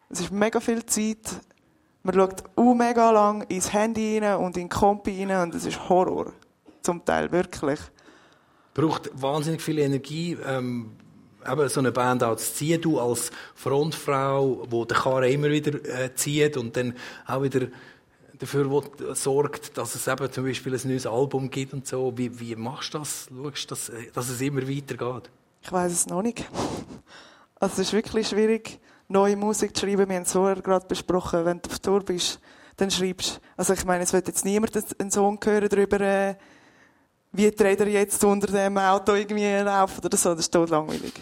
[0.08, 1.40] Es ist mega viel Zeit.
[2.02, 5.64] Man schaut auch mega lang ins Handy rein und in den Kompi rein und es
[5.64, 6.32] ist Horror.
[6.82, 7.78] Zum Teil wirklich.
[8.74, 10.96] braucht wahnsinnig viel Energie, ähm,
[11.50, 12.80] eben so eine Band auch ziehen.
[12.80, 16.94] Du als Frontfrau, die den Karren immer wieder äh, zieht und dann
[17.26, 17.68] auch wieder
[18.38, 18.82] dafür wo,
[19.14, 22.12] sorgt, dass es eben zum Beispiel ein neues Album gibt und so.
[22.16, 23.28] Wie, wie machst du das?
[23.30, 25.30] Schaust du, dass, äh, dass es immer weitergeht?
[25.62, 26.44] Ich weiß es noch nicht.
[27.58, 28.78] Also es ist wirklich schwierig,
[29.08, 30.08] neue Musik zu schreiben.
[30.08, 31.44] Wir haben es vorher gerade besprochen.
[31.44, 32.38] Wenn du auf Tour bist,
[32.76, 36.34] dann schreibst Also ich meine, es wird jetzt niemand einen Song hören darüber, äh,
[37.32, 40.30] wie die Räder jetzt unter dem Auto irgendwie laufen oder so.
[40.30, 41.14] Das ist tot langweilig.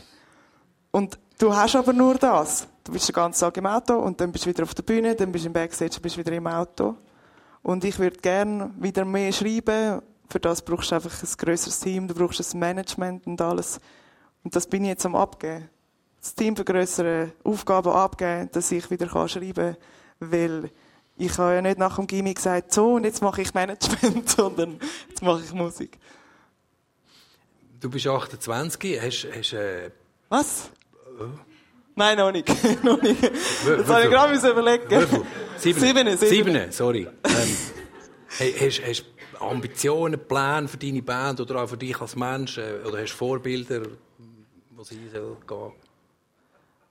[0.94, 2.68] Und du hast aber nur das.
[2.84, 5.16] Du bist den ganzen Tag im Auto und dann bist du wieder auf der Bühne,
[5.16, 6.94] dann bist du im Backstage, bist du wieder im Auto.
[7.64, 10.02] Und ich würde gerne wieder mehr schreiben.
[10.28, 13.80] Für das brauchst du einfach ein grösseres Team, du brauchst ein Management und alles.
[14.44, 15.68] Und das bin ich jetzt am Abgeben.
[16.20, 19.76] Das Team vergrößern, Aufgaben abgeben, dass ich wieder kann schreiben
[20.20, 20.30] kann.
[20.30, 20.70] Weil
[21.16, 24.78] ich habe ja nicht nach dem Gimmick gesagt, so, und jetzt mache ich Management, sondern
[25.08, 25.98] jetzt mache ich Musik.
[27.80, 29.90] Du bist 28, hast, hast äh,
[30.28, 30.70] Was?
[31.96, 32.48] Nein, noch nicht.
[32.84, 33.22] noch nicht.
[33.22, 35.06] Das habe ich gerade müssen überlegen.
[35.58, 35.80] Sieben.
[35.80, 36.28] Sieben, sieben.
[36.28, 37.08] Sieben, sorry.
[37.24, 37.56] Ähm,
[38.38, 42.58] hey, hast, hast du Ambitionen, Pläne für deine Band oder auch für dich als Mensch?
[42.58, 43.82] Äh, oder hast du Vorbilder,
[44.70, 45.72] wo sie soll gehen?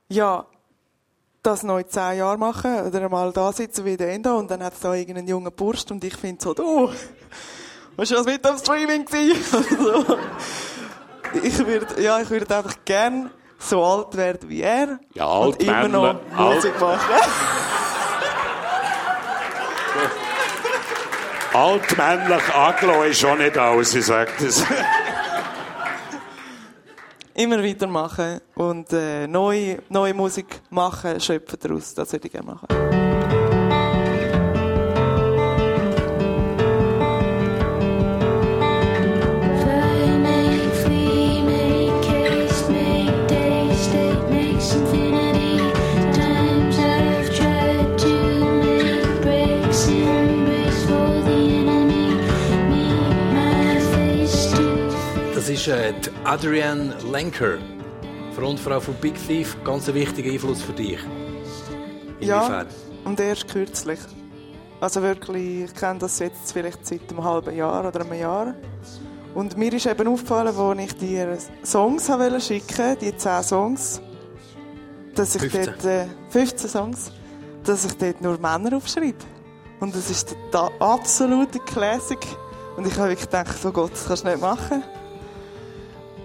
[0.08, 0.46] Ja,
[1.42, 4.62] das noch in zehn Jahren machen oder einmal da sitzen wie der Endo und dann
[4.62, 6.90] hat es da irgendeinen jungen Burst und ich finde so, du,
[7.96, 9.64] was du das mit am Streaming gewesen?
[9.78, 10.18] so.
[11.42, 15.88] Ich würde, ja, ich würde einfach gern so alt werden wie er Ja, und immer
[15.88, 17.00] noch Alt- Musik machen.
[21.52, 24.64] Altmännlich angelassen ist schon nicht alles, ich sage das.
[27.34, 31.94] immer weitermachen und äh, neue, neue Musik machen, schöpfen daraus.
[31.94, 33.03] Das würde ich gerne machen.
[55.66, 57.56] Die Adrienne Lenker,
[58.36, 59.56] Frontfrau von Big Thief.
[59.64, 60.98] Ganz ein wichtiger Einfluss für dich.
[62.20, 62.66] Ja, Inwiefern?
[63.04, 63.98] und erst kürzlich.
[64.80, 68.54] Also wirklich, ich kenne das jetzt vielleicht seit einem halben Jahr oder einem Jahr.
[69.34, 74.02] Und mir ist eben aufgefallen, als ich dir Songs wollte schicken, die 10 Songs,
[75.14, 75.64] dass ich 15.
[75.64, 77.10] dort, äh, 15 Songs,
[77.64, 79.24] dass ich dort nur Männer aufschreibe.
[79.80, 82.20] Und das ist der absolute Classic.
[82.76, 84.82] Und ich habe wirklich gedacht, oh Gott, das kannst du nicht machen.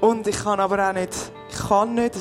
[0.02, 1.14] Und ich kann aber auch nicht,
[1.50, 2.16] ich kann nicht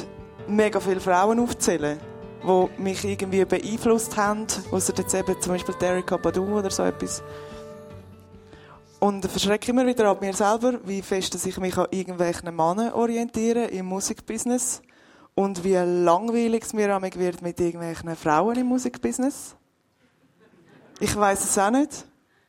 [0.49, 1.99] mega viele Frauen aufzählen.
[2.43, 7.23] die mich irgendwie beeinflusst haben, außer jetzt eben zum Beispiel Derek Badu oder so etwas.
[9.01, 12.93] Und ich verschrecke immer wieder ab mir selber, wie fest ich mich an irgendwelchen Männern
[12.93, 14.83] orientiere im Musikbusiness
[15.37, 19.55] und wie langweilig es mir wird mit irgendwelchen Frauen im Musikbusiness.
[20.99, 22.05] Ich weiß es auch nicht.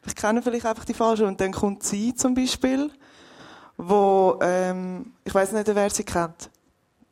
[0.07, 1.27] Ich kenne vielleicht einfach die falsche.
[1.27, 2.89] Und dann kommt sie zum Beispiel,
[3.81, 6.49] wo ähm, ich weiß nicht, wer sie kennt.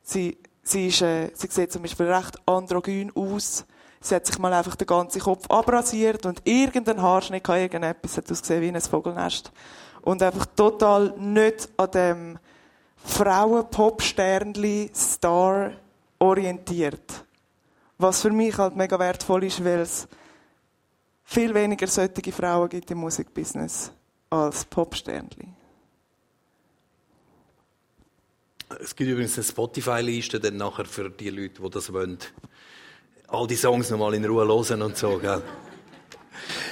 [0.04, 3.64] Sie, sie, ist, äh, sie sieht zum Beispiel recht androgyn aus.
[4.02, 8.30] Sie hat sich mal einfach den ganzen Kopf abrasiert und irgendein Haarschnitt, kann irgendetwas, hat
[8.30, 9.54] ausgesehen wie ein Vogelnest.
[10.02, 12.38] Und einfach total nicht an dem
[12.98, 15.72] Frauen-Pop-Sternli-Star
[16.20, 17.26] orientiert.
[17.98, 20.06] Was für mich halt mega wertvoll ist, weil es
[21.24, 23.92] viel weniger solche Frauen gibt im Musikbusiness
[24.30, 25.48] als Popsternli.
[28.82, 32.18] Es gibt übrigens eine Spotify-Liste dann nachher für die Leute, die das wollen.
[33.28, 35.42] All die Songs nochmal in Ruhe hören und so, gell?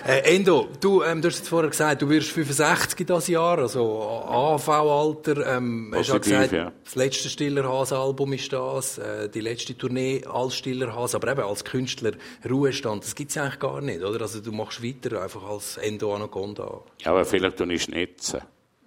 [0.07, 3.57] Äh, Endo, du, ähm, du hast jetzt vorher gesagt, du wirst 65 in diesem Jahr,
[3.57, 5.57] also AV-Alter.
[5.57, 6.71] Ähm, hast ja Positiv, gesagt, ja.
[6.83, 12.11] das letzte Stillerhase-Album ist das, äh, die letzte Tournee als Stillerhase, aber eben als Künstler
[12.47, 14.21] Ruhestand, das gibt's ja eigentlich gar nicht, oder?
[14.21, 16.81] Also du machst weiter einfach als Endo Anaconda.
[16.99, 18.41] Ja, aber vielleicht tue ich schnitzen.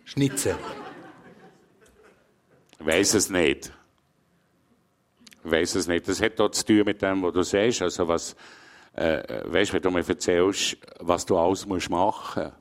[0.05, 0.55] Schnitzen?
[2.79, 3.73] Weiss es nicht.
[5.45, 6.09] Ich weiss es nicht.
[6.09, 7.83] Das hat auch zu tun mit dem, was du sagst.
[7.83, 8.37] Also was,
[8.95, 12.53] äh, weißt, wenn du mir erzählst, was du alles musst machen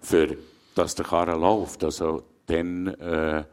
[0.00, 0.36] für
[0.74, 1.84] dass der Karren läuft.
[1.84, 3.44] Also, dann, äh,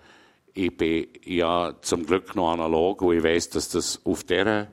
[0.53, 4.67] ich bin ja zum Glück noch analog und ich weiss, dass das auf dieser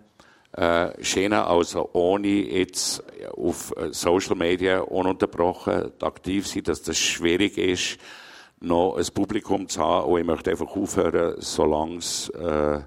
[0.52, 3.04] äh, Schiene, also ohne jetzt
[3.36, 7.98] auf äh, Social Media ununterbrochen aktiv sein, dass das schwierig ist,
[8.60, 10.10] noch ein Publikum zu haben.
[10.10, 12.80] Und ich möchte einfach aufhören, solange es, äh,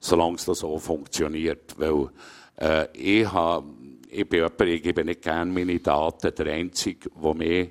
[0.00, 1.74] solange es das so funktioniert.
[1.78, 2.08] Weil
[2.56, 3.64] äh, ich, hab,
[4.08, 6.34] ich bin jemand, ich gebe nicht gerne meine Daten.
[6.34, 7.70] Der Einzige, der mich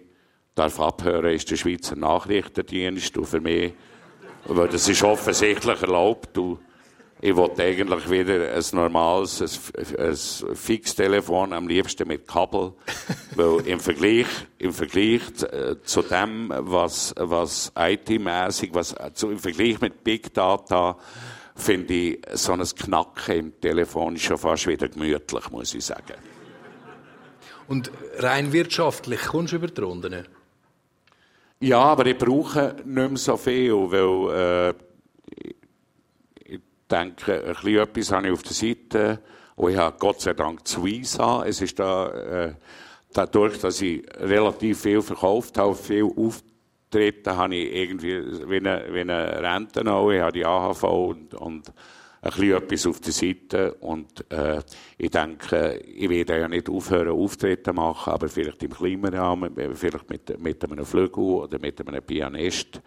[0.56, 3.18] darf abhören ist der Schweizer Nachrichtendienst.
[3.18, 3.74] Und für mich,
[4.46, 6.38] weil das ist offensichtlich erlaubt.
[6.38, 6.60] Und
[7.20, 12.74] ich wollte eigentlich wieder ein normales, ein, ein Fixtelefon, am liebsten mit Kabel.
[13.36, 14.28] Weil im Vergleich,
[14.60, 15.22] im Vergleich
[15.52, 20.98] äh, zu dem, was, was IT-mäßig, was, zu, im Vergleich mit Big Data,
[21.56, 26.16] finde ich so ein Knacken im Telefon schon fast wieder gemütlich, muss ich sagen.
[27.68, 30.28] Und rein wirtschaftlich kommst du über die Runden?
[31.60, 34.74] Ja, aber ich brauche nicht mehr so viel, weil, äh,
[36.88, 39.20] denke, ein bisschen etwas habe ich auf der Seite.
[39.56, 41.44] Und ich habe Gott sei Dank zu Visa.
[41.46, 42.54] Es ist da, äh,
[43.14, 49.02] dadurch, dass ich relativ viel verkauft habe, viel Auftritte, habe ich irgendwie wie eine, wie
[49.02, 50.12] eine Rente noch.
[50.12, 51.74] Ich habe die AHV und, und
[52.22, 53.74] ein bisschen etwas auf der Seite.
[53.76, 54.62] Und äh,
[54.98, 60.10] ich denke, ich werde ja nicht aufhören, Auftritte machen, aber vielleicht im kleinen Rahmen, vielleicht
[60.10, 62.82] mit, mit einem Flügel oder mit einem Pianist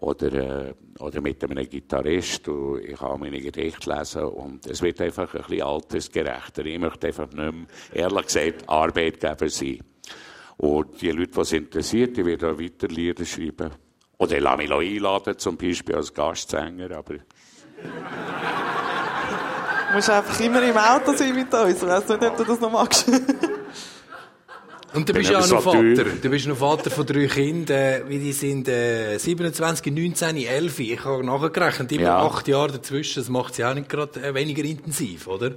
[0.00, 2.48] oder, äh, oder mit einem Gitarrist.
[2.48, 6.64] Und ich kann meine Gedichte lesen und es wird einfach ein bisschen altersgerechter.
[6.66, 9.80] Ich möchte einfach nicht mehr, ehrlich gesagt, Arbeitgeber sein.
[10.56, 13.70] Und die Leute, die es interessiert, die werden auch weiter Lieder schreiben.
[14.18, 17.14] Oder ich lasse mich einladen, zum Beispiel als Gastsänger, aber...
[19.88, 21.82] Du musst einfach immer im Auto sein mit uns.
[21.82, 23.10] Ich weiss nicht, ob du das noch magst.
[24.92, 26.04] Und du bist ja auch noch Vater.
[26.04, 28.08] Du bist noch Vater von drei Kindern.
[28.08, 30.78] Wie die sind äh, 27, 19, 11.
[30.80, 31.92] Ich habe nachgerechnet.
[31.92, 32.18] Immer Ja.
[32.26, 33.20] acht Jahre dazwischen.
[33.20, 35.52] Das macht sie auch nicht gerade äh, weniger intensiv, oder?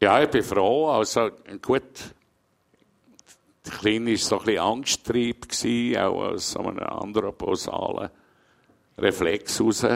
[0.00, 0.88] Ja, ich bin froh.
[0.90, 1.30] Also,
[1.62, 1.82] gut.
[3.66, 8.10] Der Kleine war so ein bisschen Angsttrieb, gewesen, auch aus einem anthroposalen
[8.98, 9.86] Reflex raus,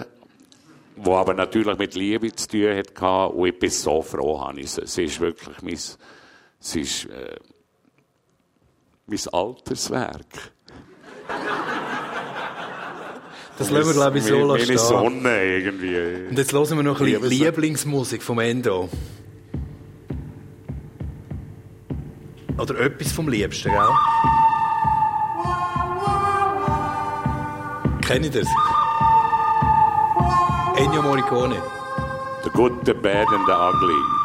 [0.97, 3.29] wo aber natürlich mit Liebe zu tun hatte.
[3.35, 4.87] Und ich bin so froh, habe ich sie.
[4.87, 5.79] Sie ist wirklich mein,
[6.61, 7.37] sie ist, äh,
[9.09, 10.53] mein Alterswerk.
[13.59, 14.79] Das lassen wir, glaube ich, so Meine- lassen Meine.
[14.79, 16.29] Sonne irgendwie.
[16.31, 18.89] Und jetzt hören wir noch ein bisschen Lieblingsmusik vom Endo.
[22.57, 23.89] Oder etwas vom Liebsten, gell?
[28.03, 28.49] Kennt ihr das?
[30.77, 31.57] Ennio Morricone.
[32.45, 34.18] The Good, the Bad and the Ugly.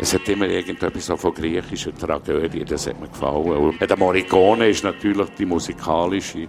[0.00, 3.46] Es hat immer irgendetwas von griechischer Tragödie, das hat mir gefallen.
[3.46, 6.46] Und der Morricone ist natürlich die musikalische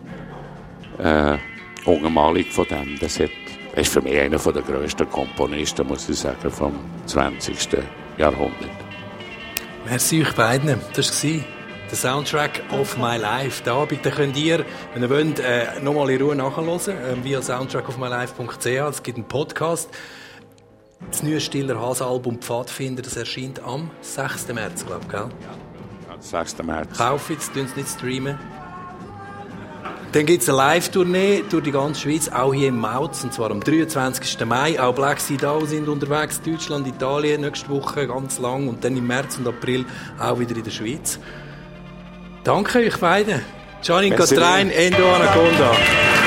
[0.99, 1.37] äh,
[1.85, 2.99] Untermalung von dem.
[2.99, 3.31] Das hat,
[3.75, 6.73] ist für mich einer der grössten Komponisten, muss ich sagen, vom
[7.07, 7.57] 20.
[8.17, 8.69] Jahrhundert.
[9.85, 10.79] Merci euch beiden.
[10.93, 11.39] Das war
[11.89, 13.63] der Soundtrack of My Life.
[13.63, 14.63] Den Abend könnt ihr,
[14.93, 18.65] wenn ihr wollt, äh, nochmal in Ruhe nachhören, äh, via soundtrackofmylife.ch.
[18.65, 19.89] Es gibt einen Podcast.
[21.07, 24.49] Das neue Stiller Hase Album Pfadfinder, das erscheint am 6.
[24.53, 25.29] März, glaube ich, gell?
[26.19, 26.63] 6.
[26.63, 26.97] März.
[26.97, 28.37] Kaufen tun es nicht streamen.
[30.11, 33.51] Dann gibt es eine Live-Tournee durch die ganze Schweiz, auch hier im Mautz, und zwar
[33.51, 34.43] am 23.
[34.43, 34.79] Mai.
[34.79, 39.05] Auch Black Sea Doll sind unterwegs, Deutschland, Italien, nächste Woche ganz lang und dann im
[39.05, 39.85] März und April
[40.19, 41.19] auch wieder in der Schweiz.
[42.43, 43.41] Danke euch beiden.
[43.85, 44.93] Katrein, bien.
[44.93, 46.18] Endo Anaconda.